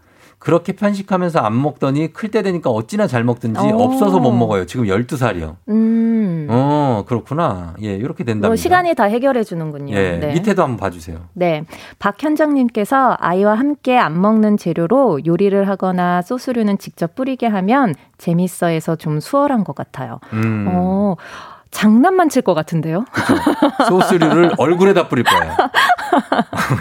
[0.45, 3.81] 그렇게 편식하면서 안 먹더니 클 때 되니까 어찌나 잘 먹든지 오.
[3.81, 4.67] 없어서 못 먹어요.
[4.67, 5.57] 지금 12살이요.
[5.71, 6.47] 음.
[6.51, 7.75] 어, 그렇구나.
[7.83, 8.49] 예, 이렇게 된답니다.
[8.49, 9.95] 뭐 시간이 다 해결해 주는군요.
[9.95, 10.35] 예, 네.
[10.35, 11.19] 밑에도 한번 봐 주세요.
[11.33, 11.65] 네.
[11.99, 18.97] 박현정 님께서 아이와 함께 안 먹는 재료로 요리를 하거나 소스류는 직접 뿌리게 하면 재밌어 해서
[18.97, 20.21] 좀 수월한 것 같아요.
[20.35, 20.67] 음.
[20.69, 21.17] 어,
[21.75, 23.05] 장난만 칠 것 같은데요?
[23.89, 25.57] 소스류를 얼굴에다 뿌릴 거예요.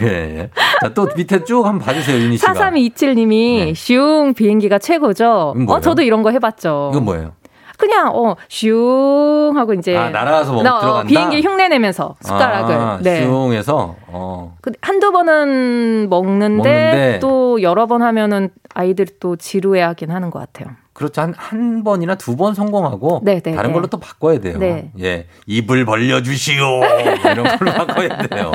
[0.02, 0.50] 예, 예.
[0.80, 2.52] 자, 또 밑에 쭉 한번 봐주세요, 윤희 씨가.
[2.52, 5.54] 4327님이 슝 비행기가 최고죠.
[5.68, 6.90] 어, 저도 이런 거 해봤죠.
[6.92, 7.32] 이건 뭐예요?
[7.76, 11.08] 그냥 어, 슝 하고 이제 아, 날아가서 먹, 나, 어, 들어간다?
[11.08, 13.24] 비행기 흉내 내면서 숟가락을 아, 네.
[13.24, 14.56] 슝에서, 어.
[14.60, 20.76] 그 한두 번은 먹는데, 먹는데 또 여러 번 하면은 아이들이 또 지루해하긴 하는 것 같아요.
[20.94, 21.20] 그렇죠.
[21.22, 23.74] 한, 한 번이나 두 번 성공하고 네, 네, 다른 네.
[23.74, 24.58] 걸로 또 바꿔야 돼요.
[24.58, 24.90] 네.
[25.00, 25.26] 예.
[25.46, 26.80] 입을 벌려 주시오.
[27.24, 28.52] 이런 걸로 바꿔야 돼요.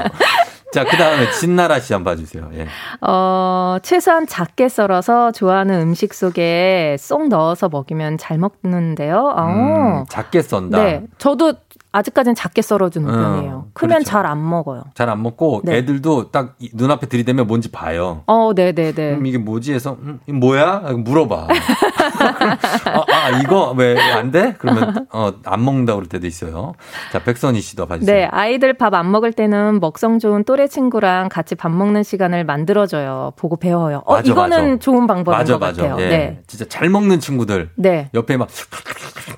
[0.71, 2.49] 자, 그 다음에 진나라 씨 한번 봐주세요.
[2.53, 2.67] 예.
[3.01, 9.33] 어, 최소한 작게 썰어서 좋아하는 음식 속에 쏙 넣어서 먹이면 잘 먹는데요.
[9.35, 9.45] 어.
[9.47, 10.77] 음, 작게 썬다.
[10.83, 11.03] 네.
[11.17, 11.53] 저도
[11.91, 13.67] 아직까지는 작게 썰어주는 어, 편이에요.
[13.73, 14.83] 크면 잘안 먹어요.
[14.93, 15.77] 잘 안 먹고 네.
[15.77, 18.21] 애들도 딱 이- 눈앞에 들이대면 뭔지 봐요.
[18.27, 18.91] 어, 네 네네.
[18.93, 20.79] 그럼 이게 뭐지 해서 음, 뭐야?
[20.97, 21.47] 물어봐.
[22.19, 24.55] 아, 아, 이거 왜 안 돼?
[24.59, 26.73] 그러면 어, 안 먹는다 그럴 때도 있어요.
[27.11, 28.15] 자, 백선희 씨도 봐주세요.
[28.15, 33.33] 네, 아이들 밥 안 먹을 때는 먹성 좋은 또래 친구랑 같이 밥 먹는 시간을 만들어줘요.
[33.35, 34.01] 보고 배워요.
[34.05, 34.79] 어, 맞아, 이거는 맞아.
[34.79, 35.81] 좋은 방법인 맞아, 것 맞아.
[35.83, 36.03] 같아요.
[36.03, 36.09] 예.
[36.09, 36.41] 네.
[36.47, 37.69] 진짜 잘 먹는 친구들.
[37.75, 38.09] 네.
[38.13, 38.49] 옆에 막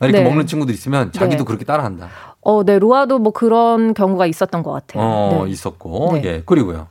[0.02, 0.24] 이렇게 네.
[0.24, 1.44] 먹는 친구들 있으면 자기도 네.
[1.46, 2.08] 그렇게 따라한다.
[2.44, 5.04] 어, 네, 로아도 뭐 그런 경우가 있었던 것 같아요.
[5.04, 5.52] 어, 네.
[5.52, 6.10] 있었고.
[6.14, 6.22] 네.
[6.26, 6.42] 예.
[6.46, 6.88] 그리고요.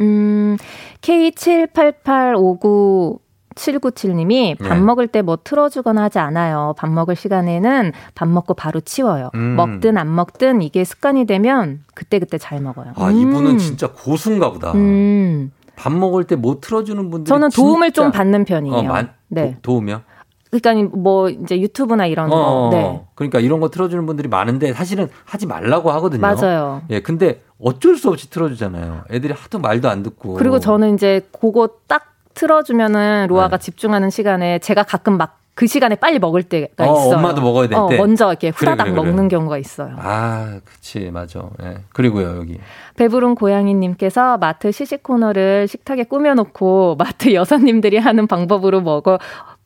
[0.00, 0.56] 음,
[1.00, 3.18] K788559
[3.54, 4.80] 797님이 밥 네.
[4.80, 6.74] 먹을 때 뭐 틀어주거나 하지 않아요.
[6.78, 9.30] 밥 먹을 시간에는 밥 먹고 바로 치워요.
[9.34, 9.56] 음.
[9.56, 12.92] 먹든 안 먹든 이게 습관이 되면 그때그때 잘 먹어요.
[12.94, 13.58] 아, 이분은 음.
[13.58, 14.70] 진짜 고수인가 보다.
[14.74, 15.50] 음.
[15.74, 18.76] 밥 먹을 때 뭐 틀어주는 분들이 저는 도움을 좀 받는 편이에요.
[18.76, 19.54] 어, 만- 네.
[19.54, 20.02] 도, 도움이요?
[20.50, 22.70] 그러니까 뭐 이제 유튜브나 이런 어, 거.
[22.72, 23.02] 네.
[23.14, 26.20] 그러니까 이런 거 틀어주는 분들이 많은데 사실은 하지 말라고 하거든요.
[26.20, 26.82] 맞아요.
[26.90, 29.04] 예, 근데 어쩔 수 없이 틀어주잖아요.
[29.10, 30.34] 애들이 하도 말도 안 듣고.
[30.34, 33.64] 그리고 저는 이제 그거 딱 틀어주면은 로아가 네.
[33.64, 37.16] 집중하는 시간에 제가 가끔 막 그 시간에 빨리 먹을 때가 어, 있어요.
[37.16, 37.96] 엄마도 먹어야 될 어, 때.
[37.96, 39.10] 먼저 이렇게 그래, 후다닥 그래, 그래.
[39.10, 39.96] 먹는 경우가 있어요.
[39.98, 41.50] 아, 그치, 맞아.
[41.64, 41.78] 예.
[41.92, 42.60] 그리고요, 여기.
[42.94, 49.18] 배부른 고양이님께서 마트 시식 코너를 식탁에 꾸며놓고 마트 여사님들이 하는 방법으로 먹어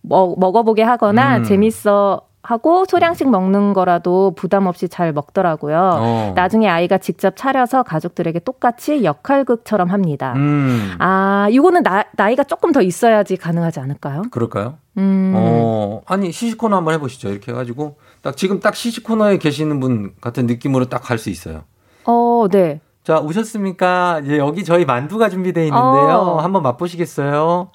[0.03, 1.45] 먹, 먹어보게 하거나 음.
[1.45, 5.79] 재밌어 하고 소량씩 먹는 거라도 부담 없이 잘 먹더라고요.
[6.01, 6.33] 어.
[6.35, 10.33] 나중에 아이가 직접 차려서 가족들에게 똑같이 역할극처럼 합니다.
[10.35, 10.93] 음.
[10.99, 14.23] 아, 이거는 나, 나이가 조금 더 있어야지 가능하지 않을까요?
[14.33, 14.75] 그럴까요?
[14.99, 15.33] 음.
[15.37, 17.29] 어, 아니, 시식 코너 한번 해보시죠.
[17.29, 17.97] 이렇게 해가지고.
[18.23, 21.63] 딱 지금 딱 시식 코너에 계시는 분 같은 느낌으로 딱 갈 수 있어요.
[22.07, 22.81] 어, 네.
[23.05, 24.21] 자, 오셨습니까?
[24.25, 26.17] 이제 여기 저희 만두가 준비되어 있는데요.
[26.17, 26.41] 어.
[26.41, 27.71] 한번 맛보시겠어요?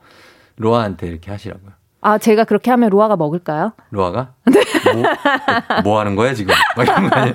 [0.57, 1.71] 로아한테 이렇게 하시라고요.
[2.01, 3.73] 아, 제가 그렇게 하면 로아가 먹을까요?
[3.89, 4.29] 로아가?
[4.93, 5.03] 뭐,
[5.83, 6.53] 뭐 하는 거야, 지금?
[6.75, 7.33] 막 이런 거 아니야?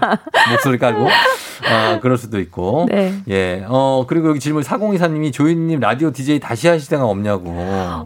[0.50, 1.08] 목소리 깔고?
[1.68, 2.86] 아, 그럴 수도 있고.
[2.90, 3.12] 네.
[3.28, 3.64] 예.
[3.68, 7.50] 어, 그리고 여기 질문 4024님이 조인님 라디오 DJ 다시 하실 생각 없냐고.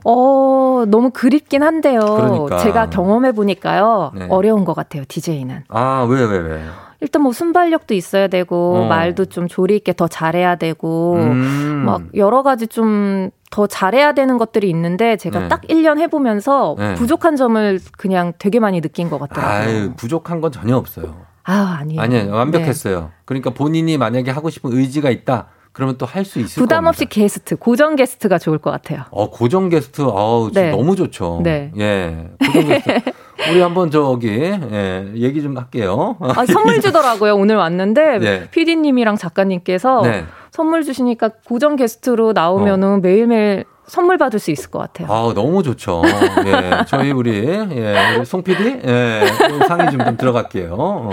[0.05, 2.01] 어, 너무 그립긴 한데요.
[2.01, 2.59] 그러니까.
[2.59, 4.13] 제가 경험해 보니까요.
[4.15, 4.27] 네.
[4.31, 5.65] 어려운 것 같아요, DJ는.
[5.69, 6.63] 아, 왜, 왜, 왜?
[7.01, 8.89] 일단 뭐 순발력도 있어야 되고 어.
[8.89, 11.83] 말도 좀 조리 있게 더 잘해야 되고 음.
[11.85, 15.49] 막 여러 가지 좀 더 잘해야 되는 것들이 있는데 제가 네.
[15.49, 16.95] 딱 1년 해 보면서 네.
[16.95, 19.77] 부족한 점을 그냥 되게 많이 느낀 것 같더라고요.
[19.77, 21.17] 아유, 부족한 건 전혀 없어요.
[21.45, 22.01] 아, 아니에요.
[22.01, 22.33] 아니에요.
[22.33, 23.13] 완벽했어요.
[23.25, 25.47] 그러니까 본인이 만약에 하고 싶은 의지가 있다.
[25.77, 26.89] 그러면 또 할 수 있을 부담 겁니다.
[26.89, 29.03] 없이 게스트, 고정 게스트가 좋을 것 같아요.
[29.11, 30.71] 어, 고정 게스트, 진짜 네.
[30.71, 31.41] 너무 좋죠.
[31.45, 31.71] 네.
[31.77, 32.29] 예.
[32.47, 33.13] 고정 게스트.
[33.51, 36.17] 우리 한번 저기, 예, 얘기 좀 할게요.
[36.21, 37.35] 아, 선물 주더라고요.
[37.37, 38.49] 오늘 왔는데 네.
[38.51, 40.25] PD님이랑 작가님께서 네.
[40.51, 45.07] 선물 주시니까 고정 게스트로 나오면은 매일매일 선물 받을 수 있을 것 같아요.
[45.13, 46.03] 아 너무 좋죠.
[46.47, 46.85] 예.
[46.89, 49.21] 저희 우리, 예, 송 PD, 예,
[49.69, 50.75] 상의 좀, 좀 들어갈게요.
[50.79, 51.11] 어.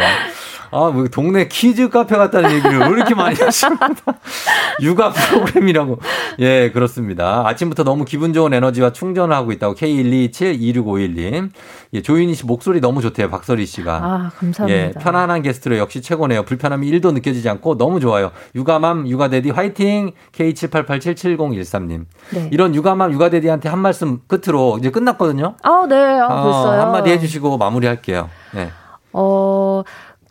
[0.73, 3.93] 아, 뭐 동네 키즈 카페 같다는 얘기를 왜 이렇게 많이 하십니까?
[4.81, 5.99] 육아 프로그램이라고.
[6.39, 7.47] 예, 그렇습니다.
[7.47, 11.49] 아침부터 너무 기분 좋은 에너지와 충전을 하고 있다고 K1272651님.
[11.93, 13.29] 예, 조윤희 씨 목소리 너무 좋대요.
[13.29, 13.93] 박설희 씨가.
[13.95, 14.67] 아, 감사합니다.
[14.69, 16.43] 예, 편안한 게스트로 역시 최고네요.
[16.43, 18.31] 불편함이 1도 느껴지지 않고 너무 좋아요.
[18.55, 20.11] 육아맘, 육아데디 화이팅!
[20.31, 22.05] K78877013님.
[22.33, 22.49] 네.
[22.51, 25.55] 이런 육아맘, 육아데디한테 한 말씀 끝으로 이제 끝났거든요.
[25.61, 25.95] 아, 네.
[26.19, 26.81] 아, 어, 벌써요.
[26.81, 28.29] 한마디 해주시고 마무리할게요.
[28.53, 28.69] 네.
[29.13, 29.83] 어,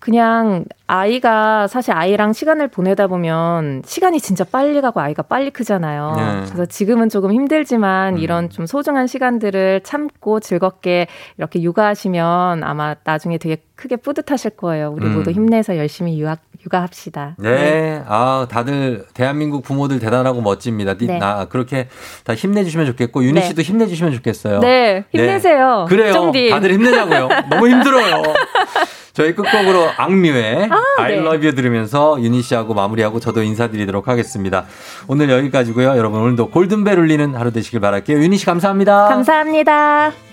[0.03, 6.15] 그냥 아이가 사실 아이랑 시간을 보내다 보면 시간이 진짜 빨리 가고 아이가 빨리 크잖아요.
[6.17, 6.23] 네.
[6.23, 6.43] 음.
[6.47, 11.07] 그래서 지금은 조금 힘들지만 이런 좀 소중한 시간들을 참고 즐겁게
[11.39, 14.93] 이렇게 육아하시면 아마 나중에 되게 크게 뿌듯하실 거예요.
[14.97, 15.15] 우리 음.
[15.17, 17.35] 모두 힘내서 열심히 육아, 육아합시다.
[17.39, 18.01] 네.
[18.07, 20.95] 아, 다들 대한민국 부모들 대단하고 멋집니다.
[20.95, 21.19] 니- 네.
[21.19, 21.89] 나 그렇게
[22.23, 23.47] 다 힘내주시면 좋겠고 윤희 네.
[23.49, 24.61] 씨도 힘내주시면 좋겠어요.
[24.61, 25.87] 네, 힘내세요.
[25.89, 26.13] 그래요.
[26.13, 26.51] 쫑디.
[26.51, 27.29] 다들 힘내자고요.
[27.51, 28.23] 너무 힘들어요.
[29.15, 31.19] 저희 끝곡으로 악뮤의 아, I 네.
[31.19, 34.65] love you 들으면서 윤희 씨하고 마무리하고 저도 인사드리도록 하겠습니다.
[35.09, 35.97] 오늘 여기까지고요.
[35.97, 38.19] 여러분 오늘도 골든벨 울리는 하루 되시길 바랄게요.
[38.23, 39.09] 윤희 씨 감사합니다.
[39.09, 40.32] 감사합니다.